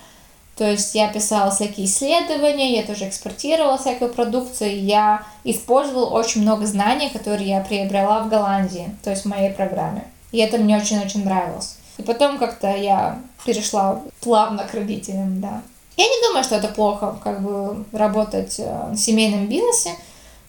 То 0.56 0.70
есть 0.70 0.94
я 0.94 1.08
писала 1.08 1.50
всякие 1.50 1.86
исследования, 1.86 2.76
я 2.76 2.84
тоже 2.84 3.08
экспортировала 3.08 3.76
всякую 3.76 4.12
продукцию, 4.12 4.84
я 4.84 5.24
использовала 5.42 6.10
очень 6.10 6.42
много 6.42 6.64
знаний, 6.66 7.10
которые 7.10 7.48
я 7.48 7.60
приобрела 7.60 8.20
в 8.20 8.28
Голландии, 8.28 8.94
то 9.02 9.10
есть 9.10 9.24
в 9.24 9.28
моей 9.28 9.50
программе. 9.50 10.04
И 10.30 10.38
это 10.38 10.58
мне 10.58 10.76
очень-очень 10.76 11.24
нравилось. 11.24 11.76
И 11.98 12.02
потом 12.02 12.38
как-то 12.38 12.68
я 12.74 13.20
перешла 13.44 14.00
плавно 14.20 14.64
к 14.64 14.74
родителям, 14.74 15.40
да. 15.40 15.62
Я 15.96 16.04
не 16.06 16.26
думаю, 16.26 16.44
что 16.44 16.56
это 16.56 16.68
плохо, 16.68 17.16
как 17.22 17.42
бы 17.42 17.84
работать 17.92 18.56
э, 18.58 18.90
в 18.90 18.96
семейном 18.96 19.46
бизнесе. 19.46 19.90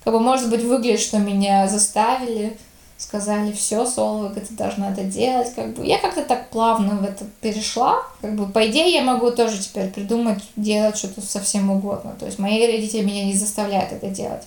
Как 0.04 0.14
бы, 0.14 0.20
может 0.20 0.50
быть, 0.50 0.64
выглядит, 0.64 1.02
что 1.02 1.20
меня 1.20 1.68
заставили, 1.68 2.58
сказали, 2.98 3.52
все, 3.52 3.86
Соловик, 3.86 4.48
ты 4.48 4.54
должна 4.54 4.92
это 4.92 5.04
делать, 5.04 5.54
как 5.54 5.74
бы. 5.74 5.86
Я 5.86 6.00
как-то 6.00 6.24
так 6.24 6.50
плавно 6.50 6.96
в 6.96 7.04
это 7.04 7.26
перешла, 7.42 8.04
как 8.22 8.36
бы, 8.36 8.48
по 8.48 8.68
идее, 8.70 8.94
я 8.94 9.04
могу 9.04 9.32
тоже 9.32 9.62
теперь 9.62 9.90
придумать, 9.90 10.42
делать 10.56 10.98
что-то 10.98 11.22
совсем 11.22 11.70
угодно, 11.70 12.16
то 12.20 12.26
есть 12.26 12.40
мои 12.40 12.66
родители 12.66 13.04
меня 13.04 13.26
не 13.26 13.34
заставляют 13.34 13.92
это 13.92 14.08
делать. 14.08 14.44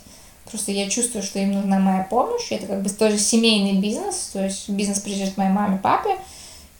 Просто 0.51 0.73
я 0.73 0.89
чувствую, 0.89 1.23
что 1.23 1.39
им 1.39 1.53
нужна 1.53 1.79
моя 1.79 2.07
помощь. 2.09 2.51
Это 2.51 2.67
как 2.67 2.83
бы 2.83 2.89
тоже 2.89 3.19
семейный 3.19 3.81
бизнес, 3.81 4.31
то 4.33 4.43
есть 4.43 4.69
бизнес 4.71 4.99
принадлежит 5.01 5.37
моей 5.37 5.51
маме, 5.51 5.79
папе. 5.79 6.17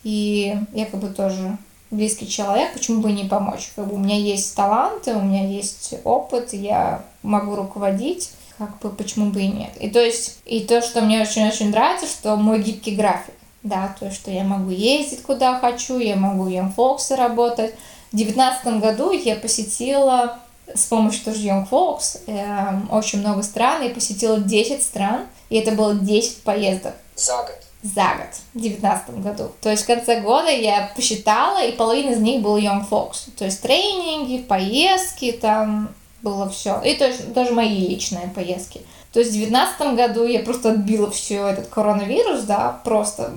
И 0.05 0.57
я 0.73 0.87
как 0.87 1.01
бы 1.01 1.09
тоже 1.09 1.59
близкий 1.91 2.29
человек, 2.29 2.73
почему 2.73 3.03
бы 3.03 3.13
не 3.13 3.25
помочь? 3.25 3.71
Как 3.77 3.87
бы 3.87 3.97
у 3.97 3.99
меня 3.99 4.17
есть 4.17 4.55
таланты, 4.55 5.15
у 5.15 5.21
меня 5.21 5.47
есть 5.47 5.95
опыт, 6.05 6.53
я 6.55 7.03
могу 7.23 7.57
руководить 7.57 8.31
как 8.59 8.79
бы 8.81 8.91
почему 8.91 9.31
бы 9.31 9.41
и 9.41 9.49
нет. 9.49 9.71
И 9.81 9.89
то 9.89 10.01
есть, 10.01 10.39
и 10.45 10.61
то, 10.61 10.83
что 10.83 11.01
мне 11.01 11.23
очень-очень 11.23 11.71
нравится, 11.71 12.07
что 12.07 12.37
мой 12.37 12.63
гибкий 12.63 12.97
график, 12.97 13.35
да, 13.63 13.95
то, 13.99 14.11
что 14.11 14.31
я 14.31 14.45
могу 14.45 14.71
ездить 14.71 15.23
куда 15.23 15.59
хочу, 15.59 15.99
я 15.99 16.17
могу 16.17 16.45
в 16.45 16.49
Young 16.49 16.75
работать. 17.17 17.75
В 18.13 18.17
девятнадцатом 18.17 18.81
году 18.81 19.13
я 19.13 19.37
посетила 19.37 20.39
с 20.75 20.87
помощью 20.87 21.25
тоже 21.25 21.41
Young 21.47 21.69
Folks 21.69 22.21
э, 22.27 22.81
очень 22.91 23.21
много 23.21 23.43
стран, 23.43 23.83
я 23.83 23.91
посетила 23.91 24.39
10 24.39 24.83
стран, 24.83 25.27
и 25.49 25.57
это 25.57 25.73
было 25.73 25.95
10 25.95 26.43
поездок. 26.43 26.95
За 27.17 27.37
год? 27.37 27.59
За 27.83 28.15
год, 28.17 28.35
в 28.55 28.61
девятнадцатом 28.61 29.23
году. 29.23 29.53
То 29.61 29.71
есть 29.71 29.85
в 29.85 29.87
конце 29.87 30.21
года 30.21 30.51
я 30.51 30.91
посчитала, 30.97 31.65
и 31.65 31.73
половина 31.73 32.11
из 32.11 32.19
них 32.19 32.43
был 32.43 32.59
Young 32.59 32.89
Folks. 32.89 33.31
То 33.37 33.45
есть 33.45 33.63
тренинги, 33.63 34.43
поездки, 34.43 35.33
там 35.33 35.95
было 36.23 36.49
все. 36.49 36.81
И 36.85 36.95
то 36.95 37.07
есть 37.07 37.33
даже 37.33 37.53
мои 37.53 37.89
личные 37.89 38.29
поездки. 38.35 38.81
То 39.13 39.21
есть 39.21 39.33
в 39.33 39.35
девятнадцатом 39.35 39.97
году 39.97 40.27
я 40.27 40.41
просто 40.41 40.73
отбила 40.73 41.11
все 41.11 41.49
этот 41.49 41.69
коронавирус, 41.69 42.43
да, 42.43 42.81
просто. 42.85 43.33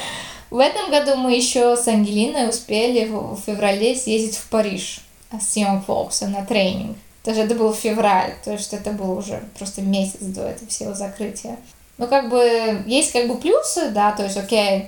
В 0.50 0.58
этом 0.58 0.90
году 0.90 1.16
мы 1.16 1.34
еще 1.34 1.76
с 1.76 1.86
Ангелиной 1.88 2.48
успели 2.48 3.06
в 3.06 3.38
феврале 3.44 3.94
съездить 3.94 4.36
в 4.36 4.48
Париж 4.48 5.00
с 5.30 5.56
Young 5.56 5.84
Folks 5.84 6.26
на 6.26 6.44
тренинг. 6.44 6.96
Даже 7.24 7.42
это 7.42 7.54
был 7.54 7.74
февраль, 7.74 8.32
то 8.42 8.52
есть 8.52 8.72
это 8.72 8.92
был 8.92 9.18
уже 9.18 9.42
просто 9.58 9.82
месяц 9.82 10.20
до 10.20 10.48
этого 10.48 10.70
всего 10.70 10.94
закрытия. 10.94 11.58
Ну, 11.98 12.06
как 12.06 12.30
бы, 12.30 12.82
есть 12.86 13.12
как 13.12 13.28
бы 13.28 13.36
плюсы, 13.36 13.90
да, 13.90 14.12
то 14.12 14.22
есть, 14.22 14.38
окей, 14.38 14.86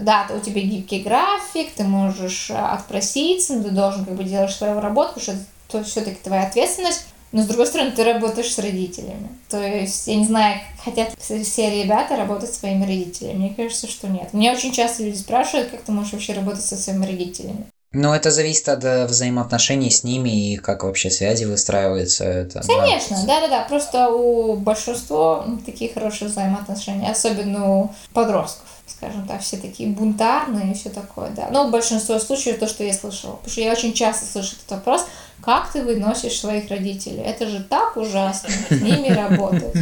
да, 0.00 0.26
у 0.34 0.38
тебя 0.38 0.62
гибкий 0.62 1.00
график, 1.00 1.72
ты 1.76 1.84
можешь 1.84 2.50
отпроситься, 2.50 3.62
ты 3.62 3.70
должен 3.70 4.04
как 4.04 4.14
бы 4.14 4.24
делать 4.24 4.52
свою 4.52 4.80
работу, 4.80 5.20
что 5.20 5.34
то 5.72 5.82
все-таки 5.84 6.18
твоя 6.22 6.44
ответственность. 6.46 7.06
Но 7.32 7.42
с 7.42 7.46
другой 7.46 7.66
стороны, 7.66 7.92
ты 7.92 8.04
работаешь 8.04 8.52
с 8.52 8.58
родителями. 8.58 9.28
То 9.48 9.58
есть, 9.58 10.06
я 10.06 10.16
не 10.16 10.26
знаю, 10.26 10.60
хотят 10.84 11.14
все 11.18 11.82
ребята 11.82 12.16
работать 12.16 12.52
с 12.52 12.58
своими 12.58 12.84
родителями. 12.84 13.38
Мне 13.38 13.54
кажется, 13.54 13.88
что 13.88 14.06
нет. 14.06 14.34
Мне 14.34 14.52
очень 14.52 14.70
часто 14.70 15.02
люди 15.02 15.16
спрашивают, 15.16 15.70
как 15.70 15.80
ты 15.80 15.92
можешь 15.92 16.12
вообще 16.12 16.34
работать 16.34 16.64
со 16.64 16.76
своими 16.76 17.06
родителями. 17.06 17.66
Ну, 17.94 18.12
это 18.14 18.30
зависит 18.30 18.68
от 18.68 18.84
э, 18.84 19.06
взаимоотношений 19.06 19.90
с 19.90 20.02
ними 20.02 20.52
и 20.52 20.56
как 20.56 20.82
вообще 20.82 21.10
связи 21.10 21.44
выстраиваются. 21.44 22.24
Это, 22.24 22.62
Конечно, 22.66 23.18
да-да-да. 23.26 23.66
Просто 23.68 24.08
у 24.08 24.56
большинства 24.56 25.46
такие 25.66 25.92
хорошие 25.92 26.28
взаимоотношения, 26.28 27.10
особенно 27.10 27.80
у 27.80 27.90
подростков 28.14 28.66
скажем 28.86 29.26
так, 29.26 29.40
все 29.40 29.56
такие 29.56 29.88
бунтарные 29.88 30.72
и 30.72 30.74
все 30.74 30.90
такое, 30.90 31.30
да. 31.30 31.48
Но 31.50 31.70
большинство 31.70 32.18
случаев 32.18 32.58
то, 32.58 32.68
что 32.68 32.84
я 32.84 32.92
слышала. 32.92 33.36
Потому 33.36 33.50
что 33.50 33.60
я 33.60 33.72
очень 33.72 33.92
часто 33.92 34.26
слышу 34.26 34.56
этот 34.56 34.70
вопрос, 34.78 35.06
как 35.42 35.72
ты 35.72 35.82
выносишь 35.82 36.38
своих 36.38 36.70
родителей? 36.70 37.22
Это 37.22 37.48
же 37.48 37.62
так 37.62 37.96
ужасно 37.96 38.50
с 38.50 38.80
ними 38.80 39.08
работать. 39.08 39.74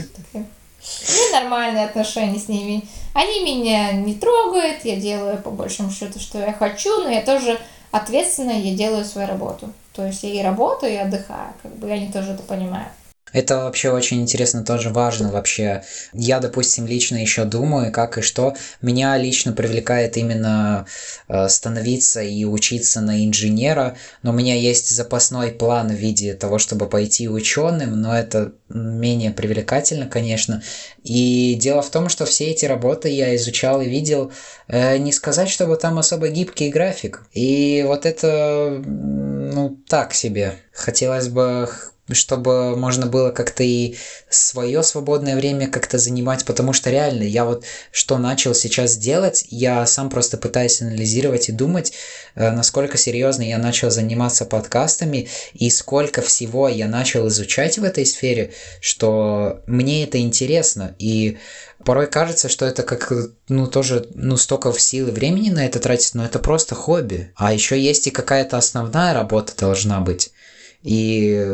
У 0.82 1.32
нормальные 1.34 1.84
отношения 1.84 2.38
с 2.38 2.48
ними. 2.48 2.82
Они 3.12 3.44
меня 3.44 3.92
не 3.92 4.14
трогают, 4.14 4.84
я 4.84 4.96
делаю 4.96 5.38
по 5.38 5.50
большому 5.50 5.90
счету, 5.90 6.18
что 6.18 6.38
я 6.38 6.52
хочу, 6.52 7.02
но 7.02 7.10
я 7.10 7.20
тоже 7.20 7.58
ответственно, 7.90 8.52
я 8.52 8.74
делаю 8.74 9.04
свою 9.04 9.28
работу. 9.28 9.72
То 9.92 10.06
есть 10.06 10.22
я 10.22 10.30
и 10.30 10.42
работаю, 10.42 10.92
и 10.92 10.96
отдыхаю, 10.96 11.52
как 11.62 11.76
бы 11.76 11.90
они 11.90 12.10
тоже 12.10 12.32
это 12.32 12.42
понимают. 12.42 12.92
Это 13.32 13.58
вообще 13.58 13.90
очень 13.90 14.20
интересно, 14.20 14.64
тоже 14.64 14.90
важно 14.90 15.30
вообще. 15.30 15.82
Я, 16.12 16.40
допустим, 16.40 16.86
лично 16.86 17.16
еще 17.16 17.44
думаю, 17.44 17.92
как 17.92 18.18
и 18.18 18.22
что. 18.22 18.54
Меня 18.82 19.16
лично 19.16 19.52
привлекает 19.52 20.16
именно 20.16 20.86
э, 21.28 21.48
становиться 21.48 22.22
и 22.22 22.44
учиться 22.44 23.00
на 23.00 23.24
инженера, 23.24 23.96
но 24.22 24.30
у 24.30 24.34
меня 24.34 24.54
есть 24.54 24.94
запасной 24.94 25.52
план 25.52 25.88
в 25.88 25.94
виде 25.94 26.34
того, 26.34 26.58
чтобы 26.58 26.88
пойти 26.88 27.28
ученым, 27.28 28.00
но 28.00 28.16
это 28.16 28.52
менее 28.68 29.30
привлекательно, 29.30 30.06
конечно. 30.06 30.62
И 31.02 31.54
дело 31.54 31.82
в 31.82 31.90
том, 31.90 32.08
что 32.08 32.24
все 32.24 32.46
эти 32.46 32.64
работы 32.64 33.08
я 33.08 33.34
изучал 33.36 33.80
и 33.80 33.88
видел, 33.88 34.32
э, 34.68 34.96
не 34.98 35.12
сказать, 35.12 35.48
чтобы 35.48 35.76
там 35.76 35.98
особо 35.98 36.28
гибкий 36.28 36.70
график. 36.70 37.22
И 37.32 37.84
вот 37.86 38.06
это, 38.06 38.82
ну, 38.84 39.78
так 39.88 40.14
себе. 40.14 40.54
Хотелось 40.72 41.28
бы 41.28 41.68
чтобы 42.14 42.76
можно 42.76 43.06
было 43.06 43.30
как-то 43.30 43.62
и 43.62 43.96
свое 44.28 44.82
свободное 44.82 45.36
время 45.36 45.68
как-то 45.68 45.98
занимать, 45.98 46.44
потому 46.44 46.72
что 46.72 46.90
реально 46.90 47.24
я 47.24 47.44
вот 47.44 47.64
что 47.92 48.18
начал 48.18 48.54
сейчас 48.54 48.96
делать, 48.96 49.44
я 49.50 49.86
сам 49.86 50.10
просто 50.10 50.36
пытаюсь 50.36 50.80
анализировать 50.80 51.48
и 51.48 51.52
думать, 51.52 51.92
э, 52.34 52.50
насколько 52.50 52.96
серьезно 52.96 53.42
я 53.42 53.58
начал 53.58 53.90
заниматься 53.90 54.44
подкастами 54.44 55.28
и 55.54 55.70
сколько 55.70 56.22
всего 56.22 56.68
я 56.68 56.88
начал 56.88 57.28
изучать 57.28 57.78
в 57.78 57.84
этой 57.84 58.06
сфере, 58.06 58.52
что 58.80 59.62
мне 59.66 60.04
это 60.04 60.18
интересно 60.18 60.94
и 60.98 61.38
порой 61.84 62.06
кажется, 62.06 62.48
что 62.48 62.66
это 62.66 62.82
как, 62.82 63.12
ну, 63.48 63.66
тоже, 63.66 64.06
ну, 64.14 64.36
столько 64.36 64.72
сил 64.78 65.08
и 65.08 65.12
времени 65.12 65.50
на 65.50 65.64
это 65.64 65.78
тратить, 65.78 66.14
но 66.14 66.24
это 66.24 66.38
просто 66.38 66.74
хобби. 66.74 67.32
А 67.36 67.52
еще 67.52 67.80
есть 67.80 68.06
и 68.06 68.10
какая-то 68.10 68.56
основная 68.56 69.14
работа 69.14 69.52
должна 69.56 70.00
быть. 70.00 70.30
И 70.82 71.46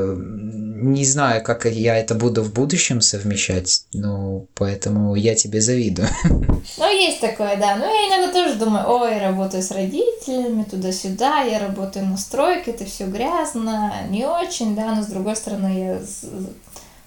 не 0.87 1.05
знаю, 1.05 1.43
как 1.43 1.65
я 1.65 1.97
это 1.97 2.15
буду 2.15 2.43
в 2.43 2.53
будущем 2.53 3.01
совмещать, 3.01 3.83
ну, 3.93 4.47
поэтому 4.55 5.17
я 5.17 5.35
тебе 5.35 5.61
завидую. 5.61 6.09
Ну, 6.79 6.91
есть 6.91 7.21
такое, 7.21 7.57
да. 7.57 7.77
Ну, 7.77 7.85
я 7.85 8.09
иногда 8.09 8.33
тоже 8.33 8.57
думаю, 8.57 8.85
ой, 8.89 9.15
я 9.15 9.31
работаю 9.31 9.63
с 9.63 9.71
родителями, 9.71 10.65
туда-сюда, 10.65 11.43
я 11.43 11.61
работаю 11.61 12.07
на 12.07 12.17
стройке, 12.17 12.73
это 12.73 12.85
все 12.85 13.07
грязно, 13.07 13.93
не 14.11 14.27
очень, 14.27 14.75
да, 14.75 14.93
но 14.95 15.03
с 15.03 15.07
другой 15.07 15.37
стороны, 15.37 15.79
я 15.79 16.01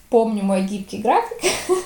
помню 0.09 0.43
мой 0.43 0.63
гибкий 0.63 0.99
график, 0.99 1.37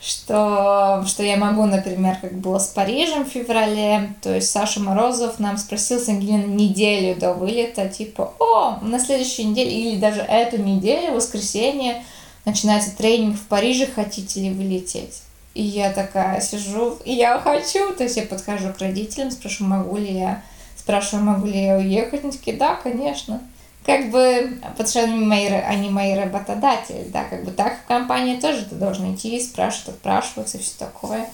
что, 0.00 1.04
что 1.06 1.22
я 1.22 1.36
могу, 1.36 1.66
например, 1.66 2.16
как 2.20 2.34
было 2.34 2.58
с 2.58 2.68
Парижем 2.68 3.24
в 3.24 3.28
феврале, 3.28 4.14
то 4.22 4.34
есть 4.34 4.50
Саша 4.50 4.80
Морозов 4.80 5.38
нам 5.38 5.58
спросил 5.58 5.98
с 5.98 6.08
Ангелиной 6.08 6.46
неделю 6.46 7.18
до 7.18 7.34
вылета, 7.34 7.88
типа, 7.88 8.32
о, 8.38 8.78
на 8.80 8.98
следующей 8.98 9.44
неделе 9.44 9.70
или 9.70 9.98
даже 9.98 10.20
эту 10.20 10.58
неделю, 10.58 11.14
воскресенье, 11.14 12.04
начинается 12.44 12.96
тренинг 12.96 13.36
в 13.36 13.46
Париже, 13.46 13.86
хотите 13.86 14.40
ли 14.40 14.50
вы 14.50 14.62
лететь? 14.62 15.22
И 15.54 15.62
я 15.62 15.92
такая 15.92 16.40
сижу, 16.40 16.98
и 17.04 17.12
я 17.12 17.38
хочу, 17.40 17.92
то 17.94 18.04
есть 18.04 18.16
я 18.16 18.22
подхожу 18.22 18.72
к 18.72 18.78
родителям, 18.78 19.32
спрашиваю, 19.32 19.70
могу 19.70 19.96
ли 19.96 20.16
я, 20.16 20.42
спрашиваю, 20.76 21.24
могу 21.24 21.48
ли 21.48 21.64
я 21.64 21.76
уехать, 21.76 22.22
они 22.22 22.32
такие, 22.32 22.56
да, 22.56 22.76
конечно 22.76 23.40
как 23.88 24.10
бы, 24.10 24.58
потому 24.60 24.86
что 24.86 25.00
они 25.00 25.24
мои, 25.24 25.46
они 25.46 25.88
мои 25.88 26.14
работодатели, 26.14 27.08
да, 27.08 27.24
как 27.24 27.42
бы 27.42 27.52
так 27.52 27.78
в 27.82 27.88
компании 27.88 28.38
тоже 28.38 28.66
ты 28.66 28.74
должен 28.74 29.14
идти, 29.14 29.40
спрашивать, 29.40 29.88
отпрашиваться, 29.88 30.58
все 30.58 30.72
такое. 30.78 31.26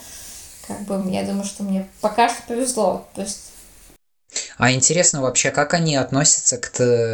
Как 0.69 0.83
бы, 0.83 1.03
я 1.11 1.25
думаю, 1.25 1.45
что 1.45 1.65
мне 1.65 1.89
пока 2.01 2.29
что 2.29 2.41
повезло, 2.47 3.09
то 3.17 3.23
есть 3.23 3.51
а 4.57 4.71
интересно 4.71 5.21
вообще, 5.21 5.51
как 5.51 5.75
они 5.75 5.97
относятся 5.97 6.59
к, 6.59 6.71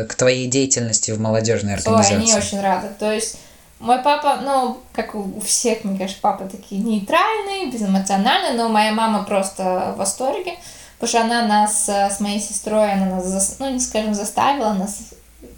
к 0.09 0.15
твоей 0.15 0.47
деятельности 0.47 1.11
в 1.11 1.21
молодежной 1.21 1.75
организации? 1.75 2.17
Ой, 2.17 2.21
они 2.21 2.35
очень 2.35 2.61
рады. 2.61 2.89
То 2.99 3.11
есть 3.11 3.37
мой 3.79 4.03
папа, 4.03 4.41
ну, 4.43 4.79
как 4.93 5.15
у 5.15 5.41
всех, 5.41 5.85
мне 5.85 5.99
кажется, 5.99 6.21
папа 6.21 6.45
такие 6.45 6.83
нейтральные, 6.83 7.71
безэмоциональные, 7.71 8.53
но 8.53 8.69
моя 8.69 8.93
мама 8.93 9.25
просто 9.25 9.93
в 9.95 9.99
восторге, 9.99 10.55
потому 10.99 11.09
что 11.09 11.21
она 11.23 11.47
нас 11.47 11.89
с 11.89 12.21
моей 12.21 12.41
сестрой, 12.41 12.93
она 12.93 13.07
нас, 13.07 13.57
ну, 13.59 13.71
не 13.71 13.81
скажем, 13.81 14.15
заставила, 14.15 14.73
нас 14.73 14.99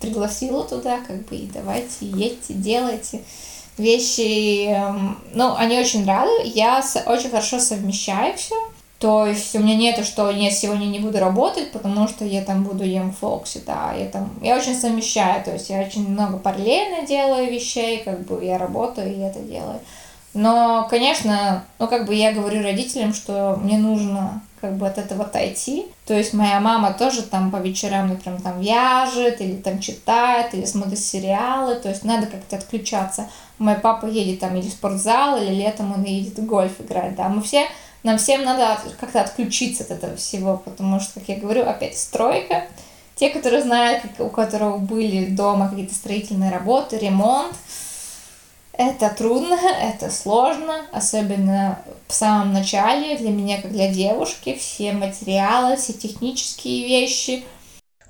пригласила 0.03 0.65
туда, 0.65 0.99
как 1.07 1.25
бы, 1.27 1.37
и 1.37 1.47
давайте, 1.47 1.89
едьте, 2.01 2.53
делайте 2.55 3.23
вещи. 3.79 4.67
Эм, 4.67 5.19
ну, 5.33 5.55
они 5.57 5.79
очень 5.79 6.05
рады. 6.05 6.31
Я 6.45 6.85
очень 7.07 7.31
хорошо 7.31 7.59
совмещаю 7.59 8.37
все. 8.37 8.57
То 8.99 9.27
есть 9.27 9.57
у 9.57 9.59
меня 9.59 9.75
нету, 9.75 10.05
что 10.05 10.31
я 10.31 10.49
сегодня 10.51 10.85
не 10.85 11.01
буду 11.01 11.19
работать, 11.19 11.73
потому 11.73 12.07
что 12.07 12.25
я 12.25 12.43
там 12.43 12.63
буду 12.63 12.85
Young 12.85 13.13
Fox, 13.21 13.61
да, 13.67 13.93
я 13.99 14.07
там, 14.07 14.31
я 14.41 14.57
очень 14.57 14.77
совмещаю, 14.77 15.43
то 15.43 15.51
есть 15.51 15.71
я 15.71 15.81
очень 15.81 16.09
много 16.09 16.39
параллельно 16.39 17.05
делаю 17.05 17.51
вещей, 17.51 18.01
как 18.05 18.21
бы 18.21 18.45
я 18.45 18.59
работаю 18.59 19.13
и 19.13 19.19
это 19.19 19.41
делаю. 19.41 19.81
Но, 20.35 20.87
конечно, 20.89 21.65
ну, 21.79 21.89
как 21.89 22.07
бы 22.07 22.15
я 22.15 22.33
говорю 22.33 22.63
родителям, 22.63 23.13
что 23.13 23.59
мне 23.61 23.77
нужно 23.77 24.43
как 24.63 24.77
бы 24.77 24.87
от 24.87 24.97
этого 24.97 25.25
отойти. 25.25 25.87
То 26.07 26.15
есть 26.15 26.33
моя 26.33 26.61
мама 26.61 26.93
тоже 26.93 27.23
там 27.23 27.51
по 27.51 27.57
вечерам, 27.57 28.09
например, 28.09 28.41
там 28.41 28.61
вяжет, 28.61 29.41
или 29.41 29.57
там 29.57 29.81
читает, 29.81 30.55
или 30.55 30.65
смотрит 30.65 31.01
сериалы, 31.01 31.75
то 31.75 31.89
есть 31.89 32.05
надо 32.05 32.29
как-то 32.29 32.57
отключаться. 32.57 33.29
Мой 33.59 33.75
папа 33.75 34.07
едет 34.07 34.39
там 34.39 34.55
или 34.57 34.69
в 34.69 34.73
спортзал, 34.73 35.37
или 35.43 35.53
летом 35.53 35.93
он 35.93 36.05
едет 36.05 36.39
в 36.39 36.47
гольф 36.47 36.81
играть, 36.81 37.17
да, 37.17 37.29
мы 37.29 37.43
все, 37.43 37.67
нам 38.05 38.19
всем 38.19 38.45
надо 38.45 38.79
как-то 39.01 39.21
отключиться 39.21 39.83
от 39.83 39.91
этого 39.91 40.17
всего, 40.17 40.57
потому 40.57 41.01
что, 41.01 41.19
как 41.21 41.29
я 41.29 41.37
говорю, 41.37 41.63
опять 41.69 41.99
стройка, 41.99 42.65
те, 43.17 43.31
которые 43.31 43.63
знают, 43.63 44.05
у 44.19 44.29
которых 44.29 44.81
были 44.81 45.27
дома 45.27 45.69
какие-то 45.69 45.95
строительные 45.95 46.51
работы, 46.51 46.99
ремонт, 46.99 47.55
это 48.73 49.11
трудно, 49.11 49.55
это 49.55 50.11
сложно, 50.11 50.87
особенно 50.93 51.79
в 52.09 52.15
самом 52.15 52.53
начале 52.53 53.17
для 53.17 53.31
меня, 53.31 53.61
как 53.61 53.73
для 53.73 53.93
девушки, 53.93 54.55
все 54.55 54.93
материалы, 54.93 55.77
все 55.77 55.93
технические 55.93 56.87
вещи– 56.87 57.45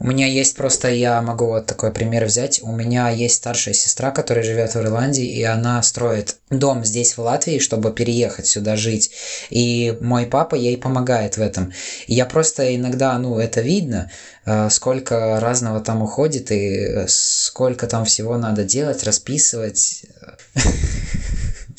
у 0.02 0.06
меня 0.08 0.26
есть 0.26 0.56
просто, 0.56 0.90
я 0.90 1.22
могу 1.22 1.46
вот 1.46 1.66
такой 1.66 1.92
пример 1.92 2.24
взять. 2.24 2.60
У 2.60 2.72
меня 2.72 3.08
есть 3.08 3.36
старшая 3.36 3.72
сестра, 3.72 4.10
которая 4.10 4.44
живет 4.44 4.74
в 4.74 4.76
Ирландии, 4.76 5.24
и 5.24 5.44
она 5.44 5.80
строит 5.84 6.38
дом 6.50 6.84
здесь, 6.84 7.16
в 7.16 7.20
Латвии, 7.20 7.60
чтобы 7.60 7.92
переехать 7.92 8.48
сюда 8.48 8.74
жить. 8.74 9.12
И 9.48 9.96
мой 10.00 10.26
папа 10.26 10.56
ей 10.56 10.76
помогает 10.76 11.36
в 11.36 11.40
этом. 11.40 11.72
И 12.08 12.14
я 12.14 12.26
просто 12.26 12.74
иногда, 12.74 13.16
ну, 13.16 13.38
это 13.38 13.60
видно, 13.60 14.10
э, 14.44 14.70
сколько 14.70 15.38
разного 15.38 15.78
там 15.78 16.02
уходит, 16.02 16.50
и 16.50 17.04
сколько 17.06 17.86
там 17.86 18.04
всего 18.04 18.36
надо 18.36 18.64
делать, 18.64 19.04
расписывать. 19.04 20.04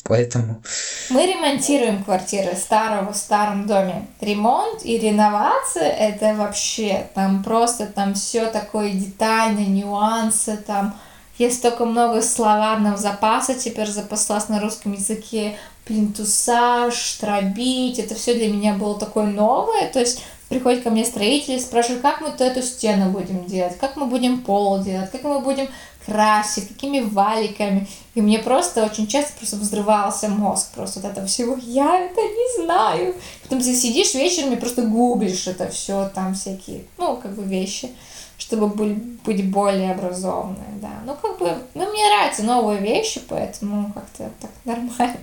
Поэтому... 0.04 0.62
Мы 1.08 1.26
ремонтируем 1.26 2.04
квартиры 2.04 2.54
старого 2.56 3.12
в 3.12 3.16
старом 3.16 3.66
доме. 3.66 4.06
Ремонт 4.20 4.84
и 4.84 4.98
реновация 4.98 5.88
это 5.88 6.34
вообще 6.34 7.08
там 7.14 7.42
просто 7.42 7.86
там 7.86 8.12
все 8.12 8.46
такое 8.46 8.90
детальное, 8.90 9.64
нюансы 9.64 10.58
там. 10.58 10.94
Есть 11.38 11.58
столько 11.58 11.86
много 11.86 12.20
словарного 12.20 12.98
запаса 12.98 13.54
теперь 13.54 13.88
запаслась 13.88 14.48
на 14.48 14.60
русском 14.60 14.92
языке. 14.92 15.56
Плинтуса, 15.86 16.90
штробить, 16.90 17.98
это 17.98 18.14
все 18.14 18.34
для 18.34 18.48
меня 18.48 18.74
было 18.74 18.98
такое 18.98 19.24
новое. 19.24 19.90
То 19.90 20.00
есть 20.00 20.22
приходит 20.50 20.84
ко 20.84 20.90
мне 20.90 21.04
строители 21.04 21.56
и 21.56 21.60
спрашивают, 21.60 22.02
как 22.02 22.20
мы 22.20 22.28
эту 22.28 22.62
стену 22.62 23.10
будем 23.10 23.46
делать, 23.46 23.78
как 23.78 23.96
мы 23.96 24.06
будем 24.06 24.42
пол 24.42 24.82
делать, 24.82 25.10
как 25.10 25.24
мы 25.24 25.40
будем 25.40 25.68
красить, 26.04 26.68
какими 26.68 27.00
валиками. 27.00 27.86
И 28.14 28.20
мне 28.20 28.38
просто 28.38 28.84
очень 28.84 29.06
часто 29.06 29.32
просто 29.38 29.56
взрывался 29.56 30.28
мозг 30.28 30.72
просто 30.74 31.00
от 31.00 31.06
этого 31.06 31.26
всего. 31.26 31.56
Я 31.62 31.98
это 31.98 32.20
не 32.20 32.64
знаю. 32.64 33.14
Потом 33.42 33.60
ты 33.60 33.74
сидишь 33.74 34.14
вечером 34.14 34.52
и 34.52 34.56
просто 34.56 34.82
гуглишь 34.82 35.46
это 35.46 35.68
все, 35.68 36.08
там 36.14 36.34
всякие, 36.34 36.84
ну, 36.98 37.16
как 37.16 37.34
бы 37.34 37.42
вещи, 37.42 37.90
чтобы 38.38 38.68
быть 38.68 39.50
более 39.50 39.92
образованной, 39.92 40.80
да. 40.80 41.00
Ну, 41.06 41.16
как 41.20 41.38
бы, 41.38 41.56
ну, 41.74 41.90
мне 41.90 42.06
нравятся 42.08 42.42
новые 42.44 42.80
вещи, 42.80 43.20
поэтому 43.28 43.92
как-то 43.92 44.30
так 44.40 44.50
нормально. 44.64 45.18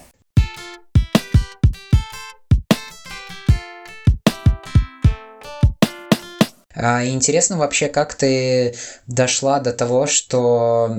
А, 6.75 7.05
интересно 7.05 7.57
вообще, 7.57 7.87
как 7.87 8.13
ты 8.13 8.75
дошла 9.07 9.59
до 9.59 9.73
того, 9.73 10.07
что, 10.07 10.95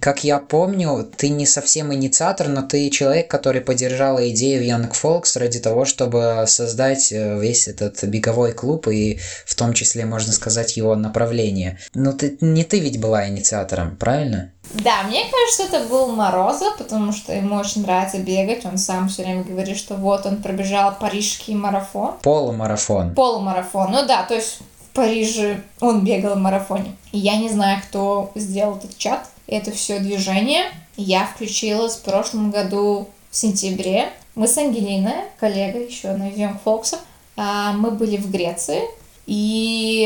как 0.00 0.24
я 0.24 0.38
помню, 0.38 1.08
ты 1.16 1.28
не 1.28 1.46
совсем 1.46 1.92
инициатор, 1.92 2.48
но 2.48 2.62
ты 2.62 2.90
человек, 2.90 3.30
который 3.30 3.60
поддержал 3.60 4.20
идею 4.20 4.64
Young 4.64 4.92
Folks 4.92 5.38
ради 5.38 5.60
того, 5.60 5.84
чтобы 5.84 6.44
создать 6.46 7.12
э, 7.12 7.38
весь 7.38 7.68
этот 7.68 8.02
беговой 8.04 8.52
клуб 8.52 8.88
и 8.88 9.18
в 9.46 9.54
том 9.54 9.72
числе, 9.72 10.04
можно 10.04 10.32
сказать, 10.32 10.76
его 10.76 10.94
направление. 10.96 11.78
Но 11.94 12.12
ты, 12.12 12.36
не 12.40 12.64
ты 12.64 12.80
ведь 12.80 13.00
была 13.00 13.28
инициатором, 13.28 13.96
правильно? 13.96 14.52
Да, 14.74 15.02
мне 15.02 15.24
кажется, 15.30 15.64
это 15.64 15.86
был 15.88 16.12
Морозов, 16.12 16.78
потому 16.78 17.12
что 17.12 17.32
ему 17.32 17.56
очень 17.56 17.82
нравится 17.82 18.18
бегать. 18.18 18.64
Он 18.64 18.78
сам 18.78 19.08
все 19.08 19.22
время 19.22 19.44
говорит, 19.44 19.76
что 19.76 19.96
вот 19.96 20.24
он 20.24 20.40
пробежал 20.40 20.94
парижский 20.98 21.54
марафон. 21.54 22.14
Полумарафон. 22.22 23.14
Полумарафон. 23.14 23.92
Ну 23.92 24.06
да, 24.06 24.22
то 24.22 24.34
есть 24.34 24.60
Париже 24.94 25.62
он 25.80 26.04
бегал 26.04 26.34
в 26.34 26.38
марафоне. 26.38 26.96
Я 27.12 27.36
не 27.38 27.48
знаю, 27.48 27.80
кто 27.82 28.30
сделал 28.34 28.76
этот 28.76 28.96
чат, 28.98 29.28
это 29.46 29.70
все 29.70 29.98
движение. 29.98 30.64
Я 30.96 31.24
включилась 31.24 31.96
в 31.96 32.02
прошлом 32.02 32.50
году 32.50 33.08
в 33.30 33.36
сентябре. 33.36 34.10
Мы 34.34 34.46
с 34.46 34.58
Ангелиной, 34.58 35.24
коллегой 35.40 35.86
еще 35.86 36.12
на 36.12 36.28
Young 36.28 36.56
Fox, 36.64 36.98
а, 37.36 37.72
мы 37.72 37.90
были 37.90 38.16
в 38.18 38.30
Греции, 38.30 38.82
и, 39.26 40.04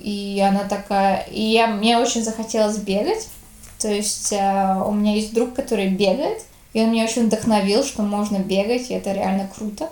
и 0.00 0.40
она 0.46 0.64
такая... 0.64 1.26
И 1.30 1.42
я, 1.42 1.66
мне 1.66 1.98
очень 1.98 2.22
захотелось 2.22 2.78
бегать. 2.78 3.28
То 3.78 3.88
есть 3.88 4.32
а, 4.32 4.84
у 4.86 4.92
меня 4.92 5.14
есть 5.14 5.34
друг, 5.34 5.54
который 5.54 5.88
бегает, 5.88 6.42
и 6.72 6.80
он 6.80 6.92
меня 6.92 7.04
очень 7.04 7.26
вдохновил, 7.26 7.84
что 7.84 8.02
можно 8.02 8.38
бегать, 8.38 8.90
и 8.90 8.94
это 8.94 9.12
реально 9.12 9.48
круто. 9.54 9.90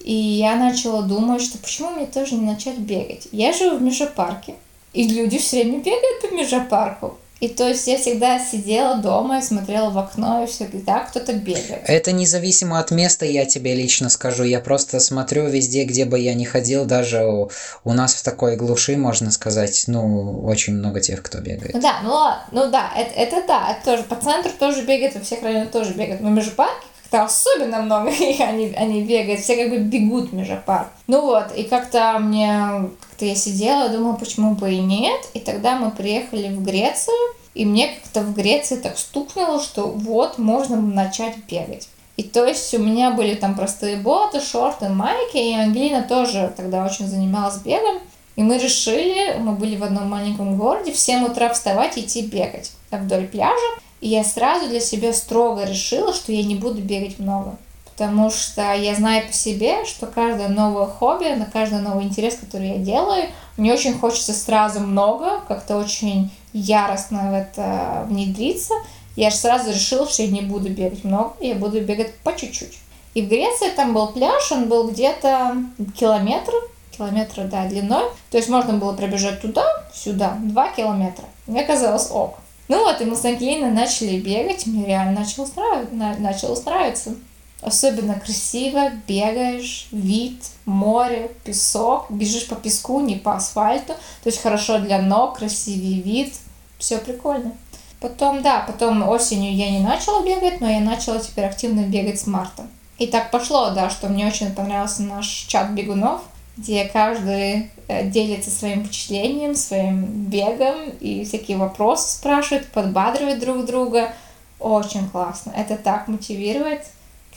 И 0.00 0.12
я 0.12 0.56
начала 0.56 1.02
думать, 1.02 1.42
что 1.42 1.58
почему 1.58 1.90
мне 1.90 2.06
тоже 2.06 2.34
не 2.34 2.46
начать 2.46 2.78
бегать. 2.78 3.28
Я 3.32 3.52
живу 3.52 3.76
в 3.76 3.82
межапарке, 3.82 4.54
и 4.92 5.06
люди 5.06 5.38
все 5.38 5.62
время 5.62 5.78
бегают 5.78 6.22
по 6.22 6.34
межапарку. 6.34 7.18
И 7.40 7.46
то 7.46 7.68
есть 7.68 7.86
я 7.86 7.96
всегда 7.98 8.40
сидела 8.40 8.96
дома 8.96 9.38
и 9.38 9.42
смотрела 9.42 9.90
в 9.90 9.98
окно, 9.98 10.42
и 10.42 10.46
всегда 10.48 11.00
кто-то 11.00 11.34
бегает. 11.34 11.82
Это 11.84 12.10
независимо 12.10 12.80
от 12.80 12.90
места, 12.90 13.26
я 13.26 13.44
тебе 13.44 13.76
лично 13.76 14.08
скажу. 14.08 14.42
Я 14.42 14.58
просто 14.58 14.98
смотрю 14.98 15.46
везде, 15.46 15.84
где 15.84 16.04
бы 16.04 16.18
я 16.18 16.34
ни 16.34 16.44
ходил, 16.44 16.84
даже 16.84 17.24
у, 17.24 17.50
у 17.84 17.92
нас 17.92 18.14
в 18.14 18.24
такой 18.24 18.56
глуши, 18.56 18.96
можно 18.96 19.30
сказать, 19.30 19.84
ну, 19.86 20.42
очень 20.44 20.74
много 20.74 21.00
тех, 21.00 21.22
кто 21.22 21.38
бегает. 21.38 21.74
Ну 21.74 21.80
да, 21.80 22.00
ну, 22.02 22.32
ну 22.50 22.70
да, 22.72 22.90
это, 22.96 23.14
это 23.14 23.46
да, 23.46 23.70
это 23.70 23.84
тоже 23.84 24.02
по 24.02 24.16
центру 24.16 24.50
тоже 24.58 24.82
бегает, 24.82 25.14
во 25.14 25.20
всех 25.20 25.40
районах 25.42 25.70
тоже 25.70 25.92
бегают. 25.92 26.20
Но 26.20 26.30
межпарки 26.30 26.86
как-то 27.10 27.24
особенно 27.24 27.80
много 27.80 28.10
их 28.10 28.40
они, 28.40 28.72
они 28.76 29.02
бегают, 29.02 29.40
все 29.40 29.56
как 29.56 29.70
бы 29.70 29.78
бегут 29.78 30.30
в 30.30 30.34
межапарк. 30.34 30.88
Ну 31.06 31.22
вот, 31.22 31.54
и 31.56 31.64
как-то 31.64 32.18
мне 32.18 32.90
как-то 33.00 33.24
я 33.24 33.34
сидела, 33.34 33.88
думала, 33.88 34.14
почему 34.14 34.54
бы 34.54 34.72
и 34.72 34.78
нет. 34.78 35.20
И 35.34 35.40
тогда 35.40 35.76
мы 35.76 35.90
приехали 35.90 36.54
в 36.54 36.62
Грецию, 36.62 37.16
и 37.54 37.64
мне 37.64 37.88
как-то 37.88 38.20
в 38.20 38.34
Греции 38.34 38.76
так 38.76 38.98
стукнуло, 38.98 39.60
что 39.60 39.88
вот, 39.88 40.38
можно 40.38 40.80
начать 40.80 41.36
бегать. 41.50 41.88
И 42.16 42.24
то 42.24 42.44
есть 42.44 42.74
у 42.74 42.78
меня 42.78 43.12
были 43.12 43.34
там 43.34 43.54
простые 43.54 43.96
боты, 43.96 44.40
шорты, 44.40 44.88
майки, 44.88 45.36
и 45.36 45.54
Ангелина 45.54 46.02
тоже 46.02 46.52
тогда 46.56 46.84
очень 46.84 47.06
занималась 47.06 47.58
бегом. 47.58 47.98
И 48.34 48.42
мы 48.42 48.58
решили, 48.58 49.36
мы 49.38 49.52
были 49.52 49.76
в 49.76 49.82
одном 49.82 50.08
маленьком 50.10 50.56
городе, 50.56 50.92
в 50.92 50.98
7 50.98 51.24
утра 51.24 51.48
вставать 51.52 51.96
и 51.96 52.02
идти 52.02 52.22
бегать 52.22 52.72
вдоль 52.90 53.26
пляжа. 53.26 53.78
И 54.00 54.08
я 54.08 54.24
сразу 54.24 54.68
для 54.68 54.80
себя 54.80 55.12
строго 55.12 55.64
решила, 55.64 56.12
что 56.12 56.32
я 56.32 56.44
не 56.44 56.54
буду 56.54 56.80
бегать 56.80 57.18
много 57.18 57.56
потому 57.98 58.30
что 58.30 58.74
я 58.74 58.94
знаю 58.94 59.26
по 59.26 59.32
себе, 59.32 59.84
что 59.84 60.06
каждое 60.06 60.46
новое 60.46 60.86
хобби, 60.86 61.34
на 61.34 61.46
каждый 61.46 61.80
новый 61.80 62.04
интерес, 62.04 62.36
который 62.36 62.68
я 62.68 62.78
делаю, 62.78 63.24
мне 63.56 63.72
очень 63.72 63.98
хочется 63.98 64.32
сразу 64.32 64.78
много, 64.78 65.40
как-то 65.48 65.76
очень 65.76 66.30
яростно 66.52 67.32
в 67.32 67.34
это 67.34 68.06
внедриться. 68.08 68.74
Я 69.16 69.30
же 69.30 69.36
сразу 69.36 69.70
решила, 69.72 70.08
что 70.08 70.22
я 70.22 70.28
не 70.28 70.42
буду 70.42 70.68
бегать 70.68 71.02
много, 71.02 71.32
я 71.40 71.56
буду 71.56 71.80
бегать 71.80 72.14
по 72.18 72.32
чуть-чуть. 72.36 72.78
И 73.14 73.22
в 73.22 73.28
Греции 73.28 73.70
там 73.74 73.94
был 73.94 74.12
пляж, 74.12 74.52
он 74.52 74.68
был 74.68 74.88
где-то 74.88 75.56
километр, 75.98 76.52
километра, 76.96 77.44
да, 77.44 77.66
длиной. 77.66 78.04
То 78.30 78.36
есть 78.36 78.48
можно 78.48 78.74
было 78.74 78.92
пробежать 78.92 79.40
туда, 79.40 79.64
сюда, 79.92 80.36
два 80.40 80.70
километра. 80.70 81.24
Мне 81.48 81.64
казалось 81.64 82.12
ок. 82.12 82.38
Ну 82.68 82.84
вот, 82.84 83.00
и 83.00 83.04
мы 83.04 83.16
с 83.16 83.24
Ангелиной 83.24 83.70
начали 83.70 84.20
бегать, 84.20 84.66
мне 84.66 84.86
реально 84.86 85.20
начало 85.20 85.48
нравиться. 85.56 85.94
Начало 86.20 86.62
нравиться. 86.62 87.14
Особенно 87.60 88.14
красиво 88.14 88.90
бегаешь, 89.08 89.88
вид, 89.90 90.42
море, 90.64 91.30
песок, 91.44 92.06
бежишь 92.10 92.46
по 92.46 92.54
песку, 92.54 93.00
не 93.00 93.16
по 93.16 93.34
асфальту. 93.34 93.94
То 93.94 94.26
есть 94.26 94.40
хорошо 94.40 94.78
для 94.78 95.02
ног, 95.02 95.38
красивый 95.38 96.00
вид, 96.00 96.34
все 96.78 96.98
прикольно. 96.98 97.52
Потом, 98.00 98.42
да, 98.42 98.60
потом 98.60 99.08
осенью 99.08 99.56
я 99.56 99.70
не 99.70 99.80
начала 99.80 100.24
бегать, 100.24 100.60
но 100.60 100.70
я 100.70 100.78
начала 100.78 101.18
теперь 101.18 101.46
активно 101.46 101.80
бегать 101.80 102.20
с 102.20 102.28
марта. 102.28 102.68
И 102.98 103.06
так 103.08 103.32
пошло, 103.32 103.70
да, 103.70 103.90
что 103.90 104.08
мне 104.08 104.26
очень 104.26 104.54
понравился 104.54 105.02
наш 105.02 105.26
чат 105.26 105.70
бегунов, 105.70 106.22
где 106.58 106.86
каждый 106.86 107.70
э, 107.86 108.08
делится 108.08 108.50
своим 108.50 108.84
впечатлением, 108.84 109.54
своим 109.54 110.04
бегом 110.04 110.90
и 111.00 111.24
всякие 111.24 111.56
вопросы 111.56 112.16
спрашивает, 112.16 112.66
подбадривает 112.66 113.38
друг 113.38 113.64
друга. 113.64 114.12
Очень 114.58 115.08
классно. 115.08 115.52
Это 115.56 115.76
так 115.76 116.08
мотивирует 116.08 116.82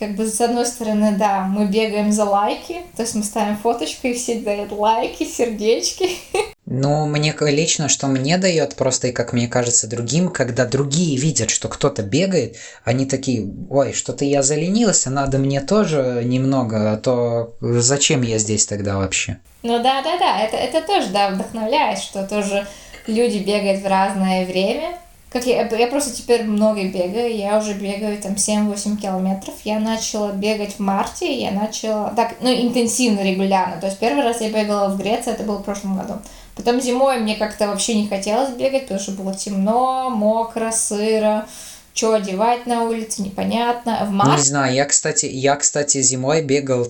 как 0.02 0.16
бы 0.16 0.26
с 0.26 0.42
одной 0.42 0.66
стороны, 0.66 1.12
да, 1.16 1.42
мы 1.44 1.68
бегаем 1.68 2.12
за 2.12 2.26
лайки, 2.26 2.82
то 2.96 3.04
есть 3.04 3.14
мы 3.14 3.24
ставим 3.24 3.56
фоточку 3.56 4.08
и 4.08 4.16
все 4.16 4.40
дают 4.40 4.72
лайки, 4.72 5.24
сердечки. 5.24 6.10
Ну, 6.66 7.06
мне 7.06 7.36
лично, 7.40 7.88
что 7.88 8.08
мне 8.08 8.38
дает 8.38 8.76
просто, 8.76 9.10
и 9.10 9.12
как 9.12 9.32
мне 9.32 9.48
кажется, 9.48 9.88
другим, 9.88 10.30
когда 10.30 10.66
другие 10.66 11.18
видят, 11.18 11.52
что 11.52 11.68
кто-то 11.68 12.02
бегает, 12.02 12.56
они 12.84 13.06
такие, 13.06 13.48
ой, 13.70 13.94
что-то 13.94 14.26
я 14.26 14.42
заленился, 14.42 15.12
надо 15.12 15.38
мне 15.38 15.62
тоже 15.62 16.24
немного, 16.24 16.94
а 16.94 16.98
то 16.98 17.54
зачем 17.60 18.24
я 18.24 18.40
здесь 18.40 18.66
тогда 18.66 18.98
вообще? 18.98 19.38
Ну 19.62 19.84
да, 19.84 20.02
да, 20.02 20.18
да, 20.18 20.40
это, 20.40 20.58
это 20.58 20.82
тоже, 20.88 21.10
да, 21.10 21.30
вдохновляет, 21.30 22.00
что 22.00 22.26
тоже 22.26 22.66
люди 23.06 23.38
бегают 23.38 23.84
в 23.84 23.88
разное 23.88 24.48
время, 24.48 24.98
как 25.32 25.46
я, 25.46 25.66
я 25.66 25.88
просто 25.88 26.14
теперь 26.14 26.44
много 26.44 26.84
бегаю, 26.84 27.34
я 27.34 27.58
уже 27.58 27.74
бегаю 27.74 28.22
там 28.22 28.34
7-8 28.34 28.98
километров. 28.98 29.54
Я 29.64 29.80
начала 29.80 30.34
бегать 30.34 30.76
в 30.76 30.80
марте, 30.80 31.34
я 31.34 31.52
начала, 31.52 32.10
так, 32.10 32.36
ну, 32.42 32.50
интенсивно, 32.50 33.22
регулярно. 33.22 33.80
То 33.80 33.88
есть 33.88 33.98
первый 33.98 34.24
раз 34.24 34.42
я 34.42 34.50
бегала 34.50 34.90
в 34.90 34.98
Греции, 34.98 35.32
это 35.32 35.44
было 35.44 35.60
в 35.60 35.64
прошлом 35.64 35.98
году. 35.98 36.16
Потом 36.58 36.82
зимой 36.82 37.20
мне 37.20 37.36
как-то 37.36 37.68
вообще 37.68 37.96
не 37.96 38.10
хотелось 38.10 38.50
бегать, 38.56 38.84
потому 38.84 39.00
что 39.00 39.14
было 39.14 39.34
темно, 39.34 40.10
мокро, 40.10 40.70
сыро 40.72 41.48
что 41.94 42.14
одевать 42.14 42.66
на 42.66 42.84
улице, 42.84 43.22
непонятно. 43.22 44.06
В 44.06 44.12
марте... 44.12 44.38
Не 44.38 44.48
знаю, 44.48 44.74
я, 44.74 44.86
кстати, 44.86 45.26
я, 45.26 45.56
кстати, 45.56 46.02
зимой 46.02 46.42
бегал 46.42 46.88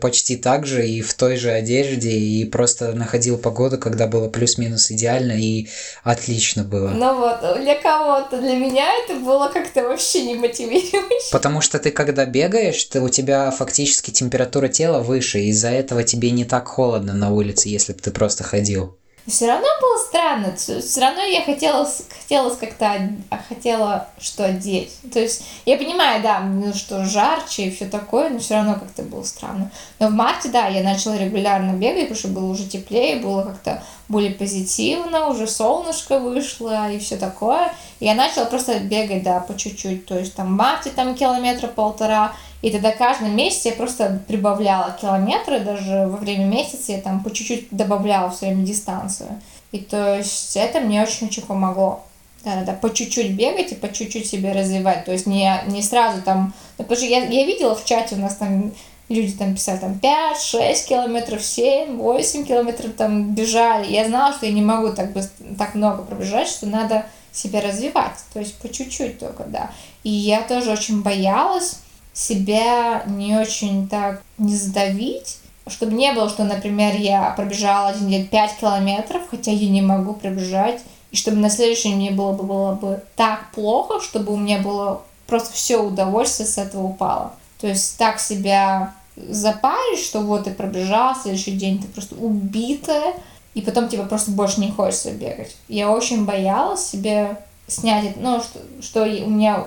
почти 0.00 0.36
так 0.36 0.66
же 0.66 0.86
и 0.86 1.00
в 1.00 1.14
той 1.14 1.36
же 1.36 1.50
одежде, 1.50 2.10
и 2.10 2.44
просто 2.44 2.92
находил 2.92 3.38
погоду, 3.38 3.78
когда 3.78 4.06
было 4.06 4.28
плюс-минус 4.28 4.90
идеально, 4.90 5.32
и 5.32 5.68
отлично 6.02 6.64
было. 6.64 6.90
Ну 6.90 7.18
вот, 7.18 7.60
для 7.60 7.74
кого-то, 7.80 8.40
для 8.40 8.54
меня 8.54 8.86
это 9.04 9.18
было 9.18 9.48
как-то 9.48 9.82
вообще 9.82 10.22
не 10.22 10.34
мотивирующе. 10.34 11.30
Потому 11.32 11.60
что 11.60 11.78
ты, 11.78 11.90
когда 11.90 12.26
бегаешь, 12.26 12.84
ты, 12.84 13.00
у 13.00 13.08
тебя 13.08 13.50
фактически 13.50 14.10
температура 14.10 14.68
тела 14.68 15.00
выше, 15.00 15.40
из-за 15.44 15.70
этого 15.70 16.04
тебе 16.04 16.30
не 16.30 16.44
так 16.44 16.68
холодно 16.68 17.14
на 17.14 17.30
улице, 17.30 17.68
если 17.68 17.92
бы 17.92 18.00
ты 18.00 18.10
просто 18.10 18.44
ходил 18.44 18.96
все 19.26 19.46
равно 19.46 19.66
было 19.80 19.98
странно. 19.98 20.56
Все 20.56 21.00
равно 21.00 21.22
я 21.22 21.42
хотела, 21.42 21.88
хотела 22.20 22.54
как-то 22.54 23.12
хотела 23.48 24.08
что 24.18 24.44
одеть. 24.44 24.96
То 25.12 25.20
есть 25.20 25.44
я 25.64 25.76
понимаю, 25.76 26.22
да, 26.22 26.40
ну, 26.40 26.74
что 26.74 27.04
жарче 27.04 27.64
и 27.64 27.70
все 27.70 27.86
такое, 27.86 28.30
но 28.30 28.38
все 28.38 28.54
равно 28.54 28.74
как-то 28.74 29.02
было 29.02 29.22
странно. 29.22 29.70
Но 30.00 30.08
в 30.08 30.12
марте, 30.12 30.48
да, 30.48 30.66
я 30.66 30.82
начала 30.82 31.16
регулярно 31.16 31.72
бегать, 31.72 32.08
потому 32.08 32.18
что 32.18 32.28
было 32.28 32.50
уже 32.50 32.66
теплее, 32.66 33.16
было 33.16 33.42
как-то 33.42 33.82
более 34.08 34.32
позитивно, 34.32 35.28
уже 35.28 35.46
солнышко 35.46 36.18
вышло 36.18 36.90
и 36.90 36.98
все 36.98 37.16
такое. 37.16 37.72
И 38.00 38.04
я 38.04 38.14
начала 38.14 38.44
просто 38.44 38.80
бегать, 38.80 39.22
да, 39.22 39.40
по 39.40 39.56
чуть-чуть. 39.56 40.06
То 40.06 40.18
есть 40.18 40.34
там 40.34 40.48
в 40.48 40.50
марте 40.50 40.90
там 40.90 41.14
километра 41.14 41.68
полтора, 41.68 42.32
и 42.62 42.70
тогда 42.70 42.92
каждый 42.92 43.28
месяц 43.28 43.66
я 43.66 43.72
просто 43.72 44.22
прибавляла 44.28 44.96
километры, 44.98 45.60
даже 45.60 46.06
во 46.06 46.16
время 46.16 46.46
месяца 46.46 46.92
я 46.92 47.00
там 47.00 47.22
по 47.22 47.30
чуть-чуть 47.30 47.68
добавляла 47.70 48.30
все 48.30 48.46
время 48.46 48.64
дистанцию. 48.64 49.40
И 49.72 49.78
то 49.78 50.16
есть 50.16 50.56
это 50.56 50.80
мне 50.80 51.02
очень-очень 51.02 51.42
помогло. 51.42 52.04
Да, 52.44 52.62
да, 52.64 52.72
по 52.72 52.92
чуть-чуть 52.92 53.32
бегать 53.32 53.70
и 53.70 53.76
по 53.76 53.92
чуть-чуть 53.92 54.26
себя 54.26 54.52
развивать. 54.52 55.04
То 55.04 55.12
есть 55.12 55.26
не, 55.26 55.60
не 55.68 55.80
сразу 55.82 56.22
там... 56.22 56.54
Ну, 56.76 56.84
потому 56.84 56.96
что 56.96 57.06
я, 57.06 57.24
я 57.24 57.46
видела 57.46 57.76
в 57.76 57.84
чате 57.84 58.16
у 58.16 58.18
нас 58.18 58.36
там 58.36 58.72
люди 59.08 59.32
там 59.32 59.54
писали 59.54 59.78
там 59.78 59.98
5, 59.98 60.40
6 60.40 60.88
километров, 60.88 61.42
7, 61.44 61.98
8 61.98 62.44
километров 62.44 62.92
там 62.96 63.34
бежали. 63.34 63.92
Я 63.92 64.06
знала, 64.06 64.34
что 64.34 64.46
я 64.46 64.52
не 64.52 64.62
могу 64.62 64.92
так, 64.92 65.12
быстро, 65.12 65.44
так 65.56 65.74
много 65.74 66.02
пробежать, 66.02 66.48
что 66.48 66.66
надо 66.66 67.06
себя 67.32 67.60
развивать. 67.60 68.18
То 68.32 68.40
есть 68.40 68.56
по 68.58 68.68
чуть-чуть 68.68 69.18
только, 69.18 69.44
да. 69.44 69.70
И 70.02 70.10
я 70.10 70.42
тоже 70.42 70.70
очень 70.70 71.02
боялась, 71.02 71.78
себя 72.12 73.04
не 73.06 73.36
очень 73.36 73.88
так 73.88 74.22
не 74.38 74.54
сдавить, 74.54 75.38
чтобы 75.66 75.92
не 75.94 76.12
было, 76.12 76.28
что, 76.28 76.44
например, 76.44 76.96
я 76.96 77.30
пробежала 77.30 77.90
один 77.90 78.08
день 78.08 78.26
5 78.26 78.56
километров, 78.60 79.22
хотя 79.30 79.50
я 79.50 79.68
не 79.68 79.82
могу 79.82 80.14
пробежать, 80.14 80.80
и 81.10 81.16
чтобы 81.16 81.36
на 81.38 81.50
следующий 81.50 81.94
мне 81.94 82.10
было 82.10 82.32
бы, 82.32 82.44
было 82.44 82.72
бы 82.72 83.02
так 83.16 83.50
плохо, 83.52 84.00
чтобы 84.00 84.32
у 84.32 84.36
меня 84.36 84.58
было 84.58 85.02
просто 85.26 85.52
все 85.52 85.78
удовольствие 85.78 86.48
с 86.48 86.58
этого 86.58 86.84
упало. 86.84 87.32
То 87.60 87.68
есть 87.68 87.96
так 87.96 88.18
себя 88.18 88.94
запаришь, 89.16 90.04
что 90.04 90.20
вот 90.20 90.44
ты 90.44 90.50
пробежал, 90.50 91.14
следующий 91.14 91.52
день 91.52 91.80
ты 91.80 91.86
просто 91.88 92.16
убитая, 92.16 93.14
и 93.54 93.60
потом 93.60 93.88
тебе 93.88 94.02
просто 94.04 94.30
больше 94.30 94.60
не 94.60 94.70
хочется 94.70 95.12
бегать. 95.12 95.54
Я 95.68 95.90
очень 95.90 96.24
боялась 96.24 96.84
себе 96.84 97.36
снять, 97.68 98.16
ну, 98.16 98.40
что, 98.40 98.60
что 98.80 99.02
у 99.02 99.30
меня 99.30 99.66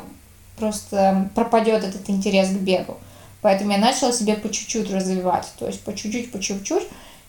просто 0.57 1.29
пропадет 1.35 1.83
этот 1.83 2.09
интерес 2.09 2.49
к 2.49 2.59
бегу. 2.59 2.97
Поэтому 3.41 3.71
я 3.71 3.77
начала 3.77 4.11
себе 4.11 4.35
по 4.35 4.49
чуть-чуть 4.49 4.91
развивать, 4.91 5.47
то 5.59 5.67
есть 5.67 5.81
по 5.81 5.93
чуть-чуть, 5.93 6.31
по 6.31 6.39
чуть-чуть. 6.39 6.83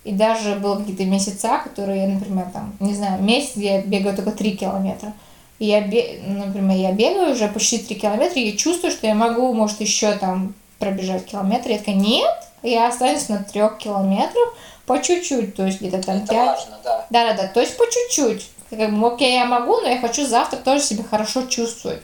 И 0.05 0.13
даже 0.13 0.55
было 0.55 0.77
какие-то 0.77 1.05
месяца, 1.05 1.59
которые 1.65 2.03
я, 2.03 2.09
например, 2.09 2.47
там, 2.53 2.75
не 2.79 2.95
знаю, 2.95 3.21
месяц, 3.23 3.57
где 3.57 3.75
я 3.75 3.83
бегаю 3.83 4.15
только 4.15 4.31
3 4.31 4.57
километра. 4.57 5.13
И 5.59 5.67
я, 5.67 5.81
например, 5.81 6.77
я 6.77 6.93
бегаю 6.93 7.33
уже 7.33 7.49
почти 7.49 7.79
3 7.79 7.97
километра, 7.97 8.41
и 8.41 8.51
я 8.51 8.57
чувствую, 8.57 8.93
что 8.93 9.07
я 9.07 9.15
могу, 9.15 9.53
может, 9.53 9.81
еще 9.81 10.13
там 10.13 10.55
пробежать 10.79 11.25
километр. 11.25 11.71
Я 11.71 11.79
такая, 11.79 11.97
нет, 11.97 12.35
я 12.63 12.89
останусь 12.89 13.29
на 13.29 13.43
трех 13.43 13.79
километрах 13.79 14.55
по 14.87 15.03
чуть-чуть, 15.03 15.57
то 15.57 15.67
есть 15.67 15.81
где-то 15.81 16.01
там 16.03 16.17
Это 16.19 16.27
5. 16.29 16.47
важно, 16.47 16.79
да. 16.85 17.07
Да-да-да, 17.11 17.49
то 17.49 17.61
есть 17.61 17.77
по 17.77 17.85
чуть-чуть. 17.85 18.49
Как 18.71 18.95
бы, 18.95 19.07
окей, 19.09 19.35
я 19.35 19.45
могу, 19.45 19.81
но 19.81 19.89
я 19.89 19.99
хочу 19.99 20.27
завтра 20.27 20.59
тоже 20.59 20.83
себя 20.83 21.05
хорошо 21.05 21.43
чувствовать. 21.47 22.01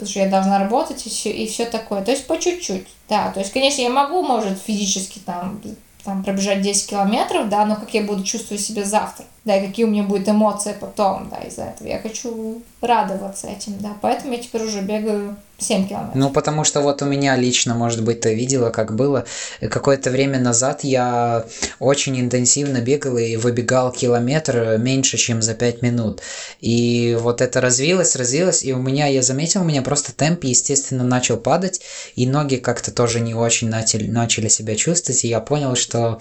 Потому 0.00 0.10
что 0.10 0.20
я 0.20 0.30
должна 0.30 0.58
работать 0.58 1.06
и 1.06 1.10
все, 1.10 1.30
и 1.30 1.46
все 1.46 1.66
такое. 1.66 2.02
То 2.02 2.10
есть 2.10 2.26
по 2.26 2.38
чуть-чуть. 2.38 2.88
Да, 3.08 3.30
то 3.32 3.40
есть, 3.40 3.52
конечно, 3.52 3.82
я 3.82 3.90
могу, 3.90 4.22
может, 4.22 4.58
физически 4.58 5.18
там, 5.18 5.60
там 6.04 6.24
пробежать 6.24 6.62
10 6.62 6.88
километров, 6.88 7.50
да, 7.50 7.66
но 7.66 7.76
как 7.76 7.92
я 7.92 8.02
буду 8.02 8.24
чувствовать 8.24 8.62
себя 8.62 8.84
завтра 8.84 9.26
да, 9.44 9.56
и 9.56 9.66
какие 9.66 9.84
у 9.84 9.88
меня 9.88 10.02
будут 10.02 10.28
эмоции 10.28 10.74
потом, 10.78 11.28
да, 11.30 11.38
из-за 11.38 11.64
этого. 11.64 11.88
Я 11.88 11.98
хочу 11.98 12.62
радоваться 12.80 13.48
этим, 13.48 13.78
да, 13.80 13.96
поэтому 14.00 14.32
я 14.32 14.38
теперь 14.38 14.62
уже 14.62 14.80
бегаю 14.80 15.36
7 15.58 15.88
километров. 15.88 16.14
Ну, 16.14 16.30
потому 16.30 16.64
что 16.64 16.80
вот 16.80 17.02
у 17.02 17.04
меня 17.04 17.36
лично, 17.36 17.74
может 17.74 18.02
быть, 18.02 18.22
ты 18.22 18.34
видела, 18.34 18.70
как 18.70 18.94
было. 18.94 19.26
Какое-то 19.60 20.10
время 20.10 20.40
назад 20.40 20.84
я 20.84 21.44
очень 21.78 22.18
интенсивно 22.18 22.80
бегал 22.80 23.18
и 23.18 23.36
выбегал 23.36 23.92
километр 23.92 24.78
меньше, 24.78 25.18
чем 25.18 25.42
за 25.42 25.52
5 25.54 25.82
минут. 25.82 26.22
И 26.60 27.16
вот 27.20 27.42
это 27.42 27.60
развилось, 27.60 28.16
развилось, 28.16 28.64
и 28.64 28.72
у 28.72 28.78
меня, 28.78 29.06
я 29.06 29.20
заметил, 29.20 29.60
у 29.60 29.64
меня 29.64 29.82
просто 29.82 30.14
темп, 30.14 30.44
естественно, 30.44 31.04
начал 31.04 31.36
падать, 31.36 31.82
и 32.14 32.26
ноги 32.26 32.56
как-то 32.56 32.90
тоже 32.90 33.20
не 33.20 33.34
очень 33.34 33.68
начали, 33.68 34.06
начали 34.06 34.48
себя 34.48 34.74
чувствовать, 34.76 35.24
и 35.24 35.28
я 35.28 35.40
понял, 35.40 35.76
что, 35.76 36.20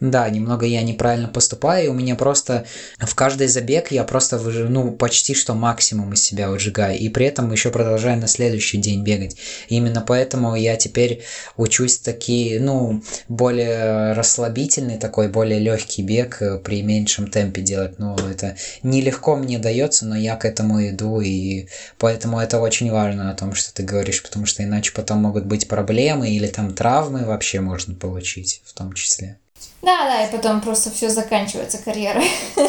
да, 0.00 0.28
немного 0.28 0.66
я 0.66 0.82
неправильно 0.82 1.28
поступаю, 1.28 1.86
и 1.86 1.88
у 1.88 1.94
меня 1.94 2.16
просто 2.16 2.66
в 2.98 3.14
каждый 3.14 3.48
забег 3.48 3.90
я 3.90 4.04
просто, 4.04 4.38
ну, 4.38 4.92
почти 4.92 5.34
что 5.34 5.54
максимум 5.54 5.93
из 6.12 6.22
себя 6.22 6.50
выжигаю, 6.50 6.98
и 6.98 7.08
при 7.08 7.26
этом 7.26 7.52
еще 7.52 7.70
продолжаю 7.70 8.18
на 8.18 8.26
следующий 8.26 8.64
следующий 8.64 8.78
день 8.78 9.02
бегать. 9.02 9.36
И 9.68 9.76
именно 9.76 10.00
поэтому 10.00 10.54
я 10.54 10.76
теперь 10.76 11.22
учусь 11.56 11.98
такие, 11.98 12.60
ну, 12.60 13.02
более 13.28 14.12
расслабительный 14.12 14.98
такой, 14.98 15.28
более 15.28 15.58
легкий 15.58 16.02
бег 16.02 16.40
э, 16.40 16.58
при 16.58 16.82
меньшем 16.82 17.28
темпе 17.28 17.62
делать. 17.62 17.98
Ну, 17.98 18.16
это 18.16 18.56
нелегко 18.82 19.36
мне 19.36 19.58
дается, 19.58 20.06
но 20.06 20.16
я 20.16 20.36
к 20.36 20.44
этому 20.44 20.86
иду, 20.88 21.20
и 21.20 21.66
поэтому 21.98 22.38
это 22.38 22.60
очень 22.60 22.90
важно 22.90 23.30
о 23.30 23.34
том, 23.34 23.54
что 23.54 23.74
ты 23.74 23.82
говоришь, 23.82 24.22
потому 24.22 24.46
что 24.46 24.62
иначе 24.62 24.92
потом 24.92 25.18
могут 25.18 25.46
быть 25.46 25.68
проблемы 25.68 26.30
или 26.30 26.46
там 26.46 26.74
травмы 26.74 27.24
вообще 27.24 27.60
можно 27.60 27.94
получить 27.94 28.62
в 28.64 28.72
том 28.72 28.92
числе. 28.92 29.38
Да, 29.82 30.04
да, 30.04 30.26
и 30.26 30.32
потом 30.32 30.60
просто 30.60 30.90
все 30.90 31.10
заканчивается 31.10 31.78
карьерой 31.78 32.28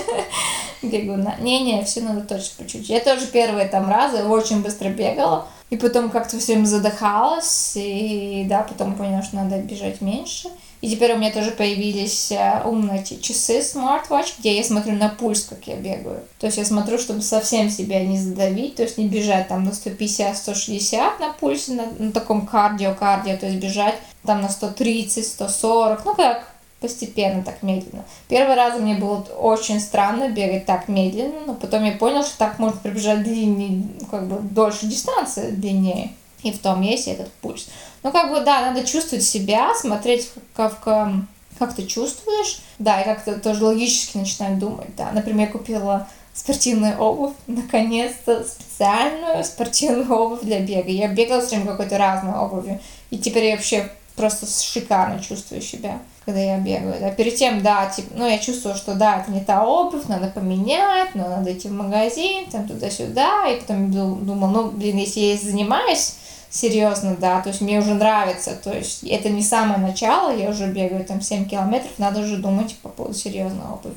бегуна. 0.91 1.35
Не-не, 1.39 1.83
все 1.83 2.01
надо 2.01 2.21
точно 2.21 2.63
по 2.63 2.69
чуть-чуть. 2.69 2.89
Я 2.89 2.99
тоже 2.99 3.27
первые 3.27 3.67
там 3.67 3.89
разы 3.89 4.23
очень 4.23 4.61
быстро 4.61 4.89
бегала, 4.89 5.47
и 5.69 5.77
потом 5.77 6.09
как-то 6.09 6.37
все 6.37 6.53
время 6.53 6.65
задыхалась, 6.65 7.73
и 7.75 8.45
да, 8.47 8.61
потом 8.61 8.95
поняла, 8.95 9.23
что 9.23 9.37
надо 9.37 9.57
бежать 9.57 10.01
меньше. 10.01 10.49
И 10.81 10.89
теперь 10.89 11.13
у 11.13 11.17
меня 11.17 11.31
тоже 11.31 11.49
появились 11.51 12.31
э, 12.31 12.61
умные 12.63 13.03
часы 13.03 13.59
Smartwatch, 13.59 14.33
где 14.37 14.57
я 14.57 14.63
смотрю 14.63 14.93
на 14.93 15.09
пульс, 15.09 15.43
как 15.43 15.65
я 15.65 15.75
бегаю. 15.75 16.21
То 16.37 16.45
есть 16.45 16.57
я 16.59 16.65
смотрю, 16.65 16.99
чтобы 16.99 17.21
совсем 17.21 17.71
себя 17.71 18.05
не 18.05 18.19
задавить, 18.19 18.75
то 18.75 18.83
есть 18.83 18.99
не 18.99 19.07
бежать 19.07 19.47
там 19.47 19.63
на 19.63 19.69
150-160 19.69 21.19
на 21.19 21.33
пульсе, 21.39 21.71
на, 21.71 21.87
на 21.97 22.11
таком 22.11 22.45
кардио-кардио, 22.45 23.37
то 23.37 23.47
есть 23.47 23.57
бежать 23.57 23.95
там 24.23 24.41
на 24.41 24.47
130-140, 24.47 26.01
ну 26.05 26.13
как 26.13 26.54
постепенно, 26.79 27.43
так 27.43 27.63
медленно. 27.63 28.03
Первый 28.27 28.55
раз 28.55 28.79
мне 28.79 28.95
было 28.95 29.25
очень 29.39 29.79
странно 29.79 30.29
бегать 30.29 30.65
так 30.65 30.87
медленно, 30.87 31.41
но 31.47 31.53
потом 31.55 31.83
я 31.83 31.93
понял, 31.93 32.23
что 32.23 32.37
так 32.37 32.59
можно 32.59 32.79
пробежать 32.79 33.23
длиннее, 33.23 33.83
как 34.11 34.27
бы 34.27 34.37
дольше 34.41 34.85
дистанции 34.85 35.51
длиннее. 35.51 36.11
И 36.43 36.51
в 36.51 36.59
том 36.59 36.81
есть 36.81 37.07
этот 37.07 37.31
пульс. 37.33 37.67
Ну, 38.03 38.11
как 38.11 38.29
бы, 38.29 38.39
да, 38.41 38.61
надо 38.61 38.85
чувствовать 38.85 39.25
себя, 39.25 39.73
смотреть, 39.73 40.29
как, 40.53 40.79
как, 40.81 41.11
как 41.57 41.73
ты 41.73 41.87
чувствуешь, 41.87 42.59
да, 42.77 43.01
и 43.01 43.05
как-то 43.05 43.39
тоже 43.39 43.65
логически 43.65 44.17
начинать 44.17 44.59
думать, 44.59 44.95
да. 44.95 45.11
Например, 45.11 45.47
я 45.47 45.51
купила 45.51 46.07
спортивную 46.35 46.99
обувь, 46.99 47.33
наконец-то 47.47 48.43
специальную 48.43 49.43
спортивную 49.43 50.13
обувь 50.13 50.41
для 50.41 50.59
бега. 50.59 50.91
Я 50.91 51.07
бегала 51.07 51.41
с 51.41 51.49
какой-то 51.49 51.97
разной 51.97 52.35
обувью, 52.35 52.79
и 53.09 53.17
теперь 53.17 53.45
я 53.45 53.55
вообще 53.55 53.89
просто 54.15 54.45
шикарно 54.45 55.19
чувствую 55.19 55.61
себя 55.61 55.99
когда 56.25 56.39
я 56.39 56.57
бегаю. 56.57 57.07
А 57.07 57.11
перед 57.11 57.35
тем, 57.35 57.61
да, 57.61 57.85
типа, 57.87 58.09
ну, 58.15 58.27
я 58.27 58.39
чувствую, 58.39 58.75
что 58.75 58.95
да, 58.95 59.21
это 59.21 59.31
не 59.31 59.41
та 59.41 59.63
обувь, 59.63 60.07
надо 60.07 60.27
поменять, 60.27 61.13
но 61.13 61.29
надо 61.29 61.53
идти 61.53 61.69
в 61.69 61.73
магазин, 61.73 62.49
там 62.49 62.67
туда-сюда, 62.67 63.47
и 63.47 63.59
потом 63.59 63.91
думал, 63.91 64.47
ну, 64.49 64.71
блин, 64.71 64.97
если 64.97 65.19
я 65.19 65.37
занимаюсь 65.37 66.15
серьезно, 66.49 67.15
да, 67.19 67.41
то 67.41 67.49
есть 67.49 67.61
мне 67.61 67.79
уже 67.79 67.93
нравится, 67.93 68.55
то 68.55 68.75
есть 68.75 69.03
это 69.03 69.29
не 69.29 69.43
самое 69.43 69.79
начало, 69.79 70.35
я 70.35 70.49
уже 70.49 70.67
бегаю 70.67 71.05
там 71.05 71.21
7 71.21 71.47
километров, 71.47 71.91
надо 71.99 72.21
уже 72.21 72.37
думать 72.37 72.75
по 72.81 72.89
поводу 72.89 73.13
серьезной 73.13 73.67
обуви. 73.67 73.95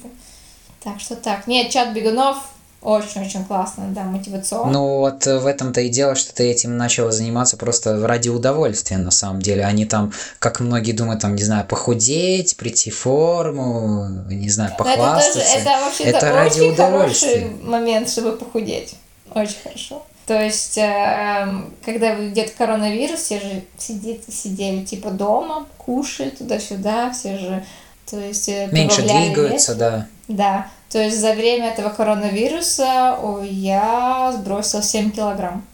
Так 0.82 1.00
что 1.00 1.16
так, 1.16 1.46
нет, 1.46 1.70
чат 1.70 1.92
бегунов 1.94 2.36
очень-очень 2.81 3.45
классно, 3.45 3.89
да, 3.89 4.05
мотивационно. 4.05 4.72
Ну 4.72 4.99
вот 4.99 5.26
в 5.26 5.47
этом-то 5.47 5.81
и 5.81 5.89
дело, 5.89 6.14
что 6.14 6.33
ты 6.33 6.49
этим 6.49 6.76
начала 6.76 7.11
заниматься 7.11 7.57
просто 7.57 8.07
ради 8.07 8.29
удовольствия 8.29 8.99
на 8.99 9.11
самом 9.11 9.43
деле. 9.43 9.64
Они 9.64 9.85
там, 9.85 10.12
как 10.39 10.61
многие 10.61 10.93
думают, 10.93 11.20
там, 11.20 11.35
не 11.35 11.43
знаю, 11.43 11.66
похудеть, 11.66 12.57
прийти 12.57 12.91
в 12.91 12.99
форму, 12.99 14.07
не 14.29 14.49
знаю, 14.49 14.74
похвастаться. 14.79 15.41
это, 15.41 15.64
тоже, 15.64 16.11
это 16.11 16.18
это 16.18 16.33
ради 16.33 16.61
очень 16.61 16.72
удовольствия. 16.72 17.41
хороший 17.41 17.64
момент, 17.64 18.11
чтобы 18.11 18.37
похудеть. 18.37 18.95
Очень 19.35 19.57
хорошо. 19.62 20.03
То 20.26 20.41
есть, 20.41 20.76
э, 20.76 21.49
когда 21.85 22.29
идет 22.29 22.51
коронавирус, 22.51 23.20
все 23.20 23.41
же 23.41 23.62
сидит, 23.79 24.22
сидели 24.29 24.85
типа 24.85 25.11
дома, 25.11 25.66
кушали 25.79 26.31
туда-сюда, 26.31 27.11
все 27.12 27.39
же, 27.39 27.64
то 28.09 28.20
есть... 28.20 28.49
Э, 28.51 28.68
Меньше 28.70 29.03
двигаются, 29.03 29.72
вес. 29.72 29.79
да. 29.79 30.07
Да. 30.29 30.68
То 30.91 30.99
есть 30.99 31.18
за 31.18 31.32
время 31.32 31.70
этого 31.70 31.91
коронавируса 31.91 33.18
я 33.45 34.32
сбросила 34.36 34.82
7 34.82 35.11
килограмм. 35.11 35.64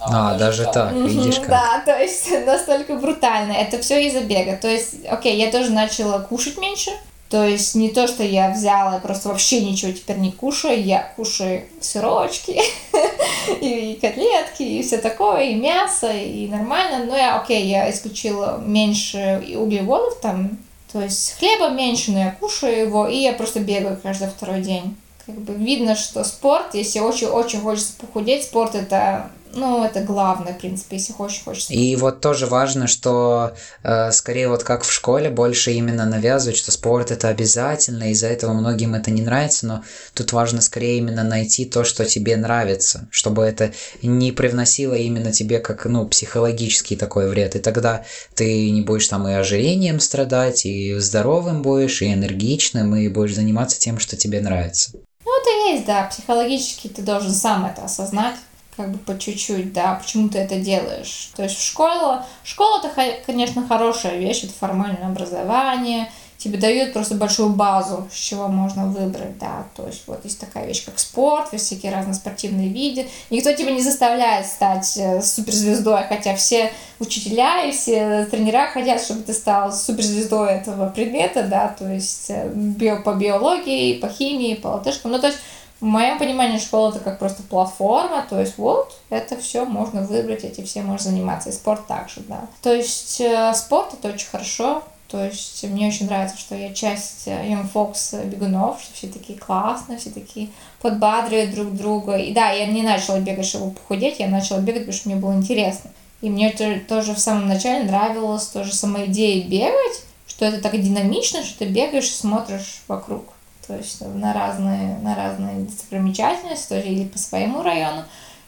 А, 0.00 0.32
а 0.32 0.38
даже 0.38 0.64
так, 0.64 0.72
так 0.74 0.92
видишь 0.94 1.40
как. 1.40 1.48
Да, 1.48 1.82
то 1.84 1.98
есть 1.98 2.30
настолько 2.46 2.96
брутально. 2.96 3.52
Это 3.52 3.78
все 3.78 4.06
из-за 4.06 4.20
бега. 4.20 4.56
То 4.56 4.68
есть, 4.68 5.04
окей, 5.06 5.36
я 5.36 5.50
тоже 5.50 5.70
начала 5.70 6.20
кушать 6.20 6.58
меньше. 6.58 6.90
То 7.28 7.44
есть 7.44 7.76
не 7.76 7.90
то, 7.90 8.08
что 8.08 8.24
я 8.24 8.50
взяла, 8.50 8.98
просто 8.98 9.28
вообще 9.28 9.60
ничего 9.60 9.92
теперь 9.92 10.16
не 10.16 10.32
кушаю. 10.32 10.82
Я 10.82 11.12
кушаю 11.14 11.62
сырочки 11.80 12.60
и 13.60 13.98
котлетки 14.00 14.62
и 14.62 14.82
все 14.82 14.98
такое, 14.98 15.50
и 15.50 15.54
мясо, 15.54 16.10
и 16.10 16.48
нормально. 16.48 17.04
Но 17.04 17.16
я, 17.16 17.38
окей, 17.38 17.66
я 17.66 17.88
исключила 17.90 18.60
меньше 18.66 19.44
углеводов, 19.56 20.18
там 20.20 20.58
то 20.92 21.02
есть 21.02 21.38
хлеба 21.38 21.70
меньше, 21.70 22.12
но 22.12 22.18
я 22.18 22.30
кушаю 22.32 22.86
его, 22.86 23.06
и 23.06 23.16
я 23.16 23.32
просто 23.32 23.60
бегаю 23.60 23.98
каждый 24.02 24.28
второй 24.28 24.60
день. 24.60 24.96
Как 25.26 25.36
бы 25.36 25.54
видно, 25.54 25.94
что 25.94 26.24
спорт, 26.24 26.74
если 26.74 26.98
очень-очень 26.98 27.60
хочется 27.60 27.92
похудеть, 28.00 28.44
спорт 28.44 28.74
это 28.74 29.30
ну, 29.52 29.84
это 29.84 30.00
главное, 30.00 30.54
в 30.54 30.58
принципе, 30.58 30.96
если 30.96 31.12
хочешь, 31.12 31.42
хочется. 31.42 31.72
И 31.72 31.96
вот 31.96 32.20
тоже 32.20 32.46
важно, 32.46 32.86
что 32.86 33.54
э, 33.82 34.12
скорее 34.12 34.48
вот 34.48 34.62
как 34.62 34.84
в 34.84 34.92
школе 34.92 35.30
больше 35.30 35.72
именно 35.72 36.04
навязывают, 36.04 36.56
что 36.56 36.72
спорт 36.72 37.10
это 37.10 37.28
обязательно, 37.28 38.10
из-за 38.10 38.28
этого 38.28 38.52
многим 38.52 38.94
это 38.94 39.10
не 39.10 39.22
нравится, 39.22 39.66
но 39.66 39.84
тут 40.14 40.32
важно 40.32 40.60
скорее 40.60 40.98
именно 40.98 41.24
найти 41.24 41.64
то, 41.64 41.84
что 41.84 42.04
тебе 42.04 42.36
нравится, 42.36 43.08
чтобы 43.10 43.44
это 43.44 43.72
не 44.02 44.32
привносило 44.32 44.94
именно 44.94 45.32
тебе 45.32 45.58
как, 45.58 45.84
ну, 45.86 46.06
психологический 46.06 46.96
такой 46.96 47.28
вред, 47.28 47.56
и 47.56 47.58
тогда 47.58 48.04
ты 48.34 48.70
не 48.70 48.82
будешь 48.82 49.08
там 49.08 49.26
и 49.28 49.32
ожирением 49.32 50.00
страдать, 50.00 50.64
и 50.64 50.94
здоровым 50.94 51.62
будешь, 51.62 52.02
и 52.02 52.12
энергичным, 52.12 52.94
и 52.94 53.08
будешь 53.08 53.34
заниматься 53.34 53.78
тем, 53.78 53.98
что 53.98 54.16
тебе 54.16 54.40
нравится. 54.40 54.92
Ну, 55.24 55.30
это 55.40 55.70
есть, 55.72 55.86
да, 55.86 56.04
психологически 56.04 56.88
ты 56.88 57.02
должен 57.02 57.32
сам 57.32 57.66
это 57.66 57.84
осознать 57.84 58.36
как 58.76 58.90
бы 58.92 58.98
по 58.98 59.18
чуть-чуть, 59.18 59.72
да, 59.72 59.94
почему 59.94 60.28
ты 60.28 60.38
это 60.38 60.56
делаешь. 60.56 61.30
То 61.36 61.42
есть 61.42 61.56
в 61.56 61.64
школу, 61.64 62.18
школа 62.44 62.78
это, 62.78 62.90
конечно, 63.26 63.66
хорошая 63.66 64.18
вещь, 64.18 64.44
это 64.44 64.52
формальное 64.52 65.06
образование, 65.06 66.10
тебе 66.40 66.58
дают 66.58 66.94
просто 66.94 67.16
большую 67.16 67.50
базу, 67.50 68.08
с 68.10 68.16
чего 68.16 68.48
можно 68.48 68.86
выбрать, 68.86 69.38
да, 69.38 69.66
то 69.76 69.86
есть 69.86 70.04
вот 70.06 70.24
есть 70.24 70.40
такая 70.40 70.66
вещь, 70.66 70.86
как 70.86 70.98
спорт, 70.98 71.50
всякие 71.52 71.92
разные 71.92 72.14
спортивные 72.14 72.68
виды, 72.68 73.06
никто 73.28 73.52
тебя 73.52 73.72
не 73.72 73.82
заставляет 73.82 74.46
стать 74.46 74.96
э, 74.96 75.20
суперзвездой, 75.20 76.04
хотя 76.08 76.34
все 76.34 76.72
учителя 76.98 77.64
и 77.64 77.72
все 77.72 78.24
тренера 78.30 78.68
хотят, 78.68 79.02
чтобы 79.02 79.20
ты 79.20 79.34
стал 79.34 79.70
суперзвездой 79.70 80.52
этого 80.52 80.88
предмета, 80.88 81.42
да, 81.42 81.68
то 81.78 81.86
есть 81.86 82.30
э, 82.30 82.50
био, 82.54 83.02
по 83.02 83.12
биологии, 83.12 83.98
по 83.98 84.08
химии, 84.08 84.54
по 84.54 84.68
латышкам, 84.68 85.10
ну, 85.10 85.18
то 85.18 85.26
есть 85.26 85.38
в 85.80 85.84
моем 85.84 86.18
понимании 86.18 86.58
школа 86.58 86.90
это 86.90 87.00
как 87.00 87.18
просто 87.18 87.42
платформа, 87.42 88.24
то 88.28 88.38
есть 88.38 88.58
вот 88.58 88.98
это 89.08 89.36
все 89.38 89.64
можно 89.64 90.02
выбрать, 90.02 90.44
эти 90.44 90.62
все 90.62 90.82
можно 90.82 91.10
заниматься, 91.10 91.48
и 91.48 91.52
спорт 91.52 91.86
также, 91.86 92.20
да. 92.20 92.46
То 92.62 92.74
есть 92.74 93.20
э, 93.20 93.54
спорт 93.54 93.94
это 93.94 94.08
очень 94.14 94.28
хорошо, 94.28 94.82
То 95.08 95.24
есть 95.24 95.64
мне 95.64 95.88
очень 95.88 96.06
нравится, 96.06 96.38
что 96.38 96.54
я 96.54 96.72
часть 96.72 97.26
э, 97.26 97.46
Young 97.50 97.66
Fox 97.72 98.24
бегунов, 98.26 98.80
что 98.80 98.94
все 98.94 99.08
такие 99.08 99.38
классные, 99.38 99.98
все 99.98 100.10
такие 100.10 100.50
подбадривают 100.80 101.54
друг 101.54 101.74
друга. 101.74 102.16
И 102.16 102.32
да, 102.32 102.50
я 102.50 102.66
не 102.66 102.82
начала 102.82 103.18
бегать, 103.18 103.46
чтобы 103.46 103.72
похудеть, 103.72 104.20
я 104.20 104.28
начала 104.28 104.60
бегать, 104.60 104.82
потому 104.82 104.96
что 104.96 105.08
мне 105.08 105.18
было 105.18 105.32
интересно. 105.32 105.90
И 106.20 106.28
мне 106.28 106.50
тоже 106.86 107.14
в 107.14 107.18
самом 107.18 107.48
начале 107.48 107.84
нравилась 107.84 108.46
тоже 108.46 108.74
сама 108.74 109.06
идея 109.06 109.42
бегать, 109.48 110.02
что 110.26 110.44
это 110.44 110.60
так 110.60 110.80
динамично, 110.80 111.42
что 111.42 111.60
ты 111.60 111.64
бегаешь 111.64 112.04
и 112.04 112.14
смотришь 112.14 112.82
вокруг. 112.86 113.24
То 113.70 113.76
есть 113.76 114.00
на 114.00 114.32
разные, 114.32 114.98
на 114.98 115.14
разные 115.14 115.60
достопримечательности, 115.60 116.68
тоже 116.70 116.88
или 116.88 117.04
по 117.06 117.18
своему 117.18 117.62
району. 117.62 118.02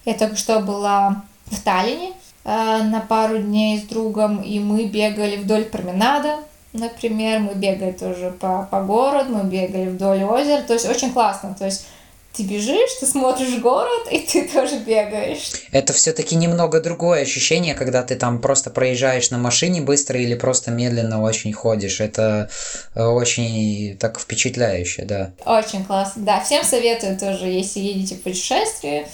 Я 0.05 0.15
только 0.15 0.35
что 0.35 0.59
была 0.59 1.23
в 1.47 1.61
Таллине 1.61 2.11
э, 2.43 2.83
на 2.83 2.99
пару 2.99 3.39
дней 3.39 3.79
с 3.79 3.83
другом, 3.83 4.43
и 4.43 4.59
мы 4.59 4.87
бегали 4.87 5.37
вдоль 5.37 5.67
променада, 5.67 6.39
например, 6.73 7.39
мы 7.39 7.55
бегали 7.55 7.93
тоже 7.93 8.35
по, 8.41 8.67
по 8.69 8.83
городу, 8.83 9.33
мы 9.33 9.45
бегали 9.45 9.91
вдоль 9.91 10.25
озера, 10.25 10.63
то 10.63 10.73
есть 10.73 10.91
очень 10.91 11.13
классно, 11.13 11.55
то 11.57 11.67
есть 11.67 11.87
ты 12.33 12.45
бежишь, 12.45 12.91
ты 13.01 13.07
смотришь 13.07 13.59
город, 13.59 14.09
и 14.11 14.19
ты 14.21 14.49
тоже 14.49 14.79
бегаешь. 14.79 15.53
Это 15.71 15.93
все-таки 15.93 16.35
немного 16.35 16.81
другое 16.81 17.23
ощущение, 17.23 17.75
когда 17.75 18.03
ты 18.03 18.17
там 18.17 18.41
просто 18.41 18.71
проезжаешь 18.71 19.31
на 19.31 19.39
машине 19.39 19.83
быстро 19.83 20.19
или 20.19 20.35
просто 20.35 20.71
медленно 20.71 21.23
очень 21.23 21.53
ходишь. 21.53 22.01
Это 22.01 22.51
э, 22.95 23.05
очень 23.05 23.97
так 23.99 24.19
впечатляюще, 24.19 25.05
да. 25.05 25.33
Очень 25.45 25.85
классно, 25.85 26.23
да. 26.25 26.41
Всем 26.41 26.65
советую 26.65 27.19
тоже, 27.19 27.47
если 27.47 27.81
едете 27.81 28.15
в 28.15 28.23
путешествие, 28.23 29.07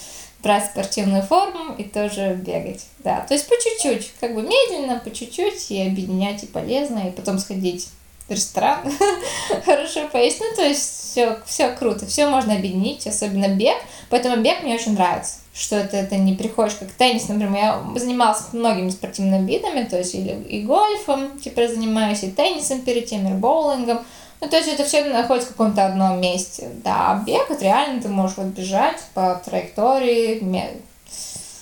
брать 0.42 0.66
спортивную 0.66 1.22
форму 1.22 1.74
и 1.76 1.84
тоже 1.84 2.34
бегать. 2.34 2.86
Да, 2.98 3.24
то 3.26 3.34
есть 3.34 3.48
по 3.48 3.54
чуть-чуть, 3.54 4.12
как 4.20 4.34
бы 4.34 4.42
медленно, 4.42 5.00
по 5.02 5.10
чуть-чуть, 5.10 5.70
и 5.70 5.82
объединять 5.82 6.44
и 6.44 6.46
полезно, 6.46 7.08
и 7.08 7.10
потом 7.10 7.38
сходить 7.38 7.88
ресторан, 8.28 8.78
хорошо 9.64 10.08
поесть. 10.08 10.40
Ну, 10.40 10.46
то 10.56 10.62
есть 10.62 11.10
все, 11.10 11.38
все 11.46 11.70
круто, 11.70 12.06
все 12.06 12.28
можно 12.28 12.54
объединить, 12.54 13.06
особенно 13.06 13.48
бег. 13.48 13.76
Поэтому 14.10 14.42
бег 14.42 14.62
мне 14.62 14.74
очень 14.74 14.94
нравится, 14.94 15.36
что 15.52 15.76
это, 15.76 15.96
это 15.96 16.16
не 16.16 16.34
приходишь 16.34 16.76
как 16.76 16.90
теннис, 16.92 17.28
например. 17.28 17.56
Я 17.56 17.82
занималась 17.96 18.52
многими 18.52 18.90
спортивными 18.90 19.46
видами, 19.46 19.84
то 19.84 19.98
есть 19.98 20.14
и, 20.14 20.18
и 20.20 20.62
гольфом 20.62 21.38
теперь 21.40 21.68
занимаюсь, 21.68 22.22
и 22.22 22.30
теннисом 22.30 22.80
перед 22.82 23.06
тем, 23.06 23.26
и 23.28 23.34
боулингом. 23.34 24.00
Ну, 24.40 24.48
то 24.48 24.56
есть 24.56 24.68
это 24.68 24.84
все 24.84 25.04
находится 25.04 25.48
в 25.48 25.52
каком-то 25.52 25.84
одном 25.84 26.20
месте. 26.20 26.70
Да, 26.84 27.22
бег, 27.26 27.50
это 27.50 27.64
реально 27.64 28.00
ты 28.00 28.08
можешь 28.08 28.36
вот 28.36 28.46
бежать 28.46 29.00
по 29.14 29.40
траектории, 29.44 30.40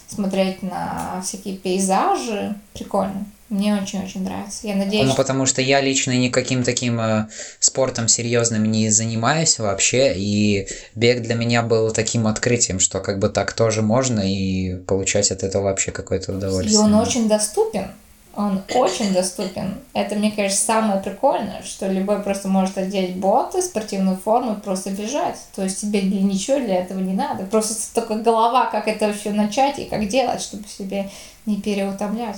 смотреть 0.08 0.62
на 0.62 1.20
всякие 1.24 1.56
пейзажи. 1.56 2.54
Прикольно. 2.74 3.24
Мне 3.48 3.76
очень-очень 3.76 4.24
нравится. 4.24 4.66
Я 4.66 4.74
надеюсь. 4.74 5.06
Ну, 5.06 5.14
потому 5.14 5.46
что 5.46 5.62
я 5.62 5.80
лично 5.80 6.10
никаким 6.10 6.64
таким 6.64 7.00
э, 7.00 7.28
спортом 7.60 8.08
серьезным 8.08 8.64
не 8.64 8.90
занимаюсь 8.90 9.60
вообще, 9.60 10.14
и 10.16 10.66
бег 10.96 11.22
для 11.22 11.36
меня 11.36 11.62
был 11.62 11.92
таким 11.92 12.26
открытием, 12.26 12.80
что 12.80 13.00
как 13.00 13.20
бы 13.20 13.28
так 13.28 13.52
тоже 13.52 13.82
можно, 13.82 14.20
и 14.20 14.74
получать 14.74 15.30
от 15.30 15.44
этого 15.44 15.64
вообще 15.64 15.92
какое-то 15.92 16.32
удовольствие. 16.32 16.74
И 16.74 16.76
он 16.76 16.94
очень 16.94 17.28
доступен. 17.28 17.92
Он 18.34 18.60
очень 18.74 19.14
доступен. 19.14 19.76
Это, 19.94 20.14
мне 20.14 20.30
кажется, 20.30 20.62
самое 20.62 21.00
прикольное, 21.00 21.62
что 21.62 21.86
любой 21.86 22.22
просто 22.22 22.48
может 22.48 22.76
одеть 22.76 23.16
боты, 23.16 23.62
спортивную 23.62 24.18
форму 24.18 24.54
и 24.54 24.60
просто 24.60 24.90
бежать. 24.90 25.38
То 25.54 25.62
есть 25.62 25.80
тебе 25.80 26.02
для 26.02 26.20
ничего 26.20 26.58
для 26.58 26.82
этого 26.82 26.98
не 26.98 27.14
надо. 27.14 27.46
Просто 27.46 27.74
только 27.94 28.16
голова, 28.16 28.66
как 28.66 28.88
это 28.88 29.06
вообще 29.06 29.30
начать 29.30 29.78
и 29.78 29.84
как 29.86 30.06
делать, 30.08 30.42
чтобы 30.42 30.64
себе 30.68 31.08
не 31.46 31.62
переутомлять. 31.62 32.36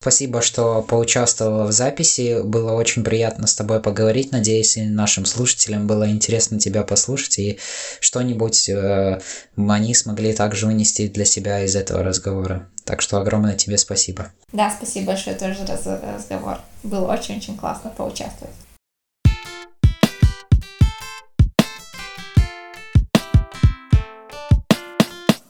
Спасибо, 0.00 0.42
что 0.42 0.82
поучаствовала 0.82 1.66
в 1.66 1.72
записи. 1.72 2.42
Было 2.42 2.72
очень 2.72 3.02
приятно 3.02 3.48
с 3.48 3.54
тобой 3.54 3.80
поговорить. 3.80 4.30
Надеюсь, 4.30 4.76
и 4.76 4.84
нашим 4.84 5.24
слушателям 5.24 5.88
было 5.88 6.08
интересно 6.08 6.60
тебя 6.60 6.84
послушать, 6.84 7.38
и 7.40 7.58
что-нибудь 7.98 8.68
э, 8.68 9.20
они 9.56 9.94
смогли 9.94 10.32
также 10.34 10.66
вынести 10.66 11.08
для 11.08 11.24
себя 11.24 11.64
из 11.64 11.74
этого 11.74 12.04
разговора. 12.04 12.68
Так 12.84 13.02
что 13.02 13.18
огромное 13.18 13.56
тебе 13.56 13.76
спасибо. 13.76 14.30
Да, 14.52 14.70
спасибо 14.70 15.08
большое 15.08 15.34
тоже 15.34 15.66
за 15.66 16.00
разговор. 16.14 16.60
Было 16.84 17.12
очень-очень 17.12 17.56
классно 17.56 17.90
поучаствовать. 17.90 18.54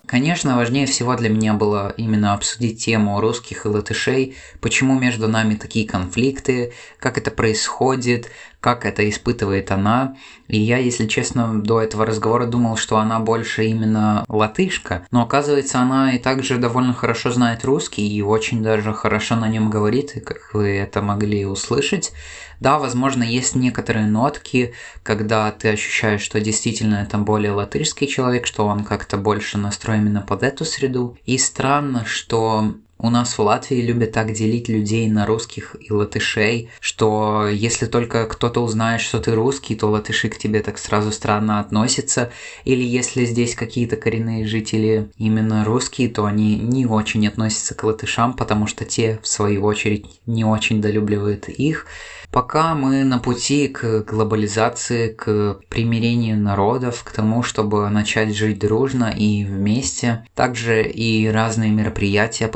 Конечно, 0.09 0.57
важнее 0.57 0.87
всего 0.87 1.17
для 1.17 1.29
меня 1.29 1.53
было 1.53 1.93
именно 1.99 2.33
обсудить 2.33 2.83
тему 2.83 3.21
русских 3.21 3.67
и 3.67 3.69
латышей, 3.69 4.37
почему 4.63 4.99
между 4.99 5.29
нами 5.29 5.55
такие 5.55 5.87
конфликты, 5.87 6.73
как 6.99 7.19
это 7.19 7.31
происходит, 7.31 8.31
как 8.61 8.85
это 8.85 9.09
испытывает 9.09 9.71
она. 9.71 10.17
И 10.49 10.59
я, 10.59 10.79
если 10.79 11.07
честно, 11.07 11.63
до 11.63 11.81
этого 11.81 12.05
разговора 12.05 12.47
думал, 12.47 12.77
что 12.77 12.99
она 12.99 13.21
больше 13.21 13.67
именно 13.67 14.25
латышка, 14.29 15.07
но 15.11 15.23
оказывается, 15.23 15.81
она 15.81 16.15
и 16.15 16.19
также 16.19 16.59
довольно 16.59 16.93
хорошо 16.93 17.31
знает 17.31 17.65
русский 17.65 18.07
и 18.07 18.23
очень 18.23 18.63
даже 18.63 18.93
хорошо 18.93 19.37
на 19.37 19.49
нем 19.49 19.71
говорит, 19.71 20.13
как 20.25 20.55
вы 20.55 20.77
это 20.77 21.03
могли 21.03 21.47
услышать. 21.47 22.13
Да, 22.61 22.79
возможно, 22.81 23.23
есть 23.23 23.55
некоторые 23.55 24.07
нотки, 24.07 24.75
когда 25.05 25.51
ты 25.53 25.69
ощущаешь, 25.69 26.23
что 26.23 26.41
действительно 26.41 26.97
это 26.97 27.17
более 27.19 27.53
латышский 27.53 28.09
человек, 28.09 28.47
что 28.47 28.67
он 28.67 28.85
как-то 28.85 29.17
больше 29.17 29.59
настроен 29.59 30.01
именно 30.01 30.23
под 30.23 30.43
эту 30.43 30.65
среду. 30.65 31.17
И 31.25 31.39
странно, 31.39 32.05
что 32.05 32.75
у 32.99 33.11
нас 33.11 33.38
в 33.38 33.42
Латвии 33.42 33.80
любят 33.80 34.12
так 34.12 34.32
делить 34.32 34.68
людей 34.68 35.09
на 35.09 35.24
русских 35.24 35.76
и 35.80 35.92
латышей, 35.92 36.68
что 36.80 37.46
если 37.49 37.86
только 37.86 38.26
кто-то 38.26 38.61
узнает, 38.61 39.01
что 39.01 39.20
ты 39.20 39.34
русский, 39.34 39.76
то 39.76 39.86
латыши 39.86 40.28
к 40.28 40.38
тебе 40.38 40.61
так 40.61 40.78
сразу 40.78 41.12
странно 41.12 41.61
относятся. 41.61 42.32
Или 42.64 42.82
если 42.82 43.24
здесь 43.24 43.55
какие-то 43.55 43.96
коренные 43.96 44.46
жители 44.46 45.11
именно 45.16 45.64
русские, 45.64 46.09
то 46.09 46.24
они 46.24 46.57
не 46.57 46.86
очень 46.86 47.26
относятся 47.26 47.74
к 47.74 47.84
латышам, 47.84 48.34
потому 48.34 48.66
что 48.66 48.84
те, 48.84 49.20
в 49.22 49.28
свою 49.28 49.64
очередь, 49.64 50.07
не 50.26 50.44
очень 50.44 50.80
долюбливают 50.80 51.49
их. 51.49 51.86
Пока 52.31 52.74
мы 52.74 53.05
на 53.05 53.18
пути 53.18 53.68
к 53.68 54.03
глобализации, 54.03 55.09
к 55.09 55.61
примирению 55.70 56.39
народов, 56.39 57.03
к 57.03 57.11
тому, 57.11 57.43
чтобы 57.43 57.89
начать 57.89 58.37
жить 58.37 58.59
дружно 58.59 59.11
и 59.16 59.45
вместе. 59.45 60.26
Также 60.35 60.87
и 60.87 61.26
разные 61.29 61.70
мероприятия 61.70 62.47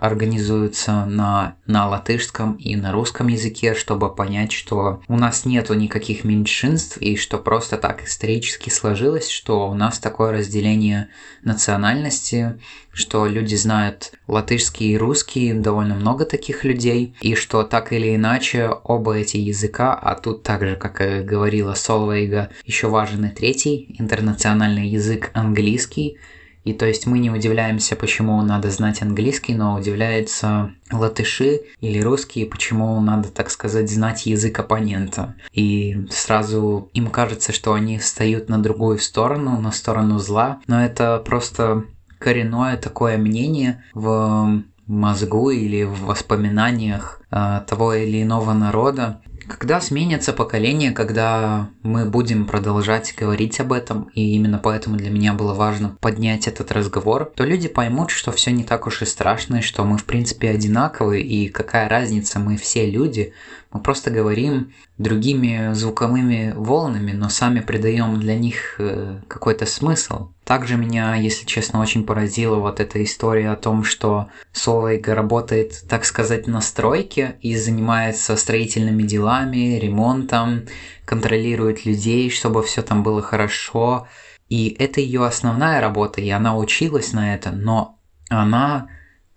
организуются 0.00 1.06
на, 1.06 1.56
на 1.66 1.88
латышском 1.88 2.54
и 2.54 2.76
на 2.76 2.92
русском 2.92 3.26
языке, 3.26 3.74
чтобы 3.74 4.14
понять, 4.14 4.52
что 4.52 5.02
у 5.08 5.16
нас 5.16 5.44
нету 5.44 5.74
никаких 5.74 6.22
меньшинств 6.22 6.96
и 6.98 7.16
что 7.16 7.38
просто 7.38 7.78
так 7.78 8.04
исторически 8.04 8.70
сложилось, 8.70 9.28
что 9.28 9.68
у 9.68 9.74
нас 9.74 9.98
такое 9.98 10.32
разделение 10.32 11.08
национальности, 11.42 12.60
что 12.96 13.26
люди 13.26 13.54
знают 13.54 14.12
латышский 14.26 14.92
и 14.92 14.96
русский, 14.96 15.52
довольно 15.52 15.94
много 15.94 16.24
таких 16.24 16.64
людей, 16.64 17.14
и 17.20 17.34
что 17.34 17.62
так 17.62 17.92
или 17.92 18.16
иначе 18.16 18.70
оба 18.84 19.18
эти 19.18 19.36
языка, 19.36 19.92
а 19.94 20.14
тут 20.14 20.42
также, 20.42 20.76
как 20.76 21.26
говорила 21.26 21.74
Солвейга, 21.74 22.48
еще 22.64 22.88
важен 22.88 23.26
и 23.26 23.28
третий, 23.28 23.94
интернациональный 23.98 24.88
язык 24.88 25.30
английский, 25.34 26.16
и 26.64 26.72
то 26.72 26.84
есть 26.84 27.06
мы 27.06 27.20
не 27.20 27.30
удивляемся, 27.30 27.94
почему 27.94 28.42
надо 28.42 28.70
знать 28.70 29.00
английский, 29.00 29.54
но 29.54 29.76
удивляются 29.76 30.72
латыши 30.90 31.60
или 31.80 32.00
русские, 32.00 32.46
почему 32.46 33.00
надо, 33.00 33.28
так 33.28 33.50
сказать, 33.50 33.88
знать 33.88 34.26
язык 34.26 34.58
оппонента. 34.58 35.36
И 35.52 36.08
сразу 36.10 36.90
им 36.92 37.10
кажется, 37.10 37.52
что 37.52 37.72
они 37.74 37.98
встают 37.98 38.48
на 38.48 38.60
другую 38.60 38.98
сторону, 38.98 39.60
на 39.60 39.70
сторону 39.70 40.18
зла, 40.18 40.60
но 40.66 40.84
это 40.84 41.22
просто 41.24 41.84
коренное 42.18 42.76
такое 42.76 43.18
мнение 43.18 43.84
в 43.94 44.62
мозгу 44.86 45.50
или 45.50 45.82
в 45.82 46.04
воспоминаниях 46.04 47.20
э, 47.30 47.62
того 47.66 47.94
или 47.94 48.22
иного 48.22 48.52
народа. 48.52 49.20
Когда 49.48 49.80
сменится 49.80 50.32
поколение, 50.32 50.90
когда 50.90 51.68
мы 51.82 52.04
будем 52.04 52.46
продолжать 52.46 53.14
говорить 53.16 53.60
об 53.60 53.72
этом, 53.72 54.10
и 54.14 54.34
именно 54.34 54.58
поэтому 54.58 54.96
для 54.96 55.10
меня 55.10 55.34
было 55.34 55.54
важно 55.54 55.96
поднять 56.00 56.48
этот 56.48 56.72
разговор, 56.72 57.32
то 57.34 57.44
люди 57.44 57.68
поймут, 57.68 58.10
что 58.10 58.32
все 58.32 58.50
не 58.50 58.64
так 58.64 58.88
уж 58.88 59.02
и 59.02 59.06
страшно, 59.06 59.56
и 59.56 59.62
что 59.62 59.84
мы 59.84 59.98
в 59.98 60.04
принципе 60.04 60.50
одинаковые, 60.50 61.22
и 61.22 61.48
какая 61.48 61.88
разница, 61.88 62.40
мы 62.40 62.56
все 62.56 62.90
люди, 62.90 63.34
мы 63.72 63.80
просто 63.80 64.10
говорим 64.10 64.72
другими 64.98 65.74
звуковыми 65.74 66.54
волнами, 66.56 67.12
но 67.12 67.28
сами 67.28 67.60
придаем 67.60 68.18
для 68.18 68.34
них 68.36 68.76
э, 68.78 69.20
какой-то 69.28 69.66
смысл. 69.66 70.30
Также 70.44 70.76
меня, 70.76 71.16
если 71.16 71.44
честно, 71.44 71.80
очень 71.80 72.04
поразила 72.04 72.56
вот 72.56 72.80
эта 72.80 73.02
история 73.04 73.50
о 73.50 73.56
том, 73.56 73.84
что 73.84 74.28
Солвейга 74.52 75.14
работает, 75.14 75.84
так 75.88 76.04
сказать, 76.04 76.46
на 76.46 76.60
стройке 76.60 77.36
и 77.42 77.56
занимается 77.56 78.36
строительными 78.36 79.02
делами, 79.02 79.78
ремонтом, 79.78 80.62
контролирует 81.04 81.84
людей, 81.84 82.30
чтобы 82.30 82.62
все 82.62 82.82
там 82.82 83.02
было 83.02 83.20
хорошо. 83.20 84.08
И 84.48 84.74
это 84.78 85.00
ее 85.00 85.26
основная 85.26 85.80
работа, 85.80 86.20
и 86.20 86.30
она 86.30 86.56
училась 86.56 87.12
на 87.12 87.34
это, 87.34 87.50
но 87.50 87.98
она 88.30 88.88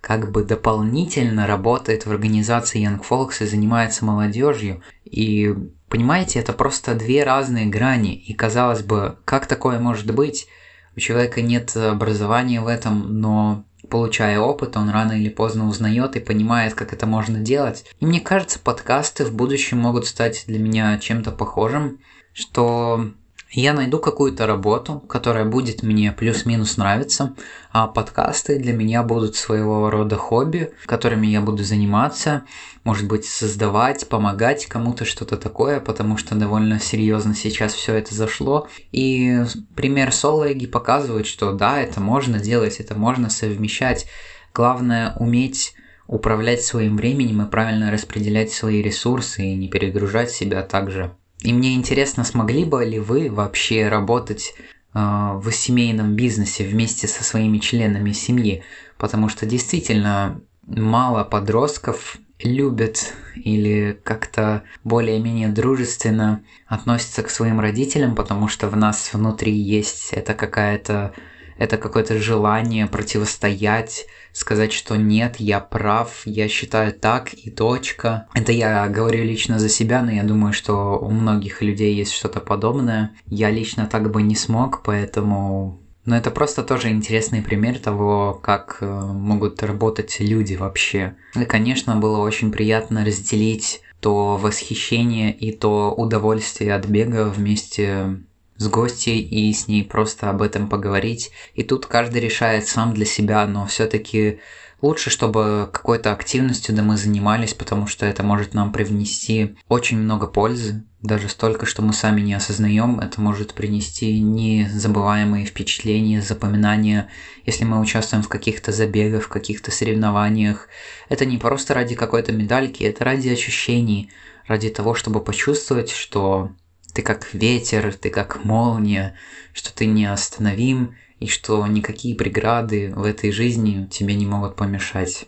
как 0.01 0.31
бы 0.31 0.43
дополнительно 0.43 1.45
работает 1.45 2.05
в 2.05 2.11
организации 2.11 2.85
Young 2.85 3.01
Folks 3.07 3.43
и 3.43 3.45
занимается 3.45 4.05
молодежью. 4.05 4.81
И 5.03 5.53
понимаете, 5.89 6.39
это 6.39 6.53
просто 6.53 6.95
две 6.95 7.23
разные 7.23 7.65
грани. 7.65 8.15
И 8.15 8.33
казалось 8.33 8.81
бы, 8.81 9.17
как 9.25 9.45
такое 9.45 9.79
может 9.79 10.13
быть? 10.13 10.47
У 10.95 10.99
человека 10.99 11.41
нет 11.41 11.75
образования 11.75 12.61
в 12.61 12.67
этом, 12.67 13.19
но 13.19 13.65
получая 13.89 14.39
опыт, 14.39 14.77
он 14.77 14.89
рано 14.89 15.13
или 15.13 15.29
поздно 15.29 15.67
узнает 15.67 16.15
и 16.15 16.19
понимает, 16.19 16.73
как 16.75 16.93
это 16.93 17.05
можно 17.05 17.39
делать. 17.39 17.85
И 17.99 18.05
мне 18.05 18.21
кажется, 18.21 18.59
подкасты 18.59 19.25
в 19.25 19.33
будущем 19.33 19.79
могут 19.79 20.05
стать 20.05 20.43
для 20.47 20.59
меня 20.59 20.97
чем-то 20.97 21.31
похожим, 21.31 21.99
что 22.33 23.11
я 23.51 23.73
найду 23.73 23.99
какую-то 23.99 24.45
работу, 24.45 24.99
которая 24.99 25.45
будет 25.45 25.81
мне 25.81 26.11
плюс-минус 26.11 26.77
нравиться, 26.77 27.35
а 27.71 27.87
подкасты 27.87 28.59
для 28.59 28.73
меня 28.73 29.01
будут 29.01 29.35
своего 29.35 29.89
рода 29.89 30.17
хобби, 30.17 30.71
которыми 30.85 31.27
я 31.27 31.41
буду 31.41 31.63
заниматься, 31.63 32.43
может 32.83 33.07
быть, 33.07 33.25
создавать, 33.25 34.07
помогать 34.07 34.67
кому-то 34.67 35.03
что-то 35.03 35.35
такое, 35.37 35.79
потому 35.79 36.17
что 36.17 36.35
довольно 36.35 36.79
серьезно 36.79 37.33
сейчас 37.33 37.73
все 37.73 37.95
это 37.95 38.13
зашло. 38.13 38.67
И 38.91 39.43
пример 39.75 40.11
Сологи 40.11 40.67
показывает, 40.67 41.25
что 41.25 41.51
да, 41.53 41.81
это 41.81 41.99
можно 41.99 42.39
делать, 42.39 42.79
это 42.79 42.93
можно 42.95 43.29
совмещать. 43.29 44.05
Главное 44.53 45.15
уметь 45.17 45.73
управлять 46.05 46.63
своим 46.63 46.97
временем 46.97 47.41
и 47.43 47.49
правильно 47.49 47.91
распределять 47.91 48.51
свои 48.51 48.81
ресурсы 48.81 49.43
и 49.43 49.55
не 49.55 49.69
перегружать 49.69 50.31
себя 50.31 50.63
также. 50.63 51.15
И 51.41 51.53
мне 51.53 51.75
интересно, 51.75 52.23
смогли 52.23 52.65
бы 52.65 52.83
ли 52.83 52.99
вы 52.99 53.29
вообще 53.31 53.87
работать 53.87 54.53
э, 54.93 54.99
в 54.99 55.49
семейном 55.51 56.15
бизнесе 56.15 56.65
вместе 56.65 57.07
со 57.07 57.23
своими 57.23 57.59
членами 57.59 58.11
семьи? 58.11 58.63
Потому 58.97 59.29
что 59.29 59.45
действительно 59.45 60.41
мало 60.67 61.23
подростков 61.23 62.17
любят 62.39 63.13
или 63.35 63.99
как-то 64.03 64.63
более-менее 64.83 65.49
дружественно 65.49 66.43
относятся 66.67 67.23
к 67.23 67.29
своим 67.29 67.59
родителям, 67.59 68.15
потому 68.15 68.47
что 68.47 68.67
в 68.69 68.75
нас 68.75 69.13
внутри 69.13 69.53
есть 69.53 70.09
это 70.11 70.33
какая-то 70.33 71.13
это 71.57 71.77
какое-то 71.77 72.17
желание 72.17 72.87
противостоять, 72.87 74.05
сказать, 74.33 74.71
что 74.73 74.95
нет, 74.95 75.37
я 75.37 75.59
прав, 75.59 76.21
я 76.25 76.47
считаю 76.47 76.93
так 76.93 77.33
и 77.33 77.49
точка. 77.49 78.27
Это 78.33 78.51
я 78.51 78.87
говорю 78.87 79.23
лично 79.23 79.59
за 79.59 79.69
себя, 79.69 80.01
но 80.01 80.11
я 80.11 80.23
думаю, 80.23 80.53
что 80.53 80.97
у 80.99 81.09
многих 81.09 81.61
людей 81.61 81.95
есть 81.95 82.13
что-то 82.13 82.39
подобное. 82.39 83.11
Я 83.25 83.49
лично 83.49 83.87
так 83.87 84.11
бы 84.11 84.21
не 84.21 84.35
смог, 84.35 84.83
поэтому 84.83 85.79
но 86.05 86.17
это 86.17 86.31
просто 86.31 86.63
тоже 86.63 86.89
интересный 86.89 87.43
пример 87.43 87.77
того, 87.77 88.39
как 88.41 88.79
э, 88.81 88.85
могут 88.87 89.61
работать 89.61 90.19
люди 90.19 90.55
вообще. 90.55 91.15
И, 91.35 91.45
конечно, 91.45 91.97
было 91.97 92.17
очень 92.17 92.51
приятно 92.51 93.05
разделить 93.05 93.81
то 93.99 94.37
восхищение 94.37 95.31
и 95.31 95.51
то 95.51 95.93
удовольствие 95.93 96.73
от 96.73 96.87
бега 96.87 97.25
вместе 97.25 98.21
с 98.59 98.67
гостьей 98.67 99.21
и 99.21 99.51
с 99.51 99.67
ней 99.67 99.83
просто 99.83 100.29
об 100.29 100.41
этом 100.41 100.69
поговорить. 100.69 101.31
И 101.55 101.63
тут 101.63 101.87
каждый 101.87 102.21
решает 102.21 102.67
сам 102.67 102.93
для 102.93 103.05
себя, 103.05 103.47
но 103.47 103.65
все-таки 103.65 104.39
лучше, 104.81 105.09
чтобы 105.09 105.69
какой-то 105.71 106.11
активностью 106.11 106.75
да 106.75 106.83
мы 106.83 106.97
занимались, 106.97 107.53
потому 107.53 107.87
что 107.87 108.05
это 108.05 108.21
может 108.21 108.53
нам 108.53 108.71
привнести 108.71 109.55
очень 109.69 109.97
много 109.97 110.27
пользы, 110.27 110.83
даже 111.01 111.29
столько, 111.29 111.65
что 111.65 111.81
мы 111.81 111.93
сами 111.93 112.19
не 112.19 112.33
осознаем, 112.33 112.99
это 112.99 113.21
может 113.21 113.53
принести 113.53 114.19
незабываемые 114.19 115.45
впечатления, 115.45 116.21
запоминания, 116.21 117.09
если 117.45 117.63
мы 117.63 117.79
участвуем 117.79 118.21
в 118.21 118.27
каких-то 118.27 118.73
забегах, 118.73 119.23
в 119.23 119.29
каких-то 119.29 119.71
соревнованиях. 119.71 120.67
Это 121.07 121.25
не 121.25 121.37
просто 121.37 121.73
ради 121.73 121.95
какой-то 121.95 122.33
медальки, 122.33 122.83
это 122.83 123.05
ради 123.05 123.29
ощущений, 123.29 124.11
ради 124.45 124.69
того, 124.69 124.93
чтобы 124.93 125.21
почувствовать, 125.23 125.91
что 125.91 126.51
ты 126.99 127.03
как 127.03 127.33
ветер, 127.33 127.95
ты 127.95 128.09
как 128.09 128.43
молния, 128.43 129.15
что 129.53 129.73
ты 129.73 129.85
неостановим 129.85 130.97
и 131.21 131.27
что 131.27 131.65
никакие 131.65 132.13
преграды 132.13 132.91
в 132.93 133.05
этой 133.05 133.31
жизни 133.31 133.87
тебе 133.89 134.15
не 134.15 134.25
могут 134.25 134.57
помешать. 134.57 135.25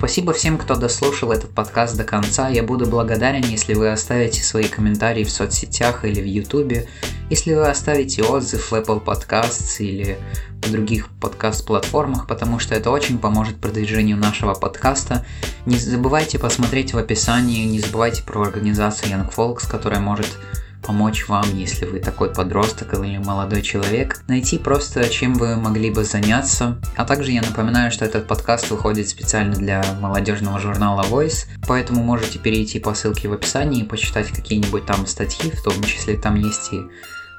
Спасибо 0.00 0.32
всем, 0.32 0.56
кто 0.56 0.76
дослушал 0.76 1.30
этот 1.30 1.50
подкаст 1.50 1.94
до 1.94 2.04
конца. 2.04 2.48
Я 2.48 2.62
буду 2.62 2.86
благодарен, 2.86 3.44
если 3.44 3.74
вы 3.74 3.92
оставите 3.92 4.42
свои 4.42 4.64
комментарии 4.64 5.24
в 5.24 5.30
соцсетях 5.30 6.06
или 6.06 6.22
в 6.22 6.24
YouTube, 6.24 6.88
если 7.28 7.52
вы 7.52 7.68
оставите 7.68 8.22
отзыв 8.22 8.70
в 8.70 8.74
Apple 8.74 9.04
Podcasts 9.04 9.76
или 9.80 10.16
в 10.62 10.72
других 10.72 11.10
подкаст-платформах, 11.20 12.26
потому 12.26 12.58
что 12.58 12.74
это 12.74 12.90
очень 12.90 13.18
поможет 13.18 13.60
продвижению 13.60 14.16
нашего 14.16 14.54
подкаста. 14.54 15.26
Не 15.66 15.76
забывайте 15.76 16.38
посмотреть 16.38 16.94
в 16.94 16.96
описании, 16.96 17.66
не 17.66 17.80
забывайте 17.80 18.22
про 18.22 18.40
организацию 18.40 19.12
Young 19.12 19.30
Folks, 19.30 19.70
которая 19.70 20.00
может 20.00 20.38
помочь 20.82 21.28
вам, 21.28 21.44
если 21.56 21.86
вы 21.86 22.00
такой 22.00 22.32
подросток 22.32 22.94
или 22.94 23.18
молодой 23.18 23.62
человек, 23.62 24.22
найти 24.28 24.58
просто, 24.58 25.08
чем 25.08 25.34
вы 25.34 25.56
могли 25.56 25.90
бы 25.90 26.04
заняться. 26.04 26.78
А 26.96 27.04
также 27.04 27.32
я 27.32 27.42
напоминаю, 27.42 27.90
что 27.90 28.04
этот 28.04 28.26
подкаст 28.26 28.70
выходит 28.70 29.08
специально 29.08 29.54
для 29.54 29.82
молодежного 30.00 30.58
журнала 30.58 31.02
Voice, 31.02 31.46
поэтому 31.66 32.02
можете 32.02 32.38
перейти 32.38 32.78
по 32.78 32.94
ссылке 32.94 33.28
в 33.28 33.32
описании 33.32 33.82
и 33.82 33.86
почитать 33.86 34.28
какие-нибудь 34.28 34.86
там 34.86 35.06
статьи, 35.06 35.50
в 35.50 35.62
том 35.62 35.82
числе 35.82 36.16
там 36.16 36.34
есть 36.36 36.72
и 36.72 36.82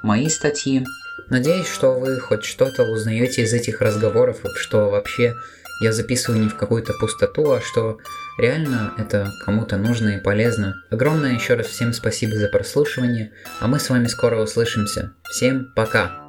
мои 0.02 0.28
статьи. 0.28 0.84
Надеюсь, 1.28 1.68
что 1.68 1.98
вы 1.98 2.18
хоть 2.20 2.44
что-то 2.44 2.82
узнаете 2.84 3.42
из 3.42 3.52
этих 3.52 3.80
разговоров, 3.80 4.38
что 4.56 4.90
вообще 4.90 5.34
я 5.80 5.92
записываю 5.92 6.42
не 6.42 6.48
в 6.48 6.56
какую-то 6.56 6.92
пустоту, 6.94 7.50
а 7.52 7.60
что 7.60 7.98
реально 8.38 8.94
это 8.98 9.30
кому-то 9.44 9.76
нужно 9.76 10.16
и 10.16 10.20
полезно. 10.20 10.74
Огромное 10.90 11.32
еще 11.32 11.54
раз 11.54 11.66
всем 11.66 11.92
спасибо 11.92 12.36
за 12.36 12.48
прослушивание, 12.48 13.32
а 13.60 13.68
мы 13.68 13.78
с 13.78 13.90
вами 13.90 14.06
скоро 14.06 14.40
услышимся. 14.40 15.12
Всем 15.24 15.72
пока! 15.74 16.21